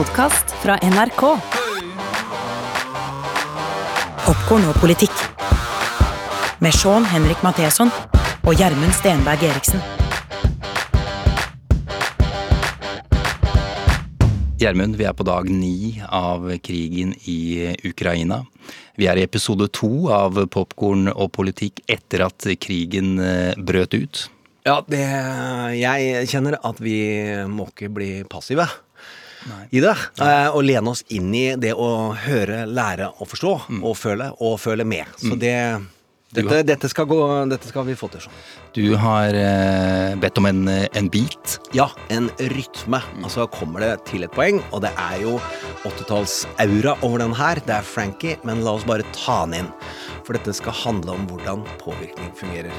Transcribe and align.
podkast 0.00 0.54
fra 0.62 0.78
NRK. 0.80 1.22
Popkorn 4.24 4.64
og 4.70 4.78
politikk. 4.80 5.12
Med 6.64 6.72
Sean 6.72 7.04
Henrik 7.10 7.42
Matheson 7.44 7.92
og 8.46 8.54
Gjermund 8.56 8.94
Stenberg 8.96 9.44
Eriksen. 9.44 9.84
Gjermund, 14.62 14.96
vi 14.96 15.04
er 15.04 15.12
på 15.18 15.28
dag 15.28 15.52
ni 15.52 16.00
av 16.08 16.48
krigen 16.64 17.12
i 17.28 17.68
Ukraina. 17.84 18.46
Vi 18.96 19.04
er 19.04 19.20
i 19.20 19.28
episode 19.28 19.68
to 19.68 20.08
av 20.16 20.46
Popkorn 20.48 21.12
og 21.12 21.34
politikk 21.36 21.84
etter 21.84 22.24
at 22.30 22.48
krigen 22.56 23.18
eh, 23.20 23.52
brøt 23.58 24.00
ut. 24.00 24.28
Ja, 24.64 24.80
det, 24.88 25.04
jeg 25.76 26.28
kjenner 26.32 26.56
at 26.64 26.80
vi 26.80 27.02
må 27.52 27.68
ikke 27.68 27.92
bli 27.92 28.14
passive 28.28 28.64
i 29.70 29.80
det. 29.82 29.94
Eh, 30.20 30.48
og 30.48 30.64
lene 30.66 30.92
oss 30.92 31.04
inn 31.12 31.32
i 31.36 31.46
det 31.60 31.72
å 31.76 32.12
høre, 32.26 32.64
lære 32.68 33.12
og 33.16 33.30
forstå, 33.30 33.54
og 33.80 33.96
føle, 33.98 34.30
og 34.40 34.60
føle 34.60 34.86
med. 34.88 35.08
Så 35.20 35.38
det 35.40 35.56
dette, 36.30 36.60
dette, 36.62 36.86
skal 36.86 37.08
gå, 37.10 37.16
dette 37.50 37.66
skal 37.66 37.82
vi 37.88 37.96
få 37.98 38.06
til 38.12 38.22
sånn. 38.22 38.34
Du 38.76 38.84
har 39.02 39.34
eh, 39.34 40.12
bedt 40.22 40.38
om 40.38 40.46
en, 40.46 40.60
en 40.70 41.08
beat. 41.10 41.56
Ja, 41.74 41.88
en 42.14 42.28
rytme. 42.52 43.00
Altså 43.18 43.48
kommer 43.50 43.82
det 43.82 44.04
til 44.06 44.22
et 44.22 44.34
poeng, 44.36 44.60
og 44.70 44.84
det 44.84 44.92
er 44.94 45.24
jo 45.24 45.40
80-tallsaura 45.82 46.94
over 47.02 47.24
den 47.24 47.34
her. 47.34 47.58
Det 47.66 47.74
er 47.80 47.90
Frankie, 47.96 48.38
men 48.46 48.62
la 48.62 48.76
oss 48.78 48.86
bare 48.86 49.06
ta 49.10 49.40
den 49.42 49.64
inn. 49.64 49.74
For 50.22 50.38
dette 50.38 50.54
skal 50.54 50.76
handle 50.84 51.18
om 51.18 51.26
hvordan 51.32 51.66
påvirkning 51.82 52.30
fungerer. 52.38 52.78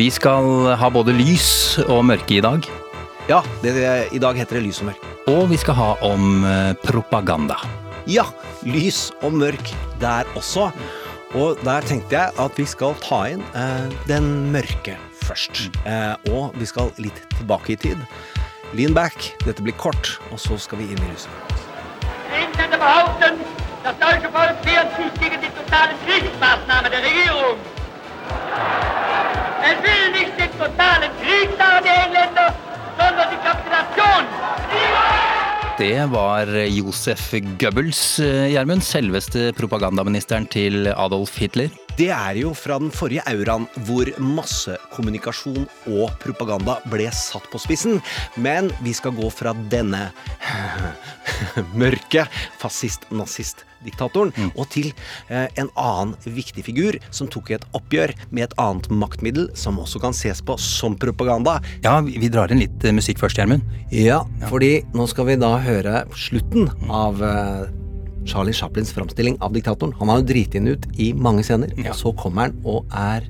Vi 0.00 0.08
skal 0.08 0.78
ha 0.80 0.88
både 0.88 1.12
lys 1.12 1.76
og 1.90 2.06
mørke 2.08 2.38
i 2.38 2.44
dag. 2.46 2.64
Ja, 3.30 3.44
det, 3.62 4.08
i 4.10 4.18
dag 4.18 4.34
heter 4.34 4.58
det 4.58 4.64
lys 4.64 4.80
og 4.82 4.88
mørk. 4.88 5.04
Og 5.30 5.44
vi 5.52 5.56
skal 5.60 5.76
ha 5.78 5.90
om 6.02 6.42
eh, 6.42 6.72
propaganda. 6.82 7.60
Ja, 8.10 8.24
lys 8.66 9.12
og 9.22 9.36
mørk 9.38 9.70
der 10.00 10.26
også. 10.34 10.64
Og 11.38 11.60
der 11.62 11.84
tenkte 11.86 12.16
jeg 12.16 12.34
at 12.42 12.56
vi 12.58 12.64
skal 12.66 12.96
ta 13.04 13.20
inn 13.30 13.44
eh, 13.54 13.84
den 14.08 14.26
mørke 14.50 14.96
først. 15.20 15.68
Eh, 15.86 16.32
og 16.34 16.56
vi 16.58 16.66
skal 16.66 16.90
litt 16.98 17.20
tilbake 17.36 17.76
i 17.76 17.78
tid. 17.78 18.02
Lean 18.74 18.96
back, 18.98 19.30
dette 19.44 19.62
blir 19.62 19.78
kort, 19.78 20.16
og 20.34 20.42
så 20.42 20.58
skal 20.58 20.82
vi 20.82 20.88
inn 20.90 20.98
i 20.98 21.10
lyset. 21.12 21.30
Das 23.80 23.96
deutsche 23.96 24.28
Volk 24.34 24.58
wehrt 24.66 24.90
sich 24.96 25.14
gegen 25.22 25.40
die 25.40 25.48
totale 25.56 25.94
Kriegsmaßnahme 26.04 26.90
der 26.90 27.00
Regierung. 27.00 27.56
Es 29.64 29.78
will 29.86 30.12
nicht 30.12 30.34
den 30.36 30.50
totalen 30.58 31.10
Krieg, 31.22 31.48
die 31.56 31.88
Engländer, 31.88 32.52
sondern 33.00 33.32
die 33.32 33.40
Kapitulation. 33.44 34.24
Det 35.80 36.12
var 36.12 36.50
Josef 36.68 37.30
Goebbels, 37.56 38.20
eh, 38.20 38.50
Gjermund. 38.52 38.84
Selveste 38.84 39.46
propagandaministeren 39.56 40.44
til 40.46 40.90
Adolf 40.92 41.38
Hitler. 41.40 41.70
Det 41.96 42.10
er 42.12 42.36
jo 42.42 42.52
fra 42.54 42.76
den 42.78 42.92
forrige 42.92 43.24
auraen 43.28 43.64
hvor 43.88 44.10
massekommunikasjon 44.20 45.64
og 45.88 46.12
propaganda 46.20 46.76
ble 46.92 47.08
satt 47.12 47.48
på 47.52 47.60
spissen. 47.62 48.02
Men 48.36 48.68
vi 48.84 48.92
skal 48.92 49.16
gå 49.16 49.32
fra 49.32 49.56
denne 49.72 50.10
mørke 51.80 52.28
fascist-nazist-diktatoren 53.80 54.52
og 54.56 54.68
til 54.70 54.92
eh, 55.28 55.48
en 55.58 55.70
annen 55.78 56.14
viktig 56.24 56.64
figur 56.64 56.98
som 57.10 57.28
tok 57.28 57.50
et 57.50 57.64
oppgjør 57.72 58.12
med 58.30 58.44
et 58.48 58.54
annet 58.58 58.88
maktmiddel 58.90 59.50
som 59.54 59.78
også 59.78 60.00
kan 60.00 60.12
ses 60.12 60.40
på 60.42 60.56
som 60.58 60.96
propaganda. 60.96 61.60
Ja, 61.84 62.00
vi 62.00 62.28
drar 62.28 62.50
inn 62.50 62.60
litt 62.60 62.84
eh, 62.84 62.92
musikk 62.92 63.20
først, 63.20 63.38
Gjermund. 63.38 63.62
Ja, 63.90 64.24
fordi 64.48 64.82
nå 64.94 65.06
skal 65.10 65.30
vi 65.30 65.38
da 65.40 65.56
høre 65.60 66.04
slutten 66.14 66.70
av 66.90 67.22
eh, 67.22 67.68
Charlie 68.26 68.54
Chaplins 68.54 68.92
framstilling 68.92 69.38
av 69.40 69.54
diktatoren. 69.54 69.94
Han 69.98 70.12
har 70.12 70.20
jo 70.20 70.28
driti 70.28 70.60
inn 70.60 70.70
ut 70.70 70.86
i 71.00 71.12
mange 71.16 71.44
scener, 71.46 71.72
og 71.86 71.96
så 71.96 72.12
kommer 72.16 72.48
han 72.48 72.58
og 72.68 72.84
er 72.92 73.26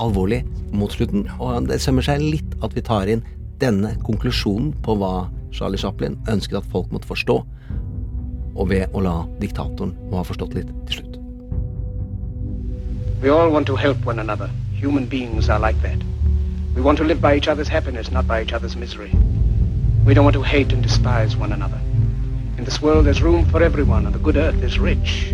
alvorlig 0.00 0.42
mot 0.72 0.92
slutten. 0.92 1.26
Og 1.38 1.68
det 1.68 1.80
sømmer 1.84 2.04
seg 2.04 2.24
litt 2.24 2.56
at 2.64 2.74
vi 2.76 2.84
tar 2.84 3.10
inn 3.12 3.24
denne 3.62 3.92
konklusjonen 4.02 4.72
på 4.82 4.96
hva 4.98 5.28
Charlie 5.52 5.78
Chaplin 5.78 6.16
ønsket 6.32 6.62
at 6.62 6.70
folk 6.72 6.88
måtte 6.92 7.10
forstå, 7.10 7.36
og 8.54 8.68
ved 8.70 8.92
å 8.92 9.00
la 9.00 9.14
diktatoren 9.40 9.94
må 10.10 10.20
ha 10.20 10.26
forstått 10.28 10.54
litt 10.56 10.70
til 10.88 11.00
slutt. 11.00 11.18
We 13.22 13.30
all 13.30 13.50
want 13.50 13.66
to 13.66 13.76
help 13.76 14.04
one 14.04 14.18
another. 14.18 14.50
Human 14.74 15.06
beings 15.06 15.48
are 15.48 15.60
like 15.60 15.80
that. 15.82 16.02
We 16.74 16.82
want 16.82 16.98
to 16.98 17.04
live 17.04 17.20
by 17.20 17.36
each 17.36 17.48
other's 17.48 17.68
happiness, 17.68 18.10
not 18.10 18.26
by 18.26 18.42
each 18.42 18.52
other's 18.52 18.76
misery. 18.76 19.12
We 20.04 20.14
don't 20.14 20.24
want 20.24 20.34
to 20.34 20.42
hate 20.42 20.72
and 20.72 20.82
despise 20.82 21.36
one 21.36 21.52
another. 21.52 21.78
In 22.58 22.64
this 22.64 22.82
world, 22.82 23.06
there's 23.06 23.22
room 23.22 23.44
for 23.46 23.62
everyone, 23.62 24.06
and 24.06 24.14
the 24.14 24.18
good 24.18 24.36
earth 24.36 24.62
is 24.62 24.78
rich 24.78 25.30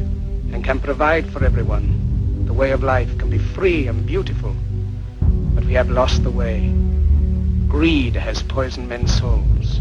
and 0.52 0.64
can 0.64 0.80
provide 0.80 1.30
for 1.30 1.44
everyone. 1.44 2.44
The 2.46 2.52
way 2.52 2.72
of 2.72 2.82
life 2.82 3.16
can 3.18 3.30
be 3.30 3.38
free 3.38 3.86
and 3.86 4.06
beautiful, 4.06 4.54
but 5.54 5.64
we 5.64 5.72
have 5.74 5.90
lost 5.90 6.22
the 6.22 6.30
way. 6.30 6.68
Greed 7.68 8.16
has 8.16 8.42
poisoned 8.42 8.88
men's 8.88 9.14
souls, 9.14 9.80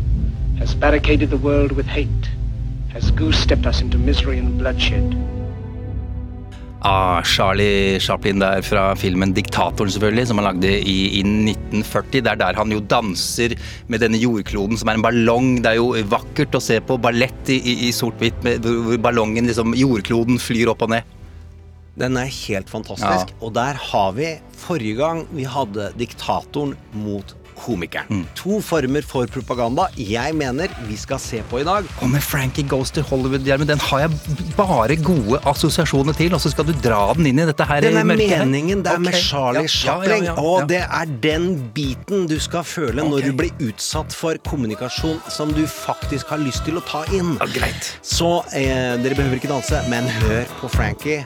has 0.60 0.76
barricaded 0.76 1.30
the 1.30 1.38
world 1.38 1.72
with 1.72 1.88
hate, 1.88 2.30
has 2.98 3.12
goose-stepped 3.12 3.68
us 3.70 3.82
into 3.82 3.98
misery 3.98 4.40
and 4.42 4.58
bloodshed. 4.58 5.16
Ah, 6.82 7.22
Charlie 7.26 8.00
Chaplin 8.00 8.40
der 8.40 8.62
fra 8.62 8.96
filmen 8.96 9.34
'Diktatoren', 9.34 9.90
selvfølgelig, 9.90 10.28
som 10.28 10.38
han 10.38 10.48
lagde 10.48 10.72
i, 10.80 10.98
i 11.20 11.22
1940. 11.26 12.22
Det 12.22 12.32
er 12.32 12.40
der 12.42 12.58
han 12.58 12.72
jo 12.72 12.80
danser 12.80 13.56
med 13.88 14.02
denne 14.02 14.18
jordkloden 14.22 14.78
som 14.78 14.90
er 14.90 14.98
en 14.98 15.06
ballong. 15.06 15.50
Det 15.64 15.74
er 15.74 15.82
jo 15.82 15.94
vakkert 16.10 16.58
å 16.58 16.62
se 16.64 16.80
på 16.80 16.98
ballett 17.02 17.54
i, 17.54 17.58
i, 17.58 17.76
i 17.90 17.92
sort-hvitt 17.92 18.46
hvor 18.64 18.98
ballongen, 19.02 19.50
liksom, 19.50 19.78
jordkloden, 19.78 20.42
flyr 20.42 20.74
opp 20.74 20.86
og 20.86 20.94
ned. 20.96 21.14
Den 21.98 22.18
er 22.22 22.30
helt 22.30 22.70
fantastisk. 22.70 23.34
Og 23.42 23.56
der 23.58 23.78
har 23.92 24.14
vi 24.14 24.36
forrige 24.58 25.00
gang 25.02 25.24
vi 25.34 25.50
hadde 25.50 25.92
diktatoren 25.98 26.76
mot 26.94 27.34
komikeren. 27.58 28.26
To 28.40 28.62
former 28.64 29.06
for 29.06 29.28
propaganda 29.32 29.88
jeg 29.98 30.36
mener 30.38 30.72
vi 30.88 30.98
skal 31.00 31.20
se 31.22 31.42
på 31.50 31.62
i 31.62 31.66
dag. 31.68 31.88
Og 32.02 32.12
med 32.12 32.24
Frankie 32.24 32.66
Goes 32.68 32.92
to 32.96 33.02
Hollywood, 33.02 33.46
Gjermund, 33.48 33.70
den 33.72 33.82
har 33.82 34.06
jeg 34.06 34.46
bare 34.58 34.96
gode 35.02 35.40
assosiasjoner 35.50 36.16
til, 36.18 36.34
og 36.38 36.42
så 36.44 36.52
skal 36.54 36.68
du 36.70 36.74
dra 36.84 37.02
den 37.18 37.30
inn 37.32 37.42
i 37.44 37.48
dette 37.50 37.68
her 37.68 37.82
Den 37.86 37.98
er 38.00 38.08
mørket 38.08 38.44
meningen. 38.46 38.84
Det 38.86 38.94
er 38.94 39.04
med 39.04 39.18
Charlie 39.18 39.66
ja, 39.66 39.68
ja, 39.68 39.76
Chaplin. 39.78 40.28
ja, 40.30 40.34
ja, 40.34 40.38
Og 40.42 40.68
det 40.70 40.84
er 40.86 41.14
den 41.24 41.50
biten 41.76 42.28
du 42.30 42.38
skal 42.44 42.66
føle 42.68 43.06
når 43.08 43.30
du 43.30 43.34
blir 43.38 43.68
utsatt 43.70 44.16
for 44.16 44.38
kommunikasjon 44.48 45.20
som 45.34 45.54
du 45.56 45.66
faktisk 45.68 46.34
har 46.34 46.42
lyst 46.44 46.66
til 46.68 46.80
å 46.80 46.86
ta 46.88 47.04
inn. 47.16 47.36
Ja, 47.42 47.50
greit. 47.58 47.94
Så 48.06 48.42
eh, 48.54 48.96
dere 49.04 49.18
behøver 49.18 49.42
ikke 49.42 49.52
danse, 49.52 49.82
men 49.92 50.10
hør 50.22 50.46
på 50.62 50.72
Frankie. 50.74 51.24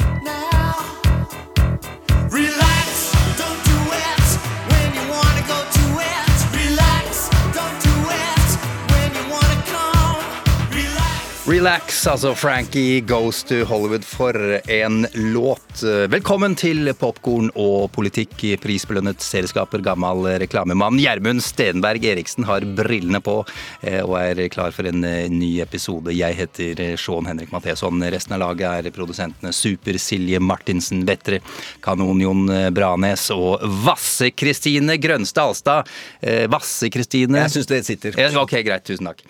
Relax. 11.45 12.07
Altså 12.07 12.35
Frankie 12.35 12.99
Goes 13.01 13.43
to 13.43 13.63
Hollywood 13.65 14.03
for 14.05 14.35
en 14.69 15.07
låt. 15.13 15.81
Velkommen 16.13 16.53
til 16.55 16.91
Popkorn 16.93 17.47
og 17.57 17.87
politikk. 17.95 18.35
Prisbelønnet 18.61 19.23
serieskaper, 19.25 19.81
gammel 19.81 20.27
reklamemann 20.43 20.99
Gjermund 21.01 21.41
Stenberg 21.41 22.05
Eriksen 22.05 22.45
har 22.45 22.61
brillene 22.77 23.23
på 23.25 23.39
eh, 23.81 24.03
og 24.03 24.19
er 24.19 24.43
klar 24.53 24.69
for 24.75 24.85
en 24.85 25.01
eh, 25.07 25.31
ny 25.33 25.49
episode. 25.65 26.13
Jeg 26.13 26.37
heter 26.37 26.83
eh, 26.85 26.93
Sean 27.01 27.25
Henrik 27.25 27.49
Matheson. 27.55 28.05
Resten 28.13 28.37
av 28.37 28.43
laget 28.43 28.91
er 28.91 28.93
produsentene 28.93 29.53
Super-Silje 29.55 30.37
Martinsen 30.45 31.01
Vettre, 31.09 31.39
Kanon-Jon 31.81 32.69
Branes 32.77 33.25
og 33.33 33.65
Vasse-Kristine 33.87 34.99
Grønstad 35.01 35.55
Alstad. 35.55 35.89
Eh, 36.21 36.45
Vasse-Kristine 36.53 37.47
Jeg 37.47 37.55
syns 37.57 37.73
det 37.73 37.81
sitter. 37.89 38.21
Ok, 38.37 38.59
greit. 38.61 38.85
Tusen 38.85 39.09
takk. 39.09 39.25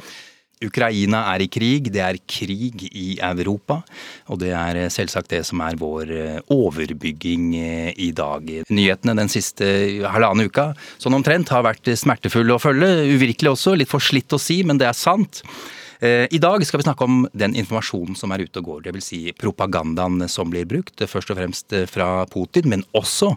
Ukraina 0.65 1.23
er 1.33 1.43
i 1.45 1.49
krig, 1.51 1.89
det 1.93 2.03
er 2.05 2.19
krig 2.29 2.85
i 2.91 3.15
Europa, 3.23 3.81
og 4.29 4.41
det 4.43 4.51
er 4.53 4.83
eh, 4.83 4.91
selvsagt 4.93 5.31
det 5.33 5.41
som 5.47 5.61
er 5.65 5.79
vår 5.81 6.13
eh, 6.15 6.53
overbygging 6.53 7.51
eh, 7.57 7.91
i 7.97 8.11
dag. 8.15 8.47
Nyhetene 8.69 9.17
den 9.17 9.31
siste 9.31 9.67
halvannen 10.05 10.49
uka, 10.51 10.71
sånn 11.01 11.17
omtrent, 11.17 11.53
har 11.53 11.65
vært 11.65 11.89
smertefulle 11.97 12.55
å 12.55 12.61
følge, 12.61 12.91
uvirkelig 13.15 13.55
også, 13.55 13.75
litt 13.79 13.91
for 13.91 14.03
slitt 14.03 14.33
å 14.35 14.41
si, 14.41 14.61
men 14.67 14.81
det 14.81 14.89
er 14.89 14.97
sant. 14.97 15.43
Eh, 16.01 16.25
I 16.33 16.39
dag 16.41 16.63
skal 16.65 16.81
vi 16.81 16.85
snakke 16.87 17.05
om 17.05 17.27
den 17.37 17.53
informasjonen 17.61 18.15
som 18.17 18.31
er 18.33 18.41
ute 18.41 18.57
og 18.57 18.65
går, 18.65 18.79
dvs. 18.87 19.05
Si 19.11 19.19
propagandaen 19.37 20.23
som 20.31 20.49
blir 20.49 20.65
brukt, 20.65 20.97
først 20.97 21.29
og 21.29 21.37
fremst 21.37 21.75
fra 21.91 22.07
Putin, 22.31 22.69
men 22.71 22.81
også 22.97 23.29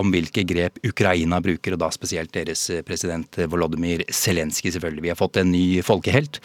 om 0.00 0.12
hvilke 0.14 0.46
grep 0.48 0.80
Ukraina 0.88 1.42
bruker, 1.44 1.76
og 1.76 1.82
da 1.82 1.90
spesielt 1.92 2.32
deres 2.32 2.62
president 2.88 3.36
Volodymyr 3.52 4.06
Zelenskyj, 4.08 4.72
selvfølgelig. 4.78 5.04
Vi 5.04 5.12
har 5.12 5.20
fått 5.20 5.36
en 5.42 5.52
ny 5.52 5.82
folkehelt. 5.84 6.40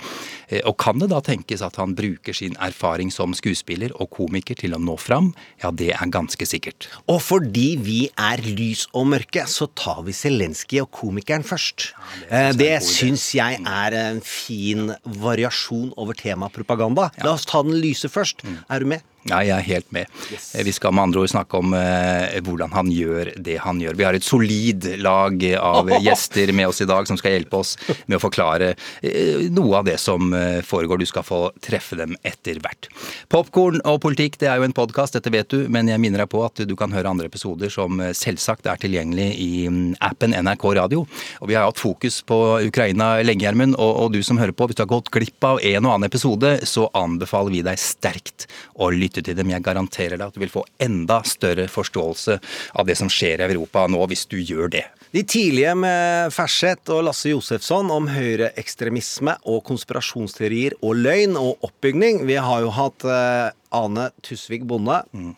Eh, 0.50 0.59
Og 0.68 0.75
kan 0.77 1.00
det 1.00 1.07
da 1.13 1.21
tenkes 1.23 1.63
at 1.63 1.79
han 1.79 1.95
bruker 1.95 2.35
sin 2.35 2.57
erfaring 2.59 3.09
som 3.09 3.31
skuespiller 3.33 3.95
og 3.95 4.12
komiker 4.12 4.59
til 4.59 4.75
å 4.75 4.81
nå 4.81 4.97
fram? 5.00 5.31
Ja, 5.63 5.71
det 5.71 5.94
er 5.95 6.12
ganske 6.12 6.44
sikkert. 6.45 6.89
Og 7.07 7.21
fordi 7.24 7.77
vi 7.79 8.09
er 8.19 8.44
lys 8.44 8.88
og 8.91 9.07
mørke, 9.07 9.47
så 9.47 9.69
tar 9.71 10.03
vi 10.03 10.12
Zelenskyj 10.12 10.81
og 10.83 10.91
komikeren 10.91 11.47
først. 11.47 11.94
Eh, 12.29 12.51
Det 12.51 12.83
syns 12.83 13.31
jeg 13.35 13.63
er 13.63 13.94
en 13.94 14.19
fin 14.19 14.91
variasjon 15.06 15.61
over 15.98 16.13
temaet 16.18 16.54
propaganda. 16.54 17.12
La 17.24 17.34
oss 17.34 17.46
ta 17.46 17.62
den 17.63 17.78
lyse 17.81 18.10
først. 18.10 18.42
Er 18.69 18.80
du 18.80 18.86
med? 18.86 19.02
Ja, 19.29 19.44
jeg 19.45 19.53
er 19.53 19.65
helt 19.68 19.91
med. 19.94 20.09
Yes. 20.33 20.47
Vi 20.65 20.71
skal 20.73 20.95
med 20.97 21.03
andre 21.06 21.21
ord 21.21 21.29
snakke 21.29 21.59
om 21.59 21.75
eh, 21.77 22.39
hvordan 22.41 22.71
han 22.73 22.89
gjør 22.89 23.29
det 23.38 23.59
han 23.62 23.77
gjør. 23.81 23.97
Vi 24.00 24.06
har 24.07 24.18
et 24.18 24.25
solid 24.25 24.88
lag 24.97 25.44
av 25.62 25.91
gjester 26.07 26.50
med 26.57 26.71
oss 26.71 26.81
i 26.81 26.88
dag 26.89 27.06
som 27.06 27.19
skal 27.19 27.35
hjelpe 27.35 27.59
oss 27.62 27.75
med 28.07 28.18
å 28.18 28.21
forklare 28.23 28.71
eh, 29.06 29.45
noe 29.53 29.77
av 29.77 29.85
det 29.85 30.00
som 30.01 30.33
eh, 30.33 30.63
foregår. 30.65 30.97
Du 30.97 31.09
skal 31.09 31.25
få 31.27 31.41
treffe 31.62 32.00
dem 32.00 32.15
etter 32.25 32.57
hvert. 32.63 32.89
Popkorn 33.29 33.77
og 33.85 34.00
politikk 34.01 34.39
det 34.41 34.50
er 34.50 34.57
jo 34.57 34.65
en 34.65 34.75
podkast, 34.77 35.19
dette 35.19 35.33
vet 35.33 35.53
du, 35.53 35.67
men 35.69 35.91
jeg 35.91 36.01
minner 36.01 36.25
deg 36.25 36.31
på 36.33 36.41
at 36.47 36.63
du 36.65 36.74
kan 36.79 36.94
høre 36.95 37.13
andre 37.13 37.29
episoder 37.29 37.69
som 37.74 38.01
eh, 38.01 38.15
selvsagt 38.17 38.71
er 38.71 38.81
tilgjengelig 38.81 39.29
i 39.38 39.51
mm, 39.69 40.01
appen 40.01 40.33
NRK 40.33 40.67
Radio. 40.79 41.06
Og 41.45 41.51
vi 41.51 41.59
har 41.59 41.69
hatt 41.69 41.81
fokus 41.81 42.24
på 42.25 42.41
Ukraina 42.65 43.13
lenge, 43.21 43.45
Gjermund, 43.45 43.77
og, 43.77 43.94
og 44.01 44.17
du 44.17 44.21
som 44.25 44.41
hører 44.41 44.57
på, 44.57 44.65
hvis 44.65 44.81
du 44.81 44.85
har 44.88 44.91
gått 44.95 45.13
glipp 45.13 45.45
av 45.45 45.62
en 45.62 45.85
og 45.85 45.94
annen 45.94 46.09
episode, 46.09 46.57
så 46.65 46.89
anbefaler 46.97 47.53
vi 47.53 47.63
deg 47.69 47.77
sterkt 47.81 48.50
å 48.81 48.89
lytte 48.89 49.11
til 49.13 49.36
dem. 49.36 49.52
Jeg 49.52 49.66
garanterer 49.66 50.18
deg 50.18 50.28
at 50.30 50.38
du 50.38 50.42
vil 50.44 50.54
få 50.54 50.63
enda 50.81 51.22
større 51.28 51.68
forståelse 51.72 52.40
av 52.80 52.88
det 52.88 52.98
som 53.00 53.12
skjer 53.12 53.44
i 53.44 53.50
Europa 53.52 53.86
nå, 53.92 54.02
hvis 54.10 54.25
du 54.31 54.40
gjør 54.40 54.72
det. 54.74 54.86
De 55.12 55.25
tidlige 55.28 55.74
med 55.75 56.31
Ferseth 56.31 56.94
og 56.96 57.04
Lasse 57.10 57.34
Josefsson 57.34 57.92
om 57.92 58.08
høyreekstremisme 58.08 59.36
og 59.52 59.66
konspirasjonsteorier 59.68 60.78
og 60.80 61.02
løgn 61.04 61.36
og 61.40 61.66
oppbygning. 61.68 62.24
Vi 62.30 62.40
har 62.40 62.63
jo 62.63 62.72
hatt 62.78 63.04
eh, 63.04 63.52
Ane 63.75 64.10
Tusvik 64.24 64.63
Bonde 64.68 65.02
mm. 65.12 65.31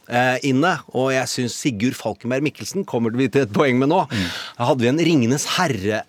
inne, 0.46 0.76
og 0.94 1.12
jeg 1.14 1.30
syns 1.30 1.58
Sigurd 1.58 1.98
Falkenberg 1.98 2.46
Mikkelsen 2.46 2.86
kommer 2.90 3.14
vi 3.18 3.30
til 3.34 3.46
et 3.46 3.54
poeng 3.54 3.78
med 3.82 3.92
nå. 3.94 4.04
Da 4.58 4.70
hadde 4.70 4.86
vi 4.86 4.90
en 4.90 5.02
Ringenes 5.10 5.46
herre 5.58 6.04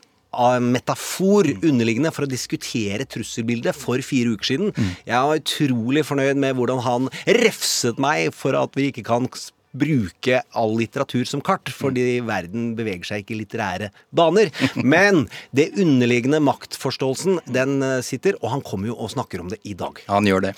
metafor 0.65 1.49
underliggende 1.57 2.13
for 2.15 2.27
å 2.27 2.31
diskutere 2.31 3.09
trusselbildet 3.09 3.77
for 3.77 4.03
fire 4.05 4.35
uker 4.35 4.51
siden. 4.53 4.73
Jeg 5.07 5.31
var 5.31 5.41
utrolig 5.41 6.07
fornøyd 6.07 6.41
med 6.41 6.57
hvordan 6.59 6.85
han 6.85 7.11
refset 7.41 8.01
meg 8.03 8.33
for 8.37 8.57
at 8.59 8.77
vi 8.79 8.91
ikke 8.93 9.07
kan 9.07 9.29
bruke 9.75 10.41
all 10.55 10.77
litteratur 10.79 11.27
som 11.29 11.43
kart, 11.45 11.71
fordi 11.73 12.21
verden 12.25 12.73
beveger 12.79 13.09
seg 13.09 13.25
ikke 13.25 13.35
i 13.35 13.41
litterære 13.43 13.91
baner. 14.15 14.53
Men 14.95 15.25
det 15.57 15.73
underliggende 15.81 16.41
maktforståelsen, 16.45 17.41
den 17.55 17.83
eh, 17.83 17.99
sitter, 18.07 18.39
og 18.43 18.53
han 18.55 18.65
kommer 18.65 18.93
jo 18.93 18.99
og 18.99 19.13
snakker 19.15 19.43
om 19.43 19.51
det 19.53 19.61
i 19.67 19.75
dag. 19.79 19.99
Han 20.11 20.31
gjør 20.31 20.49
det. 20.49 20.55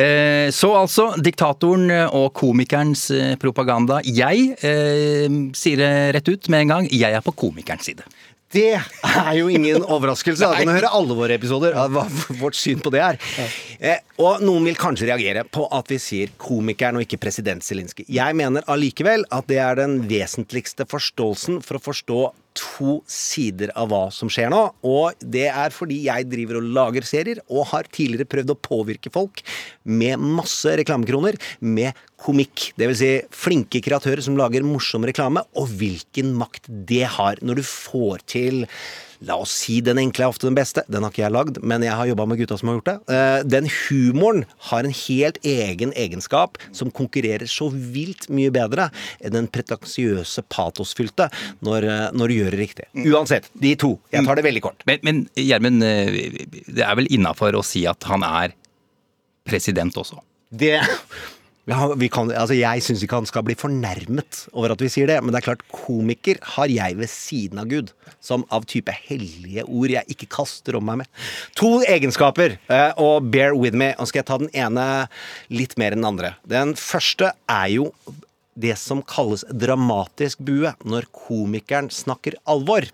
Eh, 0.00 0.48
så 0.54 0.72
altså, 0.78 1.10
diktatoren 1.18 1.90
og 2.06 2.30
komikerens 2.38 3.08
eh, 3.14 3.34
propaganda. 3.40 4.00
Jeg 4.06 4.54
eh, 4.66 5.40
sier 5.56 5.82
det 5.82 5.92
rett 6.18 6.30
ut 6.30 6.50
med 6.52 6.66
en 6.66 6.76
gang, 6.76 6.90
jeg 6.94 7.16
er 7.16 7.24
på 7.24 7.34
komikerens 7.46 7.90
side. 7.90 8.06
Det 8.50 8.74
er 8.74 9.34
jo 9.38 9.46
ingen 9.46 9.84
overraskelse. 9.84 10.42
Da 10.42 10.58
kan 10.58 10.66
du 10.66 10.74
høre 10.74 10.90
alle 10.90 11.14
våre 11.14 11.36
episoder 11.38 11.76
hva 11.94 12.02
vårt 12.40 12.58
syn 12.58 12.82
på 12.82 12.90
det 12.90 13.02
er. 13.06 13.18
Eh, 13.78 14.00
og 14.18 14.42
noen 14.42 14.66
vil 14.66 14.78
kanskje 14.78 15.06
reagere 15.06 15.44
på 15.46 15.68
at 15.70 15.92
vi 15.92 16.00
sier 16.02 16.32
komikeren 16.40 16.98
og 16.98 17.06
ikke 17.06 17.20
president 17.22 17.62
Zelenskyj. 17.62 18.08
Jeg 18.10 18.38
mener 18.38 18.66
allikevel 18.70 19.22
at 19.30 19.46
det 19.50 19.60
er 19.62 19.78
den 19.78 20.00
vesentligste 20.10 20.88
forståelsen 20.90 21.62
for 21.62 21.78
å 21.78 21.84
forstå 21.84 22.20
to 22.56 22.98
sider 23.10 23.72
av 23.78 23.90
hva 23.90 24.02
som 24.14 24.30
skjer 24.32 24.50
nå. 24.52 24.62
Og 24.86 25.18
det 25.20 25.46
er 25.50 25.74
fordi 25.74 26.00
jeg 26.06 26.28
driver 26.30 26.60
og 26.60 26.70
lager 26.76 27.06
serier, 27.06 27.42
og 27.48 27.68
har 27.72 27.90
tidligere 27.92 28.28
prøvd 28.30 28.54
å 28.54 28.60
påvirke 28.60 29.12
folk 29.14 29.44
med 29.84 30.22
masse 30.22 30.74
reklamekroner 30.80 31.38
med 31.60 31.98
komikk. 32.20 32.70
Vil 32.80 32.96
si 32.98 33.12
flinke 33.34 33.82
kreatører 33.84 34.24
som 34.24 34.38
lager 34.38 34.66
morsom 34.66 35.06
reklame, 35.08 35.44
og 35.56 35.70
hvilken 35.80 36.34
makt 36.38 36.68
det 36.68 37.06
har 37.18 37.40
når 37.44 37.62
du 37.62 37.66
får 37.66 38.26
til 38.36 38.66
La 39.28 39.36
oss 39.36 39.52
si 39.52 39.80
den 39.84 39.98
enkle 40.00 40.24
er 40.24 40.32
ofte 40.32 40.46
den 40.48 40.56
beste. 40.56 40.80
Den 40.88 41.04
har 41.04 41.12
ikke 41.12 41.22
jeg 41.26 41.34
lagd, 41.34 41.58
men 41.60 41.84
jeg 41.84 41.92
har 41.92 42.08
jobba 42.08 42.24
med 42.30 42.38
gutta 42.40 42.56
som 42.56 42.70
har 42.70 42.78
gjort 42.78 42.88
det. 42.88 42.94
Eh, 43.12 43.42
Den 43.52 43.68
humoren 43.68 44.46
har 44.70 44.86
en 44.88 44.94
helt 44.96 45.36
egen 45.44 45.92
egenskap 45.92 46.56
som 46.72 46.90
konkurrerer 46.90 47.44
så 47.50 47.68
vilt 47.70 48.30
mye 48.32 48.52
bedre 48.54 48.88
enn 49.20 49.36
den 49.36 49.50
pretensiøse 49.52 50.44
patosfylte 50.48 51.28
når, 51.60 51.84
eh, 51.84 52.06
når 52.16 52.32
du 52.32 52.36
gjør 52.38 52.56
det 52.56 52.62
riktig. 52.62 52.88
Uansett, 53.12 53.50
de 53.60 53.74
to. 53.76 53.98
Jeg 54.14 54.24
tar 54.24 54.40
det 54.40 54.46
veldig 54.48 54.64
kort. 54.64 54.86
Men, 54.88 55.04
men 55.04 55.20
Gjermund, 55.36 55.84
eh, 55.84 56.46
det 56.70 56.86
er 56.86 56.96
vel 56.96 57.10
innafor 57.12 57.60
å 57.60 57.64
si 57.66 57.84
at 57.90 58.08
han 58.08 58.24
er 58.24 58.56
president 59.44 59.94
også? 60.00 60.20
Det 60.50 60.78
kan, 61.70 62.30
altså 62.34 62.56
Jeg 62.56 62.82
syns 62.84 63.02
ikke 63.04 63.18
han 63.20 63.28
skal 63.28 63.44
bli 63.46 63.54
fornærmet 63.58 64.44
over 64.52 64.74
at 64.74 64.82
vi 64.82 64.88
sier 64.92 65.06
det, 65.10 65.18
men 65.22 65.32
det 65.32 65.40
er 65.40 65.46
klart, 65.50 65.64
komiker 65.72 66.40
har 66.56 66.70
jeg 66.72 66.96
ved 66.98 67.10
siden 67.12 67.60
av 67.62 67.68
Gud. 67.70 67.92
Som 68.20 68.44
av 68.52 68.66
type 68.68 68.92
hellige 69.06 69.64
ord 69.64 69.92
jeg 69.94 70.04
ikke 70.12 70.28
kaster 70.34 70.76
om 70.76 70.84
meg 70.90 71.02
med. 71.02 71.10
To 71.60 71.78
egenskaper, 71.88 72.58
eh, 72.68 72.90
og 73.00 73.30
bear 73.32 73.54
with 73.56 73.76
me. 73.76 73.94
Og 73.98 74.10
skal 74.10 74.20
jeg 74.20 74.28
ta 74.30 74.38
den 74.42 74.52
ene 74.52 74.88
litt 75.48 75.76
mer 75.80 75.94
enn 75.96 76.02
den 76.02 76.10
andre. 76.10 76.34
Den 76.48 76.74
første 76.78 77.32
er 77.48 77.68
jo 77.72 77.90
det 78.60 78.74
som 78.76 79.00
kalles 79.06 79.44
dramatisk 79.48 80.42
bue, 80.44 80.72
når 80.84 81.06
komikeren 81.16 81.88
snakker 81.94 82.36
alvor. 82.50 82.84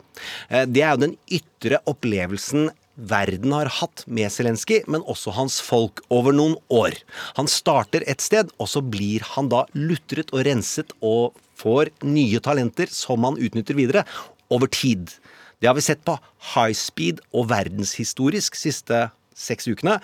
Eh, 0.50 0.66
Det 0.66 0.82
er 0.82 0.94
jo 0.94 1.06
den 1.08 1.16
ytre 1.32 1.80
opplevelsen 1.86 2.70
verden 2.96 3.52
har 3.52 3.70
hatt 3.78 4.04
med 4.08 4.32
Zelenskyj, 4.32 4.82
men 4.90 5.04
også 5.04 5.34
hans 5.36 5.58
folk 5.64 6.02
over 6.12 6.34
noen 6.36 6.56
år. 6.72 6.96
Han 7.36 7.48
starter 7.50 8.04
et 8.08 8.24
sted, 8.24 8.50
og 8.58 8.70
så 8.72 8.82
blir 8.82 9.24
han 9.36 9.50
da 9.52 9.64
lutret 9.76 10.32
og 10.32 10.46
renset 10.48 10.94
og 11.04 11.36
får 11.56 11.92
nye 12.04 12.40
talenter 12.44 12.90
som 12.92 13.24
han 13.28 13.38
utnytter 13.40 13.76
videre 13.78 14.04
over 14.52 14.70
tid. 14.72 15.12
Det 15.60 15.68
har 15.68 15.76
vi 15.76 15.84
sett 15.84 16.04
på 16.04 16.16
high 16.54 16.74
speed 16.76 17.22
og 17.32 17.48
verdenshistorisk 17.52 18.58
siste 18.58 19.06
seks 19.36 19.68
ukene. 19.68 19.98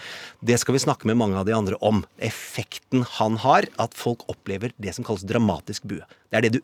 Det 0.45 0.59
skal 0.61 0.77
vi 0.77 0.85
snakke 0.85 1.09
med 1.09 1.19
mange 1.21 1.39
av 1.41 1.49
de 1.49 1.57
andre 1.57 1.79
om. 1.85 2.03
Effekten 2.21 3.05
han 3.17 3.39
har, 3.41 3.69
at 3.81 3.97
folk 3.97 4.25
opplever 4.33 4.75
det 4.77 4.95
som 4.97 5.07
kalles 5.07 5.25
dramatisk 5.29 5.89
bue. 5.89 6.05
Det 6.29 6.41
er 6.41 6.47
det 6.47 6.59
du 6.59 6.63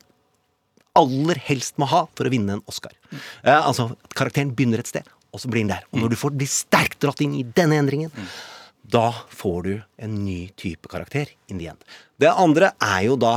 aller 0.99 1.39
helst 1.47 1.77
må 1.79 1.89
ha 1.91 2.05
for 2.19 2.27
å 2.27 2.33
vinne 2.33 2.59
en 2.59 2.65
Oscar. 2.69 2.93
Eh, 3.13 3.55
altså, 3.55 3.93
karakteren 4.19 4.51
begynner 4.57 4.83
et 4.83 4.91
sted, 4.91 5.07
og 5.33 5.43
så 5.43 5.51
blir 5.51 5.65
den 5.65 5.75
der. 5.75 5.89
Og 5.93 6.03
når 6.03 6.15
du 6.15 6.21
får 6.21 6.37
blir 6.39 6.51
sterkt 6.51 7.01
dratt 7.05 7.21
inn 7.25 7.37
i 7.39 7.47
denne 7.57 7.81
endringen, 7.81 8.15
da 8.89 9.11
får 9.29 9.59
du 9.67 9.73
en 10.01 10.15
ny 10.25 10.49
type 10.57 10.89
karakter 10.89 11.29
in 11.53 11.59
the 11.61 11.69
end. 11.69 11.83
Det 12.19 12.31
andre 12.33 12.71
er 12.83 13.03
jo 13.05 13.19
da 13.21 13.35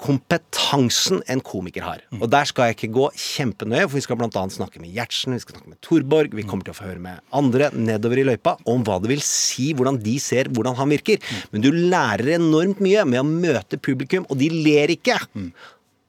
kompetansen 0.00 1.20
en 1.30 1.42
komiker 1.44 1.84
har. 1.84 2.00
Og 2.18 2.26
der 2.32 2.48
skal 2.48 2.70
jeg 2.70 2.76
ikke 2.78 2.90
gå 2.96 3.04
kjempenøye, 3.12 3.84
for 3.84 3.98
vi 3.98 4.04
skal 4.04 4.18
annet 4.24 4.56
snakke 4.56 4.80
med 4.82 4.94
Gjertsen, 4.96 5.36
vi 5.36 5.42
skal 5.44 5.58
snakke 5.58 5.74
med 5.74 5.80
Torborg, 5.84 6.34
vi 6.34 6.46
kommer 6.48 6.66
til 6.66 6.74
å 6.74 6.78
få 6.78 6.88
høre 6.88 7.04
med 7.04 7.20
andre 7.36 7.70
nedover 7.76 8.22
i 8.22 8.26
løypa 8.26 8.56
om 8.70 8.82
hva 8.86 8.98
det 9.02 9.12
vil 9.12 9.22
si, 9.24 9.70
hvordan 9.76 10.00
de 10.02 10.16
ser 10.22 10.50
hvordan 10.50 10.76
han 10.80 10.92
virker. 10.92 11.22
Men 11.52 11.64
du 11.64 11.70
lærer 11.72 12.34
enormt 12.38 12.82
mye 12.84 13.04
med 13.08 13.22
å 13.22 13.28
møte 13.28 13.80
publikum, 13.80 14.26
og 14.28 14.40
de 14.40 14.50
ler 14.50 14.96
ikke. 14.96 15.20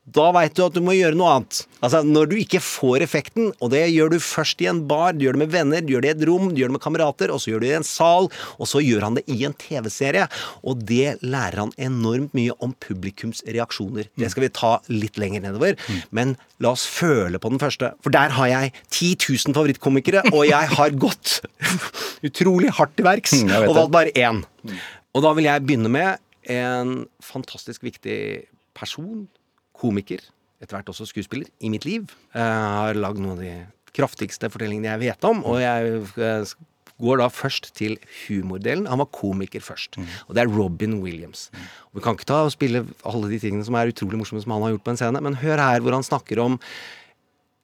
Da 0.06 0.28
veit 0.36 0.54
du 0.54 0.62
at 0.62 0.76
du 0.76 0.84
må 0.86 0.94
gjøre 0.94 1.18
noe 1.18 1.32
annet. 1.34 1.64
Altså 1.82 2.04
Når 2.06 2.28
du 2.30 2.36
ikke 2.38 2.60
får 2.62 3.02
effekten, 3.02 3.48
og 3.58 3.72
det 3.74 3.82
gjør 3.90 4.12
du 4.14 4.20
først 4.22 4.60
i 4.62 4.68
en 4.70 4.84
bar, 4.86 5.16
du 5.18 5.24
gjør 5.26 5.34
det 5.34 5.42
med 5.42 5.54
venner, 5.56 5.82
du 5.82 5.96
gjør 5.96 6.04
det 6.06 6.12
i 6.12 6.14
et 6.14 6.26
rom, 6.30 6.52
du 6.54 6.60
gjør 6.62 6.70
det 6.70 6.76
med 6.76 6.84
kamerater, 6.84 7.32
og 7.34 7.42
så 7.42 7.50
gjør 7.50 7.64
du 7.64 7.66
det 7.66 7.72
i 7.72 7.78
en 7.80 7.88
sal, 7.90 8.28
og 8.62 8.70
så 8.70 8.84
gjør 8.86 9.02
han 9.08 9.18
det 9.18 9.24
i 9.34 9.40
en 9.48 9.56
TV-serie. 9.58 10.28
Og 10.62 10.84
det 10.86 11.16
lærer 11.26 11.58
han 11.64 11.74
enormt 11.82 12.36
mye 12.38 12.54
om 12.62 12.76
publikums 12.86 13.42
reaksjoner. 13.50 14.12
Det 14.14 14.30
skal 14.30 14.46
vi 14.46 14.52
ta 14.54 14.76
litt 14.94 15.18
lenger 15.22 15.42
nedover, 15.48 15.74
men 16.14 16.36
la 16.62 16.76
oss 16.78 16.86
føle 16.86 17.42
på 17.42 17.50
den 17.56 17.62
første. 17.64 17.90
For 18.06 18.14
der 18.14 18.36
har 18.38 18.52
jeg 18.52 18.76
10 18.94 19.10
000 19.50 19.58
favorittkomikere, 19.58 20.22
og 20.30 20.46
jeg 20.46 20.70
har 20.78 21.00
gått 21.02 21.40
utrolig 22.30 22.70
hardt 22.78 22.94
til 23.00 23.10
verks, 23.10 23.34
Mm, 23.46 23.50
og 23.68 23.74
valgt 23.76 23.92
bare 23.94 24.14
én. 24.16 24.44
Og 25.18 25.24
da 25.26 25.34
vil 25.36 25.48
jeg 25.50 25.66
begynne 25.66 25.90
med 25.92 26.22
en 26.54 26.94
fantastisk 27.26 27.84
viktig 27.84 28.20
person 28.78 29.26
komiker, 29.80 30.24
etter 30.62 30.78
hvert 30.78 30.92
også 30.94 31.08
skuespiller, 31.10 31.50
i 31.60 31.72
mitt 31.74 31.88
liv. 31.88 32.08
Jeg 32.36 32.70
har 32.80 32.98
lagd 32.98 33.22
noen 33.22 33.36
av 33.36 33.44
de 33.44 33.56
kraftigste 33.96 34.50
fortellingene 34.52 34.94
jeg 34.94 35.04
vet 35.06 35.28
om, 35.28 35.44
og 35.48 35.62
jeg 35.64 36.00
eh, 36.20 36.56
går 37.02 37.20
da 37.20 37.30
først 37.32 37.72
til 37.76 37.98
humordelen. 38.26 38.88
Han 38.92 39.02
var 39.04 39.12
komiker 39.16 39.64
først, 39.64 40.00
og 40.00 40.36
det 40.36 40.46
er 40.46 40.52
Robin 40.52 41.00
Williams. 41.04 41.50
Og 41.92 42.00
vi 42.00 42.06
kan 42.06 42.16
ikke 42.16 42.30
ta 42.32 42.44
og 42.46 42.54
spille 42.56 42.86
alle 43.08 43.32
de 43.32 43.40
tingene 43.42 43.68
som 43.68 43.76
er 43.76 43.92
utrolig 43.92 44.20
morsomme 44.22 44.44
som 44.44 44.56
han 44.56 44.68
har 44.68 44.76
gjort 44.76 44.86
på 44.88 44.96
en 44.96 45.02
scene, 45.02 45.24
men 45.24 45.40
hør 45.44 45.64
her 45.64 45.84
hvor 45.84 45.98
han 45.98 46.08
snakker 46.08 46.44
om 46.44 46.60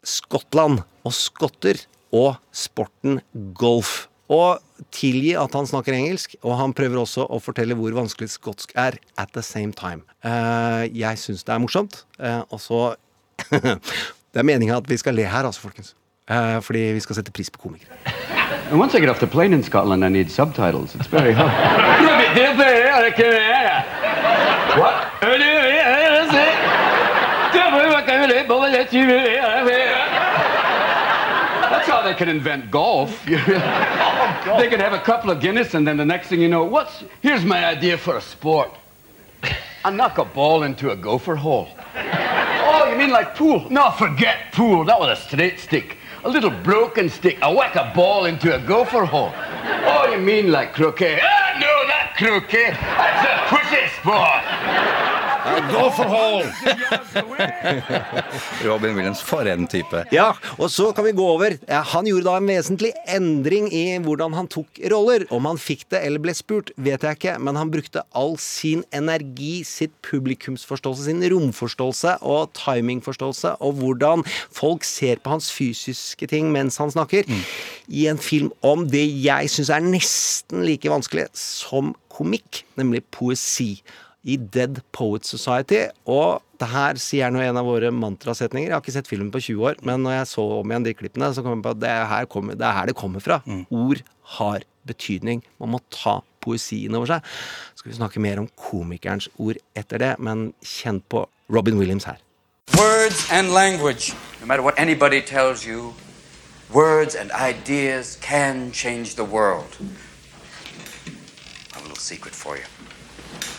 Skottland 0.01 0.81
og 1.05 1.13
skotter 1.13 1.77
og 2.11 2.35
sporten 2.51 3.21
golf. 3.55 4.07
Og 4.31 4.61
tilgi 4.95 5.33
at 5.39 5.55
han 5.57 5.67
snakker 5.67 5.95
engelsk, 5.95 6.35
og 6.47 6.55
han 6.59 6.73
prøver 6.75 7.01
også 7.01 7.25
å 7.27 7.39
fortelle 7.43 7.75
hvor 7.77 7.91
vanskelig 7.97 8.31
skotsk 8.31 8.71
er 8.79 8.95
at 9.19 9.33
the 9.35 9.43
same 9.43 9.75
time. 9.75 10.05
Uh, 10.23 10.88
jeg 10.88 11.19
syns 11.19 11.43
det 11.47 11.55
er 11.55 11.63
morsomt, 11.63 12.05
Uh, 12.21 12.43
og 12.53 12.59
så 12.61 12.79
Det 14.31 14.39
er 14.39 14.45
meninga 14.45 14.77
at 14.77 14.85
vi 14.88 14.95
skal 15.01 15.15
le 15.17 15.25
her, 15.25 15.43
altså, 15.43 15.63
folkens. 15.65 15.95
Uh, 16.29 16.61
fordi 16.63 16.93
vi 16.95 17.01
skal 17.03 17.17
sette 17.17 17.33
pris 17.33 17.50
på 17.51 17.59
komikere. 17.59 17.97
And 18.69 18.79
once 18.79 18.95
I 18.95 19.01
get 19.01 19.09
off 19.09 19.19
the 19.19 19.27
plane 19.27 19.53
in 19.53 19.63
Scotland, 19.63 20.05
I 20.05 20.09
need 20.09 20.29
subtitles. 20.31 20.95
It's 20.95 21.07
very 21.07 21.33
hard. 21.33 21.51
What? 24.79 25.11
They 32.11 32.17
could 32.17 32.27
invent 32.27 32.69
golf. 32.69 33.25
They 34.57 34.67
could 34.67 34.81
have 34.81 34.93
a 34.93 34.99
couple 34.99 35.29
of 35.29 35.39
Guinness, 35.39 35.75
and 35.75 35.87
then 35.87 35.97
the 35.97 36.05
next 36.05 36.27
thing 36.27 36.41
you 36.41 36.47
know, 36.47 36.63
what's 36.63 37.03
here's 37.21 37.45
my 37.45 37.65
idea 37.65 37.97
for 37.97 38.17
a 38.17 38.21
sport. 38.21 38.71
I 39.85 39.91
knock 39.91 40.17
a 40.17 40.25
ball 40.25 40.63
into 40.63 40.91
a 40.91 40.95
gopher 40.95 41.35
hole. 41.35 41.67
Oh, 41.95 42.87
you 42.89 42.97
mean 42.97 43.11
like 43.11 43.35
pool? 43.35 43.69
No, 43.69 43.91
forget 43.91 44.51
pool. 44.51 44.83
That 44.85 44.99
was 44.99 45.17
a 45.17 45.21
straight 45.21 45.59
stick. 45.59 45.97
A 46.23 46.29
little 46.29 46.49
broken 46.49 47.09
stick. 47.09 47.41
I 47.41 47.51
whack 47.51 47.75
a 47.75 47.91
ball 47.95 48.25
into 48.25 48.53
a 48.55 48.59
gopher 48.59 49.05
hole. 49.05 49.31
Oh, 49.35 50.07
you 50.11 50.19
mean 50.19 50.51
like 50.51 50.73
croquet? 50.73 51.19
Ah, 51.21 51.57
no, 51.59 51.87
not 51.87 52.15
croquet. 52.17 52.71
That's 52.71 53.27
a 53.27 53.55
pussy 53.55 53.87
sport. 53.99 55.10
Robin 58.67 58.95
Williams, 58.95 59.21
for 59.25 59.48
en 59.50 59.65
type. 59.69 60.03
Ja, 60.13 60.33
og 60.57 60.71
så 60.71 60.91
kan 60.95 61.05
vi 61.07 61.12
gå 61.17 61.25
over. 61.25 61.55
Han 61.93 62.07
gjorde 62.10 62.25
da 62.27 62.36
en 62.38 62.50
vesentlig 62.50 62.91
endring 63.10 63.65
i 63.74 63.98
hvordan 64.03 64.33
han 64.38 64.48
tok 64.51 64.79
roller. 64.93 65.25
Om 65.33 65.45
han 65.50 65.60
fikk 65.62 65.83
det 65.93 66.00
eller 66.05 66.21
ble 66.24 66.33
spurt, 66.38 66.67
vet 66.77 67.03
jeg 67.05 67.13
ikke, 67.17 67.36
men 67.41 67.60
han 67.60 67.71
brukte 67.74 68.05
all 68.17 68.36
sin 68.41 68.83
energi, 68.95 69.63
sitt 69.67 69.93
publikumsforståelse, 70.05 71.03
sin 71.10 71.24
romforståelse 71.33 72.12
og 72.21 72.53
timingforståelse, 72.57 73.50
og 73.65 73.71
hvordan 73.81 74.19
folk 74.53 74.81
ser 74.88 75.15
på 75.24 75.33
hans 75.36 75.48
fysiske 75.53 76.25
ting 76.31 76.45
mens 76.53 76.79
han 76.81 76.93
snakker, 76.93 77.24
i 77.89 78.07
en 78.12 78.21
film 78.21 78.50
om 78.65 78.79
det 78.89 79.07
jeg 79.24 79.50
syns 79.51 79.69
er 79.74 79.81
nesten 79.83 80.65
like 80.67 80.89
vanskelig 80.91 81.25
som 81.38 81.95
komikk, 82.12 82.63
nemlig 82.79 83.01
poesi 83.13 83.81
i 84.23 84.37
Dead 84.37 84.81
Poets 84.93 85.31
Society. 85.33 85.87
Og 86.09 86.41
det 86.61 86.69
her 86.69 86.99
sier 87.01 87.31
nå 87.33 87.41
en 87.41 87.57
av 87.57 87.67
våre 87.67 87.89
mantrasetninger. 87.95 88.69
Jeg 88.69 88.75
har 88.75 88.83
ikke 88.83 88.95
sett 88.95 89.09
filmen 89.09 89.31
på 89.33 89.41
20 89.41 89.69
år, 89.71 89.79
men 89.87 90.03
når 90.05 90.19
jeg 90.19 90.31
så 90.35 90.45
om 90.59 90.73
igjen 90.73 90.85
de 90.85 90.95
klippene, 90.97 91.31
så 91.33 91.43
kom 91.45 91.57
jeg 91.57 91.65
på 91.65 91.73
at 91.75 91.81
det 91.81 91.93
er 91.93 92.09
her, 92.11 92.27
kommer, 92.29 92.57
det, 92.57 92.67
er 92.67 92.77
her 92.77 92.91
det 92.91 92.97
kommer 92.99 93.23
fra. 93.23 93.41
Ord 93.69 94.03
har 94.37 94.67
betydning. 94.87 95.41
Man 95.61 95.73
må 95.73 95.81
ta 95.93 96.19
poesien 96.41 96.95
over 96.97 97.09
seg. 97.09 97.31
Så 97.73 97.83
skal 97.83 97.91
vi 97.91 97.99
snakke 97.99 98.23
mer 98.23 98.41
om 98.41 98.49
komikerens 98.57 99.29
ord 99.37 99.59
etter 99.77 100.01
det, 100.01 100.15
men 100.19 100.51
kjenn 100.65 101.01
på 101.09 101.25
Robin 101.49 101.77
Williams 101.81 102.05
her. 102.09 102.21
Words 102.77 103.27
and 103.31 103.53
language. 103.53 104.13
No 104.39 104.47
matter 104.47 104.63
what 104.63 104.79
anybody 104.79 105.21
tells 105.21 105.65
you, 105.65 105.93
words 106.73 107.15
and 107.15 107.31
ideas 107.31 108.17
can 108.21 108.71
change 108.71 109.15
the 109.15 109.25
world. 109.25 109.77
A 111.75 111.81
little 111.81 111.95
secret 111.95 112.33
for 112.33 112.55
you. 112.55 112.65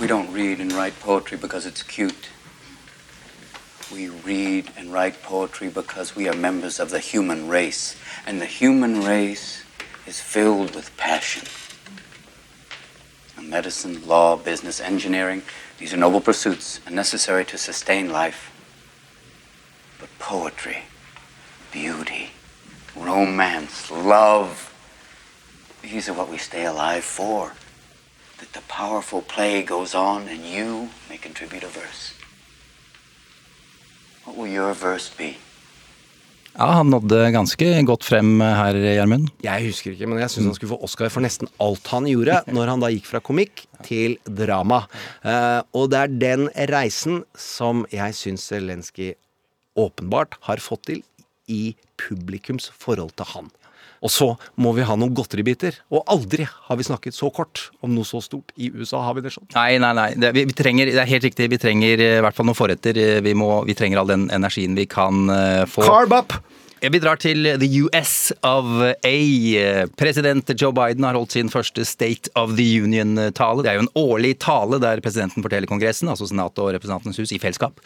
We 0.01 0.07
don't 0.07 0.33
read 0.33 0.61
and 0.61 0.73
write 0.73 0.99
poetry 1.01 1.39
because 1.39 1.67
it's 1.67 1.83
cute. 1.83 2.29
We 3.93 4.09
read 4.09 4.71
and 4.77 4.93
write 4.93 5.23
poetry 5.23 5.69
because 5.69 6.17
we 6.17 6.29
are 6.29 6.35
members 6.35 6.81
of 6.81 6.91
the 6.91 6.99
human 6.99 7.49
race. 7.49 7.97
And 8.27 8.41
the 8.41 8.47
human 8.47 9.03
race 9.03 9.65
is 10.07 10.21
filled 10.21 10.75
with 10.75 10.97
passion. 10.97 11.47
Medicine, 13.41 14.07
law, 14.07 14.37
business, 14.37 14.81
engineering, 14.81 15.43
these 15.79 15.93
are 15.93 15.97
noble 15.97 16.21
pursuits 16.21 16.81
and 16.87 16.95
necessary 16.95 17.45
to 17.47 17.59
sustain 17.59 18.11
life. 18.11 18.51
But 19.99 20.09
poetry, 20.19 20.85
beauty, 21.71 22.31
romance, 22.97 23.91
love, 23.91 24.73
these 25.83 26.09
are 26.09 26.15
what 26.15 26.31
we 26.31 26.39
stay 26.39 26.65
alive 26.65 27.05
for. 27.05 27.53
That 28.43 28.59
the 28.59 28.67
powerful 28.67 29.23
play 29.23 29.63
goes 29.63 29.95
on 29.95 30.27
and 30.27 30.43
you 30.43 30.89
may 31.09 31.17
contribute 31.17 31.63
a 31.63 31.71
verse. 31.71 32.11
What 34.25 34.37
will 34.37 34.51
your 34.51 34.75
verse 34.75 35.13
be? 35.15 35.37
Ja, 36.57 36.67
han 36.75 36.91
nådde 36.91 37.31
ganske 37.33 37.69
godt 37.87 38.05
frem 38.05 38.41
her, 38.43 38.75
Gjermund. 38.75 39.31
Jeg 39.47 39.69
husker 39.71 39.95
ikke, 39.95 40.09
men 40.11 40.19
jeg 40.19 40.35
syns 40.35 40.51
han 40.51 40.57
skulle 40.59 40.73
få 40.75 40.81
Oscar 40.83 41.13
for 41.15 41.23
nesten 41.23 41.49
alt 41.63 41.87
han 41.95 42.11
gjorde, 42.11 42.43
når 42.57 42.75
han 42.75 42.83
da 42.83 42.91
gikk 42.91 43.07
fra 43.13 43.23
komikk 43.23 43.63
til 43.87 44.19
drama. 44.27 44.83
Eh, 45.23 45.63
og 45.79 45.93
det 45.95 46.03
er 46.03 46.19
den 46.27 46.51
reisen 46.75 47.23
som 47.39 47.87
jeg 47.95 48.19
syns 48.19 48.51
Zelenskyj 48.51 49.15
åpenbart 49.79 50.35
har 50.51 50.61
fått 50.61 50.89
til 50.91 51.07
i 51.47 51.77
publikums 51.95 52.73
forhold 52.75 53.15
til 53.23 53.37
han. 53.37 53.55
Og 54.03 54.11
så 54.11 54.29
må 54.59 54.73
vi 54.75 54.85
ha 54.87 54.97
noen 54.99 55.15
godteribiter. 55.15 55.77
Og 55.95 56.03
aldri 56.11 56.47
har 56.49 56.79
vi 56.79 56.87
snakket 56.87 57.15
så 57.15 57.31
kort 57.35 57.69
om 57.87 57.93
noe 57.95 58.07
så 58.09 58.21
stort 58.25 58.51
i 58.59 58.73
USA. 58.75 59.05
Har 59.07 59.15
vi 59.19 59.23
det 59.25 59.35
sånn? 59.35 59.47
Nei, 59.55 59.79
nei, 59.83 59.93
nei. 59.99 60.09
Det, 60.19 60.33
vi, 60.35 60.45
vi 60.51 60.57
trenger, 60.59 60.91
det 60.91 61.03
er 61.05 61.11
helt 61.13 61.27
riktig. 61.29 61.49
Vi 61.53 61.61
trenger 61.63 62.03
eh, 62.03 62.17
i 62.19 62.25
hvert 62.25 62.37
fall 62.39 62.49
noen 62.51 62.59
forretter. 62.59 62.99
Eh, 62.99 63.21
Vi, 63.23 63.37
må, 63.39 63.53
vi 63.69 63.77
trenger 63.79 64.03
all 64.03 64.11
den 64.11 64.27
energien 64.35 64.75
vi 64.79 64.89
kan 64.91 65.29
uh, 65.31 65.63
få. 65.71 65.87
Carb 65.87 66.17
up! 66.17 66.35
Vi 66.83 66.99
drar 66.99 67.15
til 67.23 67.47
the 67.63 67.67
US 67.85 68.33
of 68.43 68.67
A. 69.07 69.19
President 69.95 70.49
Joe 70.59 70.73
Biden 70.75 71.05
har 71.07 71.15
holdt 71.15 71.37
sin 71.37 71.51
første 71.53 71.85
State 71.87 72.33
of 72.35 72.57
the 72.59 72.65
Union-tale. 72.83 73.63
Det 73.63 73.71
er 73.71 73.79
jo 73.79 73.85
en 73.85 73.93
årlig 74.01 74.33
tale 74.43 74.81
der 74.83 75.03
presidenten 75.05 75.45
forteller 75.45 75.71
Kongressen, 75.71 76.11
altså 76.11 76.27
Senatet 76.27 76.59
og 76.59 76.73
Representantenes 76.75 77.21
hus, 77.23 77.31
i 77.31 77.39
fellesskap, 77.39 77.79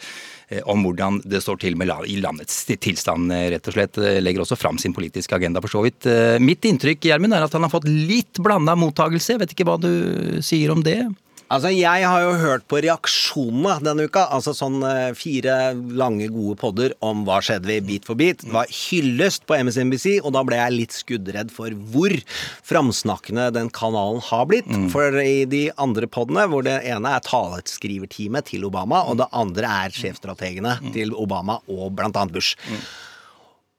eh, 0.49 0.63
om 0.65 0.81
hvordan 0.81 1.21
det 1.29 1.43
står 1.45 1.61
til 1.61 1.77
med 1.77 1.91
landets 1.91 2.63
tilstand, 2.73 3.29
eh, 3.29 3.51
rett 3.53 3.69
og 3.69 3.77
slett. 3.77 4.01
Eh, 4.01 4.17
Legger 4.17 4.41
også 4.41 4.57
fram 4.57 4.81
sin 4.81 4.97
politiske 4.97 5.37
agenda, 5.37 5.61
for 5.61 5.69
så 5.69 5.85
vidt. 5.85 6.09
Mitt 6.41 6.65
inntrykk, 6.65 7.05
Gjermund, 7.05 7.37
er 7.37 7.45
at 7.45 7.53
han 7.53 7.69
har 7.69 7.69
fått 7.69 7.85
litt 7.85 8.41
blanda 8.41 8.73
mottagelse. 8.73 9.37
Vet 9.37 9.53
ikke 9.53 9.69
hva 9.69 9.77
du 9.77 10.41
sier 10.41 10.73
om 10.73 10.81
det? 10.81 11.03
Altså, 11.47 11.69
Jeg 11.71 12.03
har 12.03 12.21
jo 12.25 12.33
hørt 12.41 12.65
på 12.67 12.81
reaksjonene 12.83 13.77
denne 13.85 14.07
uka. 14.09 14.25
Altså 14.35 14.51
sånn 14.55 14.81
eh, 14.83 15.13
fire 15.15 15.71
lange, 15.95 16.27
gode 16.33 16.57
podder 16.59 16.95
om 17.05 17.21
hva 17.27 17.37
skjedde 17.45 17.69
vi 17.69 17.77
bit 17.93 18.07
for 18.09 18.19
bit. 18.19 18.43
Det 18.43 18.51
var 18.51 18.67
hyllest 18.67 19.45
på 19.47 19.55
MSNBC, 19.55 20.17
og 20.27 20.33
da 20.35 20.43
ble 20.47 20.59
jeg 20.59 20.75
litt 20.75 20.97
skuddredd 20.97 21.53
for 21.55 21.71
hvor 21.93 22.11
framsnakkende 22.67 23.47
den 23.55 23.71
kanalen 23.71 24.19
har 24.27 24.47
blitt. 24.51 24.67
For 24.91 25.15
i 25.23 25.45
de 25.49 25.67
andre 25.79 26.09
poddene, 26.11 26.47
hvor 26.51 26.67
det 26.67 26.81
ene 26.91 27.15
er 27.15 27.23
taleskriverteamet 27.25 28.51
til 28.51 28.67
Obama, 28.67 29.05
og 29.07 29.21
det 29.23 29.31
andre 29.31 29.71
er 29.87 29.95
sjefstrategene 29.95 30.77
til 30.91 31.15
Obama 31.15 31.61
og 31.71 31.93
blant 31.97 32.19
annet 32.19 32.35
Bush. 32.35 32.59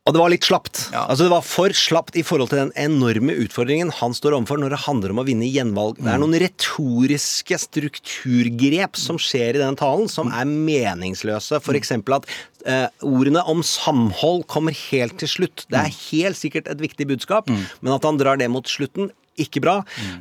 Og 0.08 0.14
det 0.16 0.22
var 0.22 0.32
litt 0.32 0.46
slapt. 0.48 0.86
Ja. 0.94 1.02
Altså 1.04 1.26
Det 1.26 1.32
var 1.34 1.44
for 1.44 1.74
slapt 1.76 2.16
i 2.16 2.24
forhold 2.24 2.48
til 2.48 2.62
den 2.62 2.72
enorme 2.80 3.34
utfordringen 3.44 3.92
han 3.98 4.16
står 4.16 4.38
overfor 4.38 4.60
når 4.62 4.72
det 4.72 4.80
handler 4.86 5.12
om 5.12 5.20
å 5.20 5.26
vinne 5.28 5.48
gjenvalg. 5.52 6.00
Det 6.00 6.08
er 6.08 6.22
noen 6.22 6.38
retoriske 6.40 7.58
strukturgrep 7.60 8.96
som 8.96 9.20
skjer 9.20 9.58
i 9.58 9.62
den 9.62 9.76
talen, 9.76 10.08
som 10.08 10.32
er 10.32 10.48
meningsløse. 10.48 11.60
For 11.64 11.76
eksempel 11.76 12.16
at 12.16 12.28
eh, 12.64 12.88
ordene 13.04 13.44
om 13.52 13.60
samhold 13.60 14.46
kommer 14.48 14.76
helt 14.88 15.18
til 15.20 15.28
slutt. 15.34 15.66
Det 15.68 15.82
er 15.82 15.92
helt 16.08 16.40
sikkert 16.40 16.72
et 16.72 16.80
viktig 16.80 17.10
budskap, 17.12 17.52
men 17.52 17.92
at 17.94 18.08
han 18.08 18.20
drar 18.20 18.40
det 18.40 18.48
mot 18.52 18.64
slutten 18.68 19.12
ikke 19.38 19.62
bra. 19.64 19.76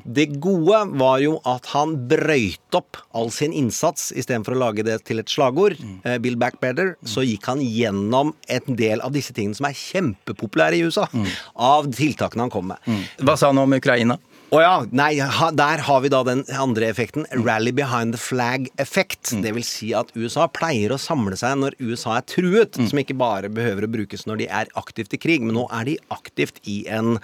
Det 0.05 0.27
gode 0.43 0.79
var 0.99 1.19
jo 1.23 1.37
at 1.45 1.65
han 1.73 1.95
brøyt 2.09 2.77
opp 2.77 2.97
all 3.17 3.31
sin 3.33 3.53
innsats 3.55 4.11
istedenfor 4.15 4.55
å 4.55 4.61
lage 4.61 4.85
det 4.87 4.99
til 5.07 5.19
et 5.19 5.29
slagord. 5.31 5.75
eh, 6.03 6.17
Build 6.23 6.37
back 6.39 6.59
better. 6.61 6.95
Så 7.03 7.23
gikk 7.25 7.45
han 7.49 7.59
gjennom 7.61 8.33
en 8.47 8.75
del 8.79 9.01
av 9.01 9.11
disse 9.15 9.33
tingene 9.33 9.55
som 9.57 9.65
er 9.69 9.73
kjempepopulære 9.77 10.77
i 10.79 10.85
USA. 10.87 11.07
Av 11.55 11.87
tiltakene 11.91 12.45
han 12.47 12.53
kom 12.53 12.67
med. 12.73 12.77
Hva 13.21 13.37
sa 13.37 13.47
han 13.51 13.57
om 13.57 13.73
Ukraina? 13.73 14.17
Å 14.47 14.59
ja, 14.63 14.75
nei, 14.95 15.17
ha, 15.19 15.49
der 15.51 15.81
har 15.83 16.03
vi 16.05 16.09
da 16.11 16.21
den 16.23 16.45
andre 16.55 16.87
effekten. 16.87 17.25
Rally 17.35 17.73
behind 17.75 18.15
the 18.15 18.19
flag-effekt. 18.21 19.33
Det 19.43 19.51
vil 19.57 19.65
si 19.67 19.89
at 19.97 20.13
USA 20.15 20.45
pleier 20.47 20.93
å 20.95 20.99
samle 21.01 21.35
seg 21.35 21.57
når 21.59 21.75
USA 21.81 22.15
er 22.15 22.27
truet, 22.31 22.79
som 22.79 23.01
ikke 23.01 23.17
bare 23.19 23.51
behøver 23.51 23.83
å 23.83 23.91
brukes 23.91 24.23
når 24.29 24.39
de 24.39 24.47
er 24.61 24.71
aktivt 24.79 25.17
i 25.17 25.19
krig, 25.19 25.43
men 25.43 25.57
nå 25.59 25.65
er 25.75 25.89
de 25.89 25.97
aktivt 26.15 26.61
i 26.63 26.77
en 26.87 27.17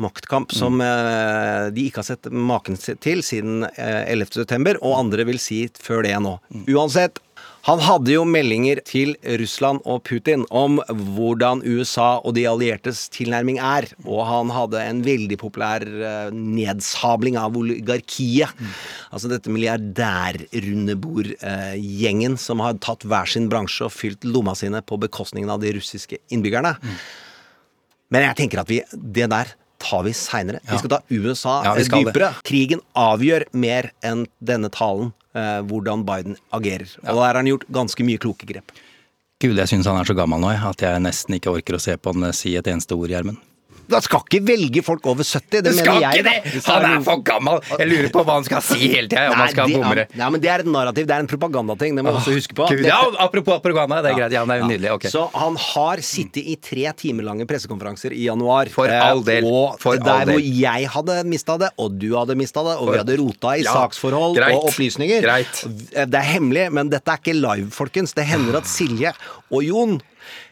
maktkamp 0.00 0.52
som 0.52 0.82
eh, 0.84 1.70
de 1.72 1.86
ikke 1.88 2.02
har 2.02 2.10
sett 2.10 2.28
maken 2.28 2.76
til 2.76 3.24
siden 3.24 3.64
eh, 3.70 4.12
11. 4.12 4.42
september, 4.42 4.76
og 4.84 4.98
andre 4.98 5.24
vil 5.30 5.40
si 5.40 5.62
før 5.80 6.04
det 6.04 6.12
nå. 6.20 6.36
Uansett, 6.68 7.22
han 7.68 7.80
hadde 7.84 8.14
jo 8.14 8.22
meldinger 8.24 8.78
til 8.88 9.10
Russland 9.40 9.82
og 9.84 10.00
Putin 10.08 10.46
om 10.56 10.78
hvordan 10.88 11.60
USA 11.68 12.14
og 12.24 12.32
de 12.38 12.46
alliertes 12.48 13.02
tilnærming 13.12 13.58
er, 13.60 13.84
og 14.08 14.22
han 14.28 14.48
hadde 14.54 14.80
en 14.80 15.02
veldig 15.04 15.36
populær 15.42 15.84
eh, 15.84 16.30
nedsabling 16.32 17.36
av 17.36 17.56
oligarkiet. 17.60 18.48
Altså 19.12 19.28
dette 19.28 19.52
milliardærrundebordgjengen 19.52 22.38
som 22.40 22.60
har 22.64 22.78
tatt 22.82 23.04
hver 23.08 23.28
sin 23.30 23.48
bransje 23.52 23.84
og 23.88 23.92
fylt 23.94 24.24
lomma 24.26 24.54
sine 24.58 24.80
på 24.82 24.98
bekostningen 25.04 25.50
av 25.52 25.60
de 25.62 25.72
russiske 25.76 26.16
innbyggerne. 26.32 26.72
Men 28.10 28.24
jeg 28.30 28.36
tenker 28.42 28.58
at 28.64 28.70
vi, 28.72 28.80
det 28.96 29.28
der 29.30 29.46
tar 29.80 30.02
vi 30.04 30.12
seinere. 30.16 30.60
Vi 30.68 30.76
skal 30.80 30.92
ta 30.96 31.00
USA 31.08 31.60
Ja, 31.64 31.72
skal 31.84 32.04
dypere. 32.04 32.32
det. 32.34 32.42
Krigen 32.48 32.80
avgjør 32.98 33.46
mer 33.56 33.90
enn 34.04 34.26
denne 34.44 34.68
talen 34.72 35.12
eh, 35.34 35.58
hvordan 35.66 36.04
Biden 36.06 36.38
agerer. 36.56 36.96
Og 37.04 37.12
der 37.12 37.26
har 37.26 37.40
han 37.40 37.50
gjort 37.50 37.68
ganske 37.72 38.06
mye 38.06 38.22
kloke 38.22 38.48
grep. 38.48 38.72
Gud, 39.40 39.56
jeg 39.56 39.70
syns 39.70 39.88
han 39.88 39.96
er 39.96 40.08
så 40.08 40.16
gammel 40.16 40.42
nå 40.42 40.50
jeg, 40.52 40.60
at 40.68 40.82
jeg 40.84 41.04
nesten 41.04 41.38
ikke 41.38 41.54
orker 41.54 41.78
å 41.78 41.80
se 41.80 41.96
på 41.96 42.12
han 42.12 42.32
si 42.36 42.52
et 42.60 42.68
eneste 42.68 42.96
ord, 42.96 43.08
Gjermund. 43.08 43.40
Da 43.90 44.00
skal 44.04 44.22
ikke 44.24 44.40
velge 44.46 44.82
folk 44.86 45.06
over 45.10 45.26
70, 45.26 45.62
det 45.66 45.72
mener 45.76 46.00
jeg. 46.04 46.24
da. 46.24 46.34
Det. 46.44 46.62
Han 46.66 46.86
er 46.88 47.00
for 47.06 47.22
gammel! 47.26 47.60
Jeg 47.80 47.88
lurer 47.90 48.10
på 48.14 48.22
hva 48.24 48.36
han 48.38 48.44
skal 48.46 48.62
si 48.62 48.78
hele 48.92 49.08
tida, 49.10 49.26
om 49.32 49.40
han 49.40 49.50
skal 49.52 49.66
det, 49.72 49.76
bomre. 49.80 50.04
ja, 50.20 50.28
men 50.30 50.40
det 50.44 50.50
er 50.52 50.64
et 50.64 50.70
narrativ, 50.70 51.06
det 51.10 51.16
er 51.16 51.24
en 51.24 51.30
propagandating. 51.30 51.96
Det 51.98 52.04
må 52.06 52.12
vi 52.14 52.20
også 52.22 52.34
huske 52.36 52.54
på. 52.58 52.68
Gud, 52.70 52.84
ja, 52.86 53.00
apropos 53.24 53.58
propaganda, 53.64 54.00
det 54.06 54.12
er 54.12 54.18
greit. 54.20 54.34
Ja, 54.36 54.44
det 54.46 54.54
er 54.56 54.62
jo 54.62 54.68
nydelig. 54.70 54.90
Okay. 54.98 55.10
Så 55.12 55.24
han 55.34 55.56
har 55.66 56.02
sittet 56.06 56.46
i 56.46 56.56
tre 56.62 56.86
timer 57.00 57.26
lange 57.26 57.46
pressekonferanser 57.50 58.14
i 58.16 58.24
januar. 58.28 58.70
For 58.72 58.86
Eh, 58.90 59.00
all 59.10 59.22
del. 59.26 59.44
Og 59.50 59.76
For 59.82 59.96
der 60.00 60.26
hvor 60.30 60.40
jeg 60.42 60.88
hadde 60.94 61.18
mista 61.30 61.56
det, 61.60 61.70
og 61.78 61.98
du 62.00 62.08
hadde 62.16 62.34
mista 62.38 62.62
det, 62.66 62.76
og 62.80 62.92
vi 62.92 62.98
hadde 63.02 63.18
rota 63.20 63.56
i 63.58 63.62
Ja, 63.64 63.72
saksforhold 63.82 64.36
greit. 64.38 64.54
og 64.56 64.70
opplysninger. 64.70 65.22
Greit. 65.26 65.64
Det 65.90 66.14
er 66.20 66.28
hemmelig, 66.34 66.68
men 66.72 66.88
dette 66.90 67.10
er 67.10 67.18
ikke 67.22 67.34
live, 67.36 67.70
folkens. 67.74 68.14
Det 68.14 68.24
hender 68.26 68.56
at 68.62 68.66
Silje 68.70 69.12
og 69.50 69.62
Jon 69.66 70.00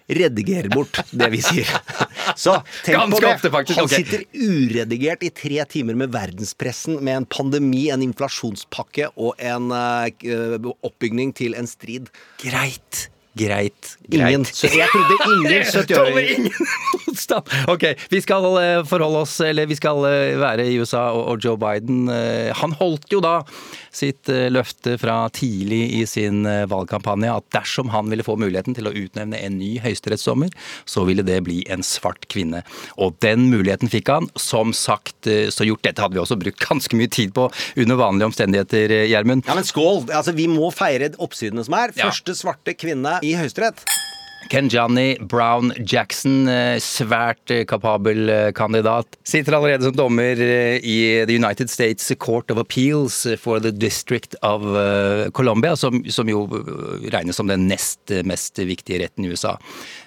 redigerer 0.09 0.71
bort 0.73 1.01
det 1.11 1.29
vi 1.33 1.41
sier. 1.45 1.69
Så 2.37 2.59
tenk 2.85 2.97
Ganske 2.97 3.15
på 3.17 3.21
det. 3.25 3.35
ofte, 3.35 3.51
faktisk. 3.53 3.81
Han 3.81 3.91
sitter 3.93 4.25
uredigert 4.33 5.25
i 5.27 5.31
tre 5.35 5.65
timer 5.69 5.99
med 5.99 6.13
verdenspressen, 6.15 6.99
med 7.05 7.23
en 7.23 7.29
pandemi, 7.29 7.89
en 7.93 8.05
inflasjonspakke 8.05 9.11
og 9.17 9.39
en 9.39 9.73
uh, 9.73 10.73
oppbygning 10.87 11.35
til 11.37 11.57
en 11.59 11.69
strid. 11.69 12.13
Greit. 12.43 13.09
Greit. 13.39 13.95
Ingen. 14.11 14.45
greit. 14.45 14.55
Så 14.55 14.71
jeg 14.73 14.89
trodde 14.93 15.19
ingen 15.33 15.49
Tåler 15.49 15.63
70-åringer 15.65 16.53
Stopp. 17.19 17.51
Ok, 17.69 17.85
vi 18.11 18.21
skal 18.23 18.47
eh, 18.61 18.85
forholde 18.89 19.25
oss, 19.25 19.39
eller 19.45 19.69
vi 19.69 19.77
skal 19.79 20.05
eh, 20.09 20.37
være 20.39 20.69
i 20.69 20.79
USA, 20.79 21.09
og, 21.17 21.39
Joe 21.43 21.59
Biden 21.61 22.09
eh, 22.13 22.51
Han 22.59 22.75
holdt 22.79 23.11
jo 23.13 23.21
da 23.25 23.41
sitt 23.99 24.29
løfte 24.53 24.95
fra 25.01 25.15
tidlig 25.35 25.81
i 25.97 26.03
sin 26.07 26.45
valgkampanje 26.71 27.33
at 27.33 27.47
dersom 27.57 27.89
han 27.91 28.07
ville 28.13 28.23
få 28.23 28.37
muligheten 28.39 28.77
til 28.77 28.87
å 28.87 28.93
utnevne 28.95 29.41
en 29.41 29.57
ny 29.59 29.73
høyesterettsdommer, 29.83 30.53
så 30.87 31.03
ville 31.09 31.25
det 31.27 31.41
bli 31.49 31.57
en 31.73 31.83
svart 31.83 32.29
kvinne. 32.31 32.61
Og 33.01 33.17
den 33.25 33.49
muligheten 33.51 33.91
fikk 33.91 34.13
han. 34.13 34.29
Som 34.39 34.71
sagt 34.77 35.27
så 35.27 35.67
gjort. 35.67 35.83
Dette 35.89 36.05
hadde 36.05 36.15
vi 36.15 36.23
også 36.23 36.39
brukt 36.39 36.63
ganske 36.63 37.01
mye 37.01 37.11
tid 37.11 37.33
på 37.35 37.49
under 37.81 37.99
vanlige 37.99 38.29
omstendigheter, 38.31 38.95
Gjermund. 39.11 39.49
Ja, 39.49 39.57
men 39.59 39.67
skål! 39.67 40.05
Altså, 40.13 40.37
Vi 40.37 40.47
må 40.53 40.71
feire 40.71 41.11
oppsidene 41.19 41.67
som 41.67 41.75
er. 41.81 41.97
Første 41.97 42.37
svarte 42.39 42.77
kvinne 42.79 43.17
i 43.27 43.28
Høyesterett. 43.37 43.85
Kenjani 44.49 45.19
Brown 45.21 45.73
Jackson, 45.85 46.49
eh, 46.49 46.79
svært 46.81 47.51
eh, 47.53 47.65
kapabel 47.69 48.31
eh, 48.33 48.51
kandidat, 48.57 49.19
sitter 49.27 49.59
allerede 49.59 49.85
som 49.85 49.97
dommer 49.97 50.41
i 50.41 50.99
The 51.29 51.37
United 51.37 51.69
States 51.71 52.13
Court 52.19 52.51
of 52.51 52.61
Appeals 52.63 53.27
for 53.41 53.61
the 53.61 53.73
District 53.73 54.35
of 54.43 54.63
Colombia, 54.63 55.35
Columbia, 55.49 55.77
som, 55.77 56.03
som 56.11 56.29
jo 56.29 56.43
regnes 57.13 57.37
som 57.39 57.49
den 57.49 57.67
nest 57.71 58.11
mest 58.29 58.59
viktige 58.59 58.99
retten 59.01 59.25
i 59.25 59.31
USA. 59.33 59.55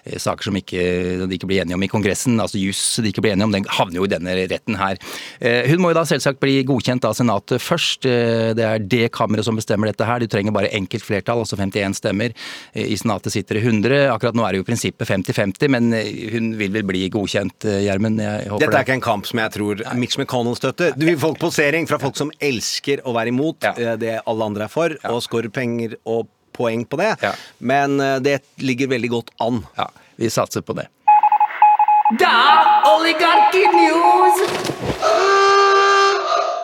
Eh, 0.05 0.17
Saker 0.17 0.43
som 0.49 0.55
ikke, 0.57 0.81
de 1.27 1.37
ikke 1.37 1.47
blir 1.49 1.61
enige 1.63 1.75
om 1.77 1.83
i 1.83 1.89
Kongressen, 1.91 2.39
altså 2.41 2.57
juss 2.61 2.97
de 3.03 3.11
ikke 3.11 3.21
blir 3.21 3.33
enige 3.35 3.45
om, 3.45 3.51
den 3.53 3.65
havner 3.69 3.99
jo 4.01 4.05
i 4.07 4.11
denne 4.11 4.33
retten 4.49 4.77
her. 4.79 4.97
Eh, 5.39 5.67
Hun 5.69 5.81
må 5.83 5.91
jo 5.91 5.97
da 5.99 6.03
selvsagt 6.09 6.39
bli 6.41 6.63
godkjent 6.67 7.05
av 7.05 7.13
Senatet 7.17 7.61
først. 7.61 8.05
Eh, 8.05 8.53
Det 8.57 8.65
er 8.65 8.79
det 8.79 9.11
kammeret 9.11 9.45
som 9.45 9.55
bestemmer 9.55 9.87
dette 9.91 10.05
her. 10.05 10.19
Du 10.19 10.27
trenger 10.27 10.51
bare 10.51 10.71
enkelt 10.73 11.03
flertall, 11.05 11.39
altså 11.43 11.55
51 11.57 11.93
stemmer. 12.01 12.33
I 12.75 12.95
Senatet 12.97 13.31
sitter 13.33 13.55
det 13.55 13.63
100. 13.63 14.09
Akkurat 14.11 14.35
nå 14.35 14.43
er 14.47 14.51
det 14.53 14.61
jo 14.63 14.67
prinsippet 14.67 15.07
50-50, 15.07 15.69
men 15.69 15.91
hun 16.33 16.51
vil 16.57 16.71
vel 16.71 16.83
bli 16.83 17.07
godkjent, 17.09 17.59
Gjermund? 17.85 18.17
Dette 18.17 18.63
er 18.65 18.71
det. 18.71 18.81
ikke 18.87 18.97
en 18.99 19.01
kamp 19.01 19.25
som 19.27 19.39
jeg 19.39 19.51
tror 19.51 19.81
Mitch 19.95 20.17
McConnell 20.19 20.55
støtter. 20.57 20.93
Du 20.97 21.05
vil 21.05 21.17
få 21.17 21.33
posering 21.37 21.87
fra 21.87 21.97
folk 22.01 22.17
som 22.17 22.31
elsker 22.41 23.01
å 23.05 23.13
være 23.13 23.27
imot 23.33 23.61
Ja. 23.63 23.95
det 23.95 24.19
alle 24.25 24.43
andre 24.43 24.63
er 24.65 24.67
for, 24.69 24.89
og 25.05 25.21
skårer 25.21 25.51
penger 25.51 25.95
og 26.05 26.27
poeng 26.61 26.85
på 26.85 27.01
det. 27.01 27.15
Ja. 27.25 27.33
Men 27.57 27.99
eh, 27.99 28.17
det 28.23 28.39
ligger 28.61 28.93
veldig 28.95 29.11
godt 29.17 29.35
an. 29.41 29.63
Ja, 29.75 29.89
vi 30.21 30.29
satser 30.29 30.61
på 30.65 30.77
det. 30.77 30.87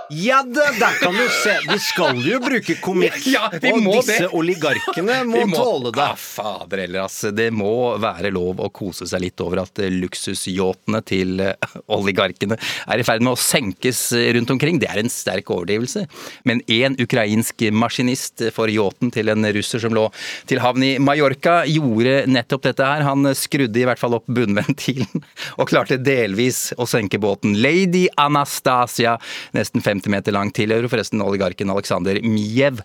Ja, 0.10 0.44
det, 0.44 0.64
der 0.80 0.94
kan 1.02 1.14
du 1.14 1.26
se. 1.44 1.58
Vi 1.68 1.78
skal 1.84 2.20
jo 2.24 2.38
bruke 2.40 2.76
komikk, 2.80 3.18
Ja, 3.34 3.50
vi 3.52 3.74
og 3.74 3.82
må 3.84 3.98
disse 3.98 4.22
det. 4.24 4.30
oligarkene 4.38 5.18
må, 5.28 5.42
Vi 5.44 5.58
tåle 5.58 5.92
det. 5.92 6.00
Ja, 6.00 6.14
fader 6.16 6.82
heller, 6.86 7.02
ass. 7.04 7.18
Det 7.36 7.50
må 7.52 7.72
være 8.00 8.32
lov 8.32 8.62
å 8.64 8.70
kose 8.72 9.08
seg 9.10 9.26
litt 9.26 9.44
over 9.44 9.66
at 9.66 9.82
eh, 9.84 9.92
luksusyachtene 9.92 11.02
til 11.08 11.42
eh, 11.44 11.74
oligarkene 11.98 12.56
er 12.56 13.04
i 13.04 13.08
ferd 13.08 13.26
med 13.26 13.34
å 13.36 13.42
senkes 13.42 14.00
eh, 14.16 14.30
rundt 14.38 14.54
omkring. 14.56 14.80
Det 14.80 14.88
er 14.94 15.02
en 15.02 15.12
sterk 15.12 15.52
overdrivelse. 15.52 16.06
Men 16.48 16.64
én 16.72 16.96
ukrainsk 17.04 17.68
maskinist 17.76 18.46
for 18.56 18.72
yachten 18.72 19.12
til 19.12 19.34
en 19.34 19.44
russer 19.60 19.84
som 19.84 19.96
lå 19.98 20.08
til 20.48 20.64
havn 20.64 20.88
i 20.88 20.94
Mallorca, 21.04 21.60
gjorde 21.68 22.22
nettopp 22.32 22.70
dette 22.70 22.88
her. 22.88 23.04
Han 23.10 23.28
skrudde 23.36 23.84
i 23.84 23.86
hvert 23.90 24.00
fall 24.00 24.16
opp 24.22 24.32
bunnventilen 24.32 25.28
og 25.58 25.68
klarte 25.68 26.00
delvis 26.00 26.70
å 26.80 26.88
senke 26.88 27.20
båten. 27.20 27.58
Lady 27.60 28.06
Anastasia, 28.16 29.18
nesten 29.58 29.84
50 29.84 29.97
meter 30.06 30.32
lang, 30.32 30.52
tilhører 30.54 30.88
forresten 30.92 31.22
oligarken 31.26 31.70
Aleksandr 31.74 32.22
Miev 32.22 32.84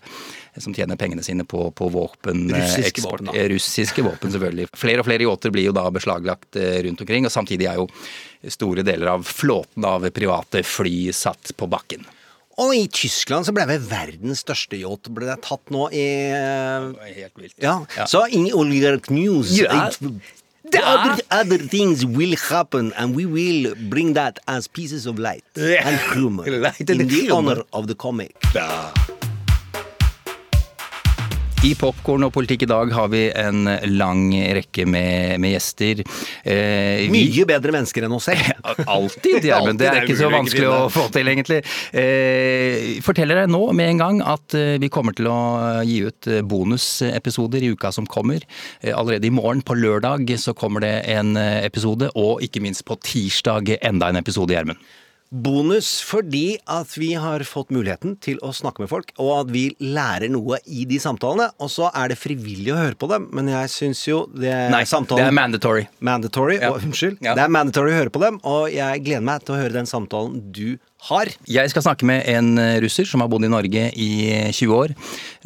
som 0.61 0.73
tjener 0.73 0.97
pengene 0.99 1.23
sine 1.25 1.45
på, 1.49 1.71
på 1.73 1.87
våpen. 1.89 2.43
eh, 2.53 2.59
Russiske 2.61 2.89
eksport. 2.91 3.21
våpen, 3.21 3.29
da. 3.31 3.37
Eh, 3.39 3.49
Russiske 3.49 4.03
våpen, 4.05 4.33
selvfølgelig. 4.33 4.67
Flere 4.77 5.01
og 5.01 5.07
flere 5.07 5.25
yachter 5.25 5.53
blir 5.53 5.65
jo 5.69 5.73
da 5.73 5.85
beslaglagt 5.93 6.57
eh, 6.61 6.81
rundt 6.85 7.01
omkring, 7.01 7.25
og 7.25 7.33
samtidig 7.33 7.69
er 7.71 7.79
jo 7.81 7.87
store 8.53 8.83
deler 8.85 9.13
av 9.15 9.23
flåten 9.25 9.85
av 9.87 10.05
private 10.13 10.61
fly 10.67 11.11
satt 11.15 11.53
på 11.57 11.69
bakken. 11.71 12.05
Og 12.61 12.75
i 12.77 12.83
Tyskland 12.85 13.47
så 13.47 13.53
ble 13.55 13.65
vel 13.65 13.81
verdens 13.81 14.43
største 14.45 14.77
yacht 14.77 15.09
ble 15.09 15.25
det 15.25 15.39
tatt 15.41 15.71
nå 15.73 15.87
i 15.89 16.03
eh, 16.29 16.85
Helt 17.15 17.33
vilt. 17.41 17.55
Ja. 17.57 17.79
Ja. 17.97 18.05
Så 18.05 18.27
in 18.29 18.51
oligark 18.53 19.09
news 19.09 19.55
Ja. 19.57 19.89
The 20.73 20.81
other, 20.85 21.21
other 21.31 21.57
things 21.57 22.05
will 22.05 22.35
happen, 22.35 22.93
and 22.97 23.15
we 23.15 23.25
will 23.25 23.75
bring 23.89 24.13
that 24.13 24.39
as 24.47 24.67
pieces 24.67 25.05
of 25.05 25.19
light 25.19 25.43
Yeah. 25.55 25.87
and 25.87 25.95
humor 26.13 26.43
Light 26.59 26.89
in 26.89 26.97
the 26.97 27.07
humor. 27.07 27.35
honor 27.35 27.63
of 27.73 27.87
the 27.87 27.95
comic. 27.95 28.35
I 31.63 31.69
Popkorn 31.79 32.25
og 32.27 32.33
politikk 32.35 32.65
i 32.65 32.67
dag 32.67 32.89
har 32.91 33.05
vi 33.13 33.21
en 33.39 33.61
lang 33.95 34.25
rekke 34.57 34.83
med, 34.89 35.37
med 35.39 35.53
gjester. 35.53 36.01
Eh, 36.43 37.05
vi- 37.07 37.21
Mye 37.31 37.45
bedre 37.47 37.71
mennesker 37.71 38.03
enn 38.03 38.15
oss 38.17 38.25
selv. 38.27 38.49
Alltid, 38.97 39.45
Gjermund. 39.47 39.79
Det 39.79 39.87
er 39.87 40.01
ikke 40.03 40.17
så 40.19 40.27
vanskelig 40.33 40.67
å 40.67 40.89
få 40.91 41.05
til, 41.15 41.29
egentlig. 41.31 41.61
Eh, 41.95 42.99
forteller 43.05 43.39
deg 43.45 43.53
nå 43.55 43.61
med 43.79 43.93
en 43.93 44.01
gang 44.03 44.19
at 44.33 44.57
eh, 44.59 44.73
vi 44.83 44.91
kommer 44.91 45.15
til 45.15 45.29
å 45.31 45.37
gi 45.87 46.01
ut 46.09 46.27
eh, 46.27 46.41
bonusepisoder 46.43 47.63
i 47.63 47.71
uka 47.77 47.93
som 47.95 48.09
kommer. 48.11 48.43
Eh, 48.81 48.91
allerede 48.91 49.31
i 49.31 49.31
morgen, 49.31 49.63
på 49.63 49.79
lørdag, 49.79 50.27
så 50.43 50.51
kommer 50.57 50.83
det 50.83 50.91
en 51.15 51.37
episode, 51.39 52.11
og 52.19 52.43
ikke 52.43 52.59
minst 52.65 52.83
på 52.83 52.99
tirsdag 52.99 53.77
enda 53.79 54.11
en 54.11 54.19
episode, 54.19 54.51
Gjermund. 54.51 54.83
Bonus 55.33 55.95
fordi 56.05 56.59
at 56.69 56.91
vi 57.01 57.13
har 57.17 57.41
fått 57.47 57.71
muligheten 57.73 58.13
til 58.21 58.37
å 58.45 58.51
snakke 58.53 58.83
med 58.83 58.91
folk, 58.91 59.09
og 59.17 59.31
at 59.39 59.51
vi 59.53 59.63
lærer 59.81 60.29
noe 60.29 60.59
i 60.69 60.85
de 60.85 60.99
samtalene. 61.01 61.49
Og 61.57 61.71
så 61.73 61.87
er 61.89 62.11
det 62.13 62.19
frivillig 62.21 62.69
å 62.75 62.77
høre 62.77 62.97
på 63.01 63.09
dem, 63.09 63.25
men 63.33 63.49
jeg 63.49 63.71
syns 63.73 64.03
jo 64.05 64.19
det 64.29 64.53
Nei, 64.69 64.83
samtalen 64.85 65.23
det 65.23 65.31
er 65.31 65.37
mandatory. 65.39 65.87
Mandatory, 66.05 66.59
Ja. 66.61 66.69
og, 66.71 66.83
unnskyld. 66.85 67.17
Ja. 67.25 67.33
Det 67.33 67.47
er 67.47 67.53
mandatory 67.55 67.91
å 67.95 67.99
høre 68.03 68.13
på 68.13 68.21
dem, 68.21 68.37
og 68.45 68.69
jeg 68.71 69.03
gleder 69.07 69.25
meg 69.25 69.41
til 69.47 69.55
å 69.55 69.61
høre 69.63 69.73
den 69.73 69.89
samtalen 69.89 70.37
du 70.53 70.77
har. 71.09 71.27
Jeg 71.49 71.71
skal 71.73 71.81
snakke 71.83 72.05
med 72.07 72.27
en 72.31 72.53
eh, 72.61 72.77
russer 72.85 73.03
som 73.09 73.19
har 73.25 73.27
bodd 73.33 73.43
i 73.43 73.49
Norge 73.51 73.89
i 73.99 74.11
20 74.53 74.71
år. 74.77 74.93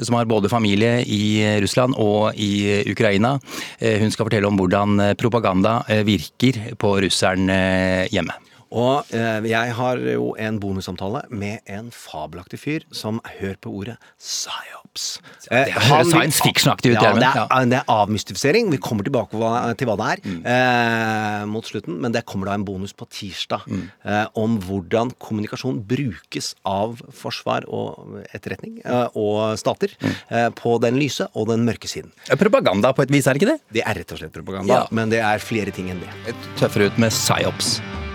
Som 0.04 0.20
har 0.20 0.28
både 0.30 0.52
familie 0.52 1.00
i 1.08 1.42
Russland 1.64 1.96
og 1.98 2.36
i 2.36 2.84
Ukraina. 2.92 3.40
Eh, 3.80 3.98
Hun 4.04 4.12
skal 4.14 4.28
fortelle 4.28 4.46
om 4.52 4.60
hvordan 4.60 5.00
eh, 5.02 5.14
propaganda 5.18 5.80
eh, 5.90 6.04
virker 6.06 6.76
på 6.78 6.92
russeren 7.08 7.50
eh, 7.50 8.06
hjemme. 8.14 8.36
Og 8.72 9.06
eh, 9.16 9.40
jeg 9.48 9.72
har 9.78 9.98
jo 9.98 10.34
en 10.38 10.60
bonussamtale 10.60 11.22
med 11.32 11.60
en 11.72 11.90
fabelaktig 11.96 12.60
fyr 12.60 12.84
som 12.92 13.22
hører 13.40 13.56
på 13.64 13.72
ordet 13.72 13.96
psyops. 14.20 15.20
Eh, 15.52 15.66
Det 15.70 15.74
høres 15.88 16.10
science 16.12 16.42
fiction-aktig 16.44 16.92
ut, 16.92 16.98
Ja, 17.02 17.14
det 17.14 17.24
er, 17.24 17.48
Ja. 17.48 17.64
det 17.66 17.78
er 17.80 17.86
avmystifisering. 17.88 18.70
Vi 18.72 18.78
kommer 18.78 19.04
tilbake 19.08 19.32
hva- 19.40 19.76
til 19.78 19.88
hva 19.88 19.96
det 19.98 20.08
er 20.26 20.30
Mm. 20.30 20.46
eh, 20.46 21.46
mot 21.46 21.64
slutten, 21.64 22.00
men 22.02 22.12
det 22.12 22.26
kommer 22.26 22.46
da 22.48 22.54
en 22.56 22.66
bonus 22.66 22.94
på 22.94 23.08
tirsdag 23.10 23.62
Mm. 23.68 23.90
eh, 24.06 24.26
om 24.36 24.60
hvordan 24.60 25.12
kommunikasjon 25.20 25.84
brukes 25.88 26.56
av 26.66 27.00
forsvar 27.14 27.64
og 27.70 28.26
etterretning 28.34 28.82
eh, 28.86 29.08
og 29.16 29.58
stater 29.58 29.90
Mm. 30.02 30.16
eh, 30.32 30.50
på 30.50 30.80
den 30.82 30.96
lyse 31.00 31.28
og 31.36 31.48
den 31.48 31.66
mørke 31.66 31.88
siden. 31.88 32.12
Propaganda 32.38 32.92
på 32.94 33.04
et 33.04 33.10
vis, 33.12 33.28
er 33.28 33.34
det 33.34 33.42
ikke 33.42 33.54
det? 33.54 33.62
Det 33.72 33.84
er 33.86 33.94
rett 33.96 34.12
og 34.12 34.18
slett 34.20 34.34
propaganda, 34.34 34.74
Ja. 34.74 34.88
men 34.92 35.10
det 35.10 35.20
er 35.20 35.38
flere 35.40 35.72
ting 35.72 35.90
enn 35.90 36.00
det. 36.02 36.36
Tøffere 36.58 36.88
ut 36.88 36.98
med 36.98 37.12
psyops 37.12 37.80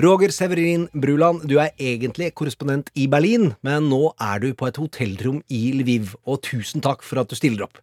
Roger 0.00 0.32
Severin 0.32 0.86
Bruland, 0.96 1.42
du 1.44 1.58
er 1.60 1.74
egentlig 1.76 2.30
korrespondent 2.38 2.88
i 2.96 3.04
Berlin, 3.10 3.50
men 3.66 3.88
nå 3.90 4.14
er 4.22 4.40
du 4.40 4.46
på 4.56 4.68
et 4.70 4.78
hotellrom 4.80 5.42
i 5.52 5.74
Lviv, 5.76 6.14
og 6.24 6.40
tusen 6.46 6.80
takk 6.80 7.02
for 7.04 7.20
at 7.20 7.28
du 7.28 7.36
stiller 7.36 7.66
opp. 7.66 7.82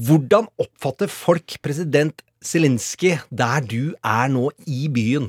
Hvordan 0.00 0.48
oppfatter 0.62 1.10
folk 1.12 1.58
president 1.66 2.22
Zelenskyj 2.40 3.18
der 3.28 3.66
du 3.68 3.92
er 4.00 4.32
nå 4.32 4.48
i 4.64 4.86
byen? 4.88 5.28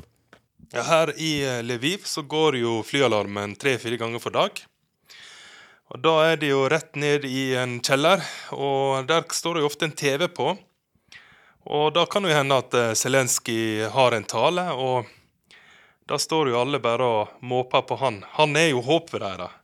Her 0.71 1.11
i 1.17 1.33
eh, 1.43 1.59
Lviv 1.65 2.07
så 2.07 2.23
går 2.23 2.59
jo 2.61 2.77
flyalarmen 2.87 3.57
tre-fire 3.59 3.99
ganger 3.99 4.23
for 4.23 4.35
dag. 4.35 4.63
Og 5.91 6.01
Da 6.03 6.15
er 6.29 6.39
det 6.39 6.53
jo 6.53 6.69
rett 6.71 6.95
ned 6.95 7.27
i 7.27 7.51
en 7.59 7.79
kjeller, 7.83 8.23
og 8.55 9.07
der 9.07 9.27
står 9.33 9.57
det 9.57 9.65
jo 9.65 9.73
ofte 9.73 9.87
en 9.87 9.95
TV 9.95 10.27
på. 10.31 10.55
Og 11.67 11.91
da 11.95 12.07
kan 12.07 12.23
det 12.23 12.35
hende 12.37 12.63
at 12.63 12.79
eh, 12.79 12.95
Zelenskyj 12.95 13.87
har 13.91 14.15
en 14.15 14.27
tale, 14.27 14.69
og 14.71 15.07
da 16.07 16.19
står 16.19 16.53
jo 16.53 16.59
alle 16.61 16.79
bare 16.79 17.03
og 17.03 17.39
måper 17.43 17.83
på 17.87 17.97
han. 17.99 18.21
Han 18.37 18.55
er 18.55 18.71
jo 18.71 18.83
håpet 18.85 19.19
deres. 19.19 19.55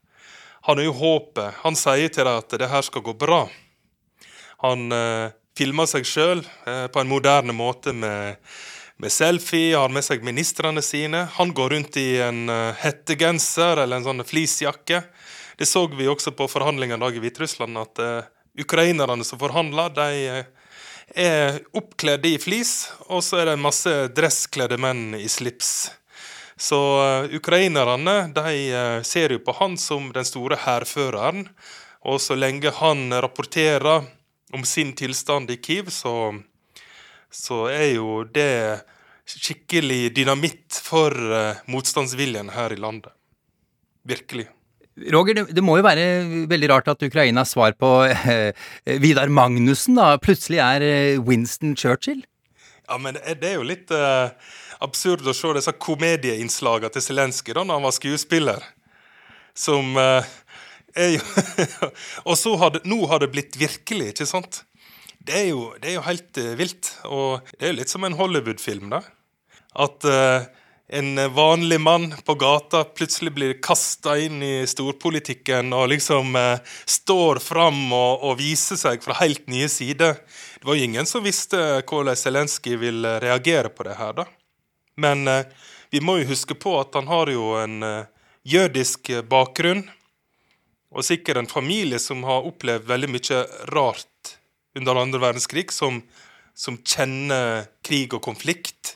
Han 0.67 0.79
er 0.79 0.87
jo 0.87 0.95
håpet. 0.95 1.59
Han 1.63 1.75
sier 1.75 2.11
til 2.11 2.27
dem 2.27 2.39
at 2.39 2.55
det 2.59 2.69
her 2.71 2.83
skal 2.83 3.03
gå 3.03 3.13
bra. 3.19 3.45
Han 4.63 4.91
eh, 4.95 5.31
filmer 5.57 5.87
seg 5.91 6.07
sjøl 6.07 6.43
eh, 6.67 6.87
på 6.91 7.01
en 7.01 7.11
moderne 7.11 7.55
måte 7.55 7.91
med, 7.95 8.39
med 8.99 9.11
selfie, 9.11 9.75
har 9.75 9.91
med 9.91 10.05
seg 10.07 10.23
ministrene 10.23 10.83
sine. 10.83 11.25
Han 11.35 11.51
går 11.55 11.75
rundt 11.75 11.99
i 11.99 12.07
en 12.23 12.47
eh, 12.51 12.75
hettegenser 12.83 13.83
eller 13.83 13.99
en 13.99 14.07
sånn 14.07 14.27
fleecejakke. 14.27 15.03
Det 15.59 15.67
så 15.69 15.85
vi 15.91 16.07
også 16.11 16.35
på 16.35 16.47
forhandlingene 16.51 17.11
i 17.11 17.23
Hviterussland, 17.23 17.79
at 17.79 18.03
eh, 18.03 18.29
ukrainerne 18.63 19.27
som 19.27 19.39
forhandler, 19.39 19.91
de 19.95 20.23
eh, 20.27 20.45
er 21.27 21.59
oppkledde 21.75 22.31
i 22.31 22.39
flis, 22.39 22.89
og 23.07 23.23
så 23.23 23.43
er 23.43 23.51
det 23.51 23.59
masse 23.61 23.91
dresskledde 24.15 24.79
menn 24.81 25.11
i 25.19 25.27
slips. 25.29 25.91
Så 26.63 26.79
uh, 26.79 27.35
ukrainerne 27.35 28.15
de 28.35 28.55
uh, 28.71 29.01
ser 29.03 29.35
jo 29.35 29.41
på 29.43 29.55
han 29.59 29.75
som 29.79 30.11
den 30.15 30.27
store 30.27 30.61
hærføreren. 30.63 31.49
Og 32.07 32.21
så 32.23 32.37
lenge 32.39 32.71
han 32.79 33.11
rapporterer 33.23 34.05
om 34.53 34.63
sin 34.67 34.93
tilstand 34.95 35.51
i 35.51 35.57
Kiev, 35.59 35.89
så, 35.91 36.33
så 37.31 37.65
er 37.71 37.95
jo 37.97 38.23
det 38.23 38.83
skikkelig 39.27 40.13
dynamitt 40.15 40.79
for 40.83 41.11
uh, 41.11 41.59
motstandsviljen 41.71 42.53
her 42.55 42.75
i 42.75 42.79
landet. 42.79 43.11
Virkelig. 44.03 44.49
Roger, 44.93 45.33
det, 45.33 45.55
det 45.57 45.63
må 45.65 45.79
jo 45.79 45.85
være 45.85 46.03
veldig 46.49 46.69
rart 46.69 46.91
at 46.91 47.03
Ukrainas 47.05 47.55
svar 47.55 47.73
på 47.79 47.89
eh, 48.05 48.53
Vidar 49.01 49.31
Magnussen 49.33 49.97
da 49.97 50.11
plutselig 50.21 50.59
er 50.61 50.85
eh, 50.85 51.21
Winston 51.23 51.73
Churchill? 51.75 52.21
Ja, 52.85 52.99
men 53.01 53.17
det 53.17 53.39
det 53.41 53.53
er 53.53 53.57
jo 53.57 53.65
litt 53.65 53.93
eh, 53.95 54.53
absurd 54.85 55.27
å 55.27 55.35
se 55.35 55.53
disse 55.57 55.73
komedieinnslagene 55.85 56.93
til 56.93 57.05
Zelenskyj 57.07 57.55
da 57.57 57.65
når 57.65 57.79
han 57.79 57.87
var 57.87 57.95
skuespiller. 57.95 58.65
Som 59.55 59.97
eh, 60.01 60.33
er 60.95 61.15
jo 61.15 61.23
Og 62.29 62.37
så 62.39 62.55
har 62.61 62.81
nå 62.87 63.03
har 63.09 63.23
det 63.23 63.31
blitt 63.33 63.57
virkelig, 63.59 64.13
ikke 64.13 64.29
sant? 64.29 64.63
Det 65.23 65.37
er 65.39 65.47
jo, 65.53 65.69
det 65.79 65.91
er 65.91 65.99
jo 65.99 66.07
helt 66.07 66.41
eh, 66.41 66.55
vilt. 66.59 66.91
Og 67.07 67.53
det 67.55 67.67
er 67.67 67.73
jo 67.73 67.79
litt 67.79 67.93
som 67.93 68.03
en 68.03 68.17
Hollywood-film, 68.19 68.89
da. 68.91 69.03
At 69.79 70.05
eh, 70.09 70.49
en 70.93 71.15
vanlig 71.33 71.79
mann 71.81 72.09
på 72.25 72.35
gata 72.35 72.83
plutselig 72.83 73.31
blir 73.33 73.53
kasta 73.63 74.17
inn 74.19 74.43
i 74.43 74.67
storpolitikken 74.67 75.71
og 75.73 75.87
liksom 75.93 76.35
eh, 76.37 76.75
står 76.85 77.39
fram 77.41 77.87
og, 77.95 78.27
og 78.27 78.37
viser 78.41 78.77
seg 78.77 79.01
fra 79.05 79.15
helt 79.21 79.47
nye 79.49 79.69
sider. 79.71 80.19
Det 80.59 80.67
var 80.67 80.77
jo 80.77 80.89
ingen 80.89 81.09
som 81.09 81.23
visste 81.25 81.63
hvordan 81.87 82.19
Zelenskyj 82.19 82.77
ville 82.83 83.17
reagere 83.23 83.71
på 83.73 83.87
det 83.87 83.97
her, 83.97 84.13
da. 84.21 84.27
Men 84.95 85.27
eh, 85.27 85.45
vi 85.93 86.01
må 86.01 86.19
jo 86.19 86.29
huske 86.31 86.57
på 86.57 86.75
at 86.79 86.95
han 86.97 87.09
har 87.09 87.31
jo 87.31 87.53
en 87.59 87.83
eh, 87.83 88.09
jødisk 88.43 89.11
bakgrunn, 89.29 89.85
og 90.93 91.05
sikkert 91.05 91.39
en 91.41 91.49
familie 91.49 91.97
som 91.97 92.21
har 92.27 92.45
opplevd 92.45 92.85
veldig 92.85 93.09
mye 93.09 93.39
rart 93.73 94.35
under 94.77 94.99
andre 95.01 95.21
verdenskrig, 95.21 95.71
som, 95.73 96.01
som 96.53 96.77
kjenner 96.77 97.65
krig 97.85 98.13
og 98.13 98.21
konflikt. 98.25 98.95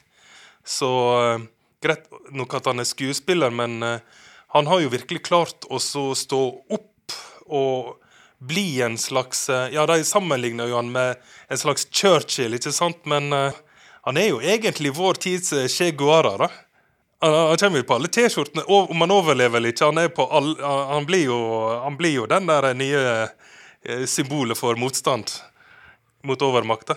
Så 0.68 0.90
eh, 1.22 1.46
greit 1.84 2.10
nok 2.34 2.58
at 2.58 2.70
han 2.70 2.84
er 2.84 2.90
skuespiller, 2.90 3.54
men 3.54 3.82
eh, 3.86 4.26
han 4.56 4.68
har 4.70 4.84
jo 4.84 4.94
virkelig 4.94 5.26
klart 5.28 5.68
å 5.70 5.80
stå 5.80 6.44
opp 6.74 7.18
og 7.48 7.98
bli 8.38 8.82
en 8.82 8.98
slags 8.98 9.50
eh, 9.50 9.70
Ja, 9.74 9.86
de 9.90 10.04
sammenligner 10.06 10.70
jo 10.70 10.78
han 10.80 10.92
med 10.92 11.18
en 11.50 11.58
slags 11.60 11.88
Churchill, 11.92 12.58
ikke 12.58 12.74
sant? 12.76 13.04
Men 13.10 13.32
eh, 13.34 13.58
han 14.08 14.18
er 14.18 14.30
jo 14.30 14.40
egentlig 14.40 14.94
vår 14.96 15.20
tids 15.20 15.52
eh, 15.54 15.68
Che 15.68 15.92
Guara, 15.92 16.38
da. 16.40 16.48
Han, 17.20 17.34
han 17.34 17.58
kommer 17.58 17.82
jo 17.82 17.88
på 17.90 17.98
alle 17.98 18.08
T-skjortene. 18.14 18.64
og 18.72 18.94
Om 18.94 19.04
han 19.04 19.12
overlever 19.12 19.60
eller 19.60 19.74
ikke, 19.74 19.90
han, 19.90 20.00
på 20.16 20.28
all, 20.32 20.54
han, 20.64 21.08
blir 21.10 21.26
jo, 21.28 21.40
han 21.84 21.98
blir 22.00 22.14
jo 22.22 22.30
den 22.30 22.48
der 22.48 22.70
nye 22.78 23.04
eh, 23.26 24.06
symbolet 24.08 24.60
for 24.60 24.80
motstand 24.80 25.34
mot 26.24 26.42
overmakta. 26.46 26.96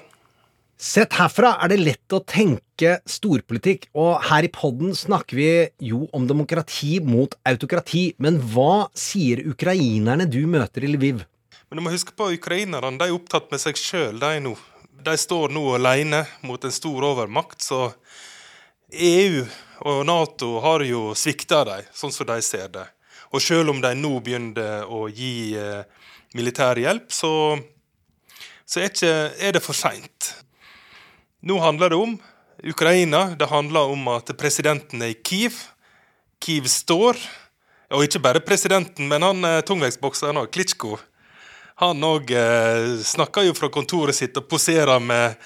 Sett 0.81 1.19
herfra 1.19 1.57
er 1.61 1.75
det 1.75 1.81
lett 1.83 2.15
å 2.17 2.23
tenke 2.25 2.95
storpolitikk, 3.11 3.91
og 4.01 4.23
her 4.31 4.47
i 4.47 4.53
podden 4.55 4.95
snakker 4.97 5.37
vi 5.37 5.51
jo 5.91 6.07
om 6.17 6.31
demokrati 6.31 7.03
mot 7.05 7.35
autokrati, 7.45 8.07
men 8.23 8.39
hva 8.55 8.87
sier 8.97 9.43
ukrainerne 9.51 10.31
du 10.31 10.41
møter 10.49 10.87
i 10.87 10.95
Lviv? 10.95 11.27
Men 11.69 11.83
du 11.83 11.85
må 11.85 11.93
huske 11.93 12.15
på 12.17 12.31
ukrainerne. 12.39 12.97
De 12.97 13.11
er 13.11 13.19
opptatt 13.19 13.51
med 13.53 13.61
seg 13.61 13.77
sjøl, 13.77 14.23
de 14.23 14.39
nå. 14.47 14.55
De 15.01 15.17
står 15.17 15.49
nå 15.49 15.63
alene 15.79 16.25
mot 16.45 16.65
en 16.65 16.73
stor 16.73 17.05
overmakt, 17.09 17.63
så 17.65 17.89
EU 18.93 19.45
og 19.89 20.03
Nato 20.05 20.59
har 20.61 20.85
jo 20.85 21.15
svikta 21.17 21.63
dem, 21.65 21.87
sånn 21.97 22.13
som 22.13 22.29
de 22.29 22.37
ser 22.45 22.69
det. 22.75 22.85
Og 23.33 23.41
selv 23.41 23.73
om 23.73 23.81
de 23.81 23.95
nå 23.97 24.13
begynner 24.21 24.85
å 24.91 25.07
gi 25.09 25.57
eh, 25.57 25.87
militær 26.37 26.77
hjelp, 26.81 27.09
så, 27.15 27.33
så 28.67 28.83
er, 28.83 28.91
ikke, 28.91 29.15
er 29.41 29.57
det 29.57 29.63
for 29.65 29.79
seint. 29.79 30.33
Nå 31.47 31.57
handler 31.63 31.95
det 31.95 32.01
om 32.01 32.17
Ukraina. 32.61 33.31
Det 33.39 33.49
handler 33.49 33.95
om 33.95 34.11
at 34.13 34.35
presidenten 34.37 35.01
er 35.07 35.15
i 35.15 35.21
Kiev. 35.25 35.63
Kiev 36.45 36.69
står. 36.69 37.21
Og 37.97 38.05
ikke 38.05 38.21
bare 38.23 38.43
presidenten, 38.45 39.09
men 39.11 39.25
han 39.25 39.47
eh, 39.49 39.63
tungvektsbokseren 39.67 40.43
òg, 40.43 40.53
Klitsjko. 40.55 40.99
Han 41.81 42.05
òg 42.05 42.29
eh, 42.37 42.99
snakker 43.09 43.47
jo 43.47 43.57
fra 43.57 43.71
kontoret 43.73 44.17
sitt 44.19 44.37
og 44.37 44.45
poserer 44.51 45.01
med, 45.01 45.39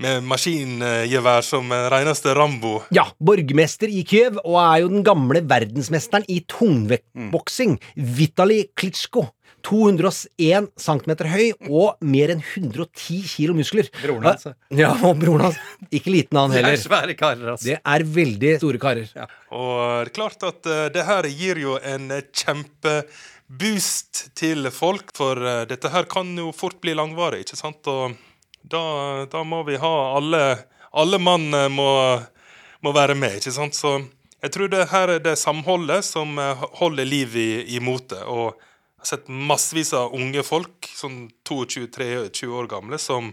med 0.00 0.24
maskingevær 0.24 1.44
som 1.44 1.68
en 1.68 1.88
reneste 1.92 2.32
Rambo. 2.36 2.78
Ja, 2.96 3.10
borgermester 3.20 3.92
i 3.92 4.00
Kyiv, 4.08 4.40
og 4.40 4.56
er 4.62 4.80
jo 4.84 4.88
den 4.94 5.04
gamle 5.04 5.44
verdensmesteren 5.44 6.24
i 6.32 6.40
tungvektboksing, 6.48 7.76
Vitali 8.16 8.64
Klitsjko. 8.72 9.28
201 9.62 10.72
cm 10.80 11.12
høy 11.30 11.52
og 11.68 12.00
mer 12.02 12.32
enn 12.34 12.40
110 12.42 13.20
kilo 13.30 13.54
muskler. 13.54 13.86
Broren 14.02 14.26
hans, 14.26 14.48
ja. 14.48 14.54
Ja, 14.80 14.88
og 15.06 15.20
broren 15.20 15.44
hans. 15.46 15.60
Ikke 15.94 16.10
liten 16.14 16.40
han 16.40 16.50
heller. 16.56 16.74
Det 16.74 16.80
er 16.80 16.82
svære 16.82 17.14
karer, 17.18 17.52
altså. 17.54 17.68
Det 17.68 17.76
er 17.78 18.06
veldig 18.16 18.56
store 18.58 18.80
karer. 18.82 19.12
Og 19.54 19.76
det 19.76 20.08
er 20.08 20.12
klart 20.16 20.48
at 20.48 20.72
eh, 20.72 20.88
det 20.96 21.06
her 21.06 21.30
gir 21.30 21.62
jo 21.62 21.76
en 21.78 22.10
eh, 22.16 22.26
kjempeboost 23.52 24.34
til 24.34 24.70
folk, 24.70 25.12
for 25.14 25.36
eh, 25.36 25.66
dette 25.68 25.90
her 25.90 26.04
kan 26.04 26.36
jo 26.36 26.52
fort 26.52 26.80
bli 26.80 26.94
langvarig, 26.94 27.44
ikke 27.44 27.56
sant? 27.56 27.86
Og 27.86 28.14
da, 28.62 29.26
da 29.26 29.42
må 29.44 29.62
vi 29.64 29.76
ha 29.76 30.16
alle 30.16 30.68
Alle 30.94 31.18
mann 31.18 31.54
eh, 31.54 31.70
må, 31.72 32.20
må 32.82 32.92
være 32.92 33.14
med, 33.14 33.38
ikke 33.38 33.50
sant? 33.50 33.74
Så 33.74 34.04
jeg 34.42 34.52
tror 34.52 34.68
det 34.68 34.90
her 34.90 35.08
er 35.08 35.20
det 35.24 35.38
samholdet 35.38 36.04
som 36.04 36.38
eh, 36.38 36.64
holder 36.78 37.04
liv 37.04 37.36
i, 37.36 37.64
i 37.76 37.80
motet. 37.80 38.22
Og 38.28 38.52
jeg 38.52 39.00
har 39.00 39.08
sett 39.08 39.28
massevis 39.28 39.94
av 39.94 40.12
unge 40.12 40.42
folk, 40.44 40.84
sånn 40.94 41.30
22-23 41.48 42.46
år 42.52 42.68
gamle, 42.68 42.98
som 42.98 43.32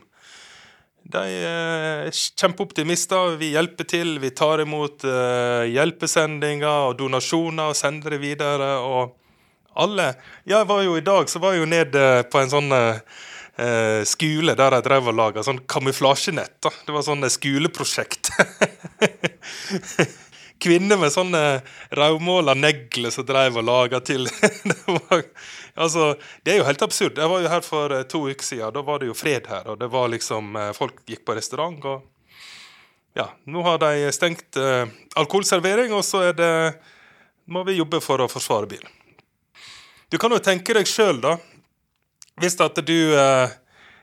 de 1.03 1.25
er 1.43 2.07
kjempeoptimister. 2.15 3.35
Vi 3.41 3.51
hjelper 3.57 3.87
til. 3.91 4.19
Vi 4.23 4.31
tar 4.31 4.63
imot 4.63 5.03
hjelpesendinger 5.03 6.89
og 6.89 6.97
donasjoner 6.99 7.71
og 7.71 7.77
sender 7.77 8.15
det 8.15 8.23
videre. 8.23 8.75
Og 8.83 9.19
alle 9.79 10.11
Ja, 10.43 10.59
jeg 10.59 10.69
var 10.69 10.83
jo 10.85 10.95
i 10.97 11.05
dag 11.05 11.29
så 11.31 11.41
var 11.41 11.55
jeg 11.55 11.63
jo 11.63 11.71
nede 11.71 12.05
på 12.31 12.41
en 12.41 12.51
sånn 12.51 12.71
eh, 12.75 14.01
skole 14.07 14.55
der 14.57 14.77
jeg 14.77 14.87
drev 14.87 15.11
og 15.11 15.17
laga 15.19 15.43
sånn 15.45 15.61
kamuflasjenett. 15.69 16.57
da. 16.63 16.71
Det 16.85 16.95
var 16.95 17.05
sånn 17.07 17.27
skoleprosjekt. 17.29 18.31
Kvinner 20.59 20.99
med 20.99 21.13
sånne 21.15 21.41
rødmåla 21.95 22.53
negler 22.59 23.13
som 23.15 23.23
drev 23.27 23.61
og 23.61 23.67
laga 23.67 24.01
til. 24.03 24.27
det, 24.69 24.77
var, 24.87 25.23
altså, 25.75 26.13
det 26.43 26.53
er 26.53 26.59
jo 26.59 26.67
helt 26.67 26.83
absurd. 26.83 27.19
Jeg 27.19 27.31
var 27.31 27.43
jo 27.43 27.51
her 27.53 27.63
for 27.63 27.95
eh, 27.95 28.05
to 28.11 28.25
uker 28.27 28.45
siden. 28.45 28.73
Da 28.75 28.83
var 28.83 28.99
det 28.99 29.07
jo 29.11 29.17
fred 29.17 29.47
her. 29.47 29.69
og 29.71 29.79
det 29.79 29.91
var 29.91 30.11
liksom, 30.11 30.55
eh, 30.59 30.71
Folk 30.75 31.03
gikk 31.07 31.23
på 31.27 31.37
restaurant. 31.39 31.85
og 31.85 32.07
ja, 33.15 33.29
Nå 33.47 33.63
har 33.63 33.79
de 33.81 34.11
stengt 34.15 34.59
eh, 34.59 34.85
alkoholservering, 35.19 35.93
og 35.95 36.03
så 36.05 36.29
det, 36.35 36.51
må 37.47 37.63
vi 37.67 37.79
jobbe 37.79 38.03
for 38.03 38.21
å 38.21 38.29
forsvare 38.31 38.69
bilen. 38.69 38.98
Du 40.09 40.17
kan 40.17 40.33
jo 40.33 40.39
tenke 40.41 40.73
deg 40.73 40.87
sjøl, 40.89 41.19
da. 41.21 41.35
Hvis 42.41 42.55
at 42.63 42.79
du 42.85 42.97
eh, 43.13 43.57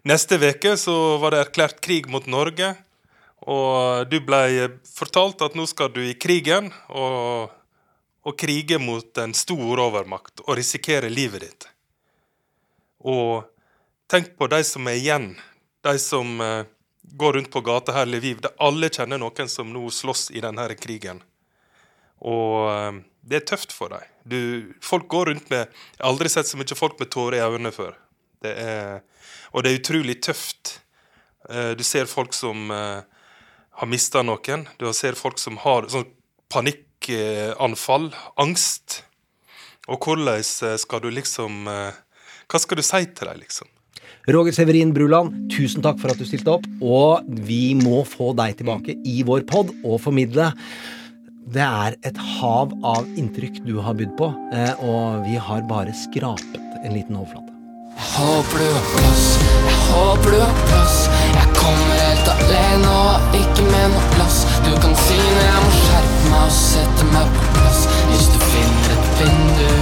Neste 0.07 0.37
uke 0.39 0.77
så 0.79 1.17
var 1.19 1.35
det 1.35 1.41
erklært 1.43 1.81
krig 1.83 2.05
mot 2.07 2.29
Norge. 2.31 2.69
Og 3.43 4.07
du 4.07 4.21
ble 4.23 4.69
fortalt 4.87 5.43
at 5.43 5.57
nå 5.59 5.67
skal 5.67 5.91
du 5.91 5.99
i 6.05 6.15
krigen 6.15 6.71
og, 6.95 7.51
og 8.23 8.39
krige 8.39 8.79
mot 8.79 9.19
en 9.19 9.35
stor 9.35 9.83
overmakt 9.83 10.45
og 10.47 10.55
risikere 10.61 11.11
livet 11.11 11.43
ditt. 11.43 11.69
Og 13.03 13.51
tenk 14.07 14.37
på 14.39 14.47
de 14.51 14.63
som 14.67 14.87
er 14.87 15.01
igjen, 15.01 15.33
de 15.83 15.99
som 15.99 16.39
eh, 16.39 16.71
går 17.19 17.41
rundt 17.41 17.51
på 17.51 17.67
gata 17.67 17.99
her 17.99 18.07
i 18.07 18.15
Lviv. 18.15 18.47
Alle 18.63 18.95
kjenner 18.95 19.19
noen 19.19 19.51
som 19.51 19.75
nå 19.75 19.89
slåss 19.91 20.29
i 20.39 20.43
denne 20.47 20.71
krigen. 20.79 21.19
Og 22.23 22.71
eh, 22.71 23.03
det 23.27 23.43
er 23.43 23.51
tøft 23.51 23.75
for 23.75 23.91
dem. 23.91 24.07
Du, 24.27 24.73
folk 24.83 25.07
går 25.09 25.31
rundt 25.31 25.51
med 25.53 25.67
Jeg 25.69 26.03
har 26.03 26.11
aldri 26.11 26.31
sett 26.33 26.49
så 26.51 26.59
mye 26.59 26.79
folk 26.79 26.99
med 26.99 27.11
tårer 27.15 27.39
i 27.39 27.45
øynene 27.47 27.73
før. 27.75 27.95
Det 28.43 28.53
er, 28.59 29.05
og 29.53 29.65
det 29.65 29.71
er 29.73 29.81
utrolig 29.81 30.19
tøft. 30.27 30.81
Eh, 31.51 31.73
Du 31.79 31.85
ser 31.87 32.11
folk 32.11 32.35
som 32.35 32.71
eh, 32.75 33.07
har 33.81 33.91
mista 33.91 34.23
noen. 34.27 34.67
Du 34.79 34.89
ser 34.93 35.19
folk 35.19 35.39
som 35.39 35.59
har 35.63 35.89
sånn 35.93 36.09
panikkanfall, 36.53 38.11
angst. 38.43 39.03
Og 39.87 40.03
hvordan 40.03 40.43
eh, 40.43 40.77
skal 40.83 41.03
du 41.05 41.11
liksom 41.15 41.67
Hva 41.67 42.59
skal 42.63 42.79
du 42.79 42.85
si 42.87 43.03
til 43.07 43.31
dem, 43.31 43.41
liksom? 43.43 43.71
Roger 44.27 44.55
Severin 44.55 44.91
Bruland, 44.95 45.47
tusen 45.55 45.83
takk 45.83 46.01
for 46.03 46.11
at 46.11 46.19
du 46.19 46.27
stilte 46.27 46.51
opp. 46.51 46.67
Og 46.83 47.27
vi 47.47 47.77
må 47.79 48.03
få 48.07 48.33
deg 48.39 48.59
tilbake 48.59 48.97
i 49.07 49.21
vår 49.27 49.45
pod 49.47 49.71
og 49.87 50.01
formidle. 50.03 50.51
Det 51.47 51.63
er 51.63 51.95
et 52.03 52.17
hav 52.19 52.73
av 52.83 53.05
inntrykk 53.15 53.61
du 53.63 53.77
har 53.79 53.95
bydd 53.95 54.17
på, 54.19 54.27
eh, 54.51 54.81
og 54.83 55.21
vi 55.29 55.37
har 55.39 55.61
bare 55.69 55.93
skrapet 55.95 56.81
en 56.83 56.91
liten 56.91 57.15
overflate. 57.15 57.53
Jeg 57.95 58.09
Håper 58.17 58.59
du 58.59 58.73
har 58.75 58.89
plass, 58.95 59.27
jeg 59.69 59.77
håper 59.85 60.35
du 60.35 60.41
har 60.41 60.57
plass. 60.65 60.97
Jeg 61.37 61.53
kommer 61.55 62.03
helt 62.03 62.33
alene 62.33 62.91
og 62.97 63.39
ikke 63.39 63.69
med 63.69 63.95
noe 63.95 64.11
plass. 64.17 64.41
Du 64.67 64.73
kan 64.83 64.99
si 65.05 65.21
når 65.23 65.47
jeg 65.47 65.63
må 65.63 65.71
skjerpe 65.77 66.33
meg 66.33 66.43
og 66.43 66.57
sette 66.59 67.09
meg 67.15 67.39
på 67.39 67.49
plass. 67.55 67.81
Hvis 68.11 68.27
du 68.35 68.39
finner 68.51 68.97
et 68.97 69.09
vindu 69.21 69.77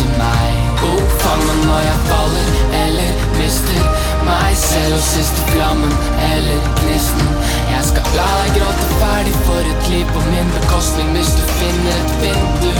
til 0.00 0.12
meg. 0.18 0.58
oppfang 0.82 1.22
fang 1.22 1.42
meg 1.46 1.64
når 1.68 1.82
jeg 1.86 1.98
faller 2.10 2.48
eller 2.82 3.26
mister 3.38 3.82
meg 4.26 4.56
selv 4.58 4.98
og 4.98 5.04
siste 5.12 5.46
flammen 5.54 5.94
eller 6.32 6.70
gnisten. 6.82 7.41
Jeg 7.82 7.88
skal 7.96 8.12
la 8.14 8.24
deg 8.38 8.52
gråte 8.60 8.84
ferdig 9.00 9.32
for 9.42 9.70
et 9.72 9.86
liv 9.90 10.10
på 10.14 10.20
min 10.28 10.50
bekostning. 10.54 11.08
Hvis 11.16 11.32
du 11.34 11.40
finner 11.50 11.96
et 11.96 12.12
vindu 12.20 12.76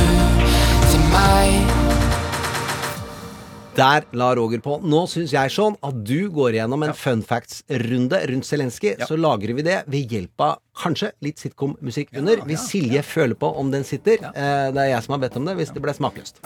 til 0.93 1.03
meg. 1.11 1.73
Der 3.75 4.07
la 4.15 4.29
Roger 4.39 4.63
på. 4.63 4.79
Nå 4.87 5.01
syns 5.11 5.35
jeg 5.35 5.51
sånn 5.51 5.75
at 5.83 5.99
du 6.07 6.31
går 6.31 6.55
igjennom 6.55 6.87
en 6.87 6.95
fun 6.95 7.27
facts-runde 7.27 8.23
rundt 8.31 8.47
Zelenskyj. 8.47 8.95
Så 9.03 9.19
lagrer 9.19 9.59
vi 9.59 9.67
det 9.67 9.81
ved 9.91 10.15
hjelp 10.15 10.47
av 10.47 10.62
kanskje 10.79 11.13
litt 11.21 11.39
sitcom-musikk 11.43 12.15
under. 12.17 12.43
Hvis 12.49 12.69
Silje 12.71 13.03
føler 13.03 13.35
på 13.39 13.53
om 13.59 13.71
den 13.71 13.85
sitter. 13.85 14.19
Eh, 14.33 14.73
Det 14.73 14.81
er 14.81 14.95
jeg 14.95 15.03
som 15.03 15.19
har 15.21 15.29
bedt 15.29 15.37
om 15.37 15.45
det, 15.45 15.57
hvis 15.57 15.73
det 15.75 15.83
ble 15.83 15.93
smakløst. 15.93 16.41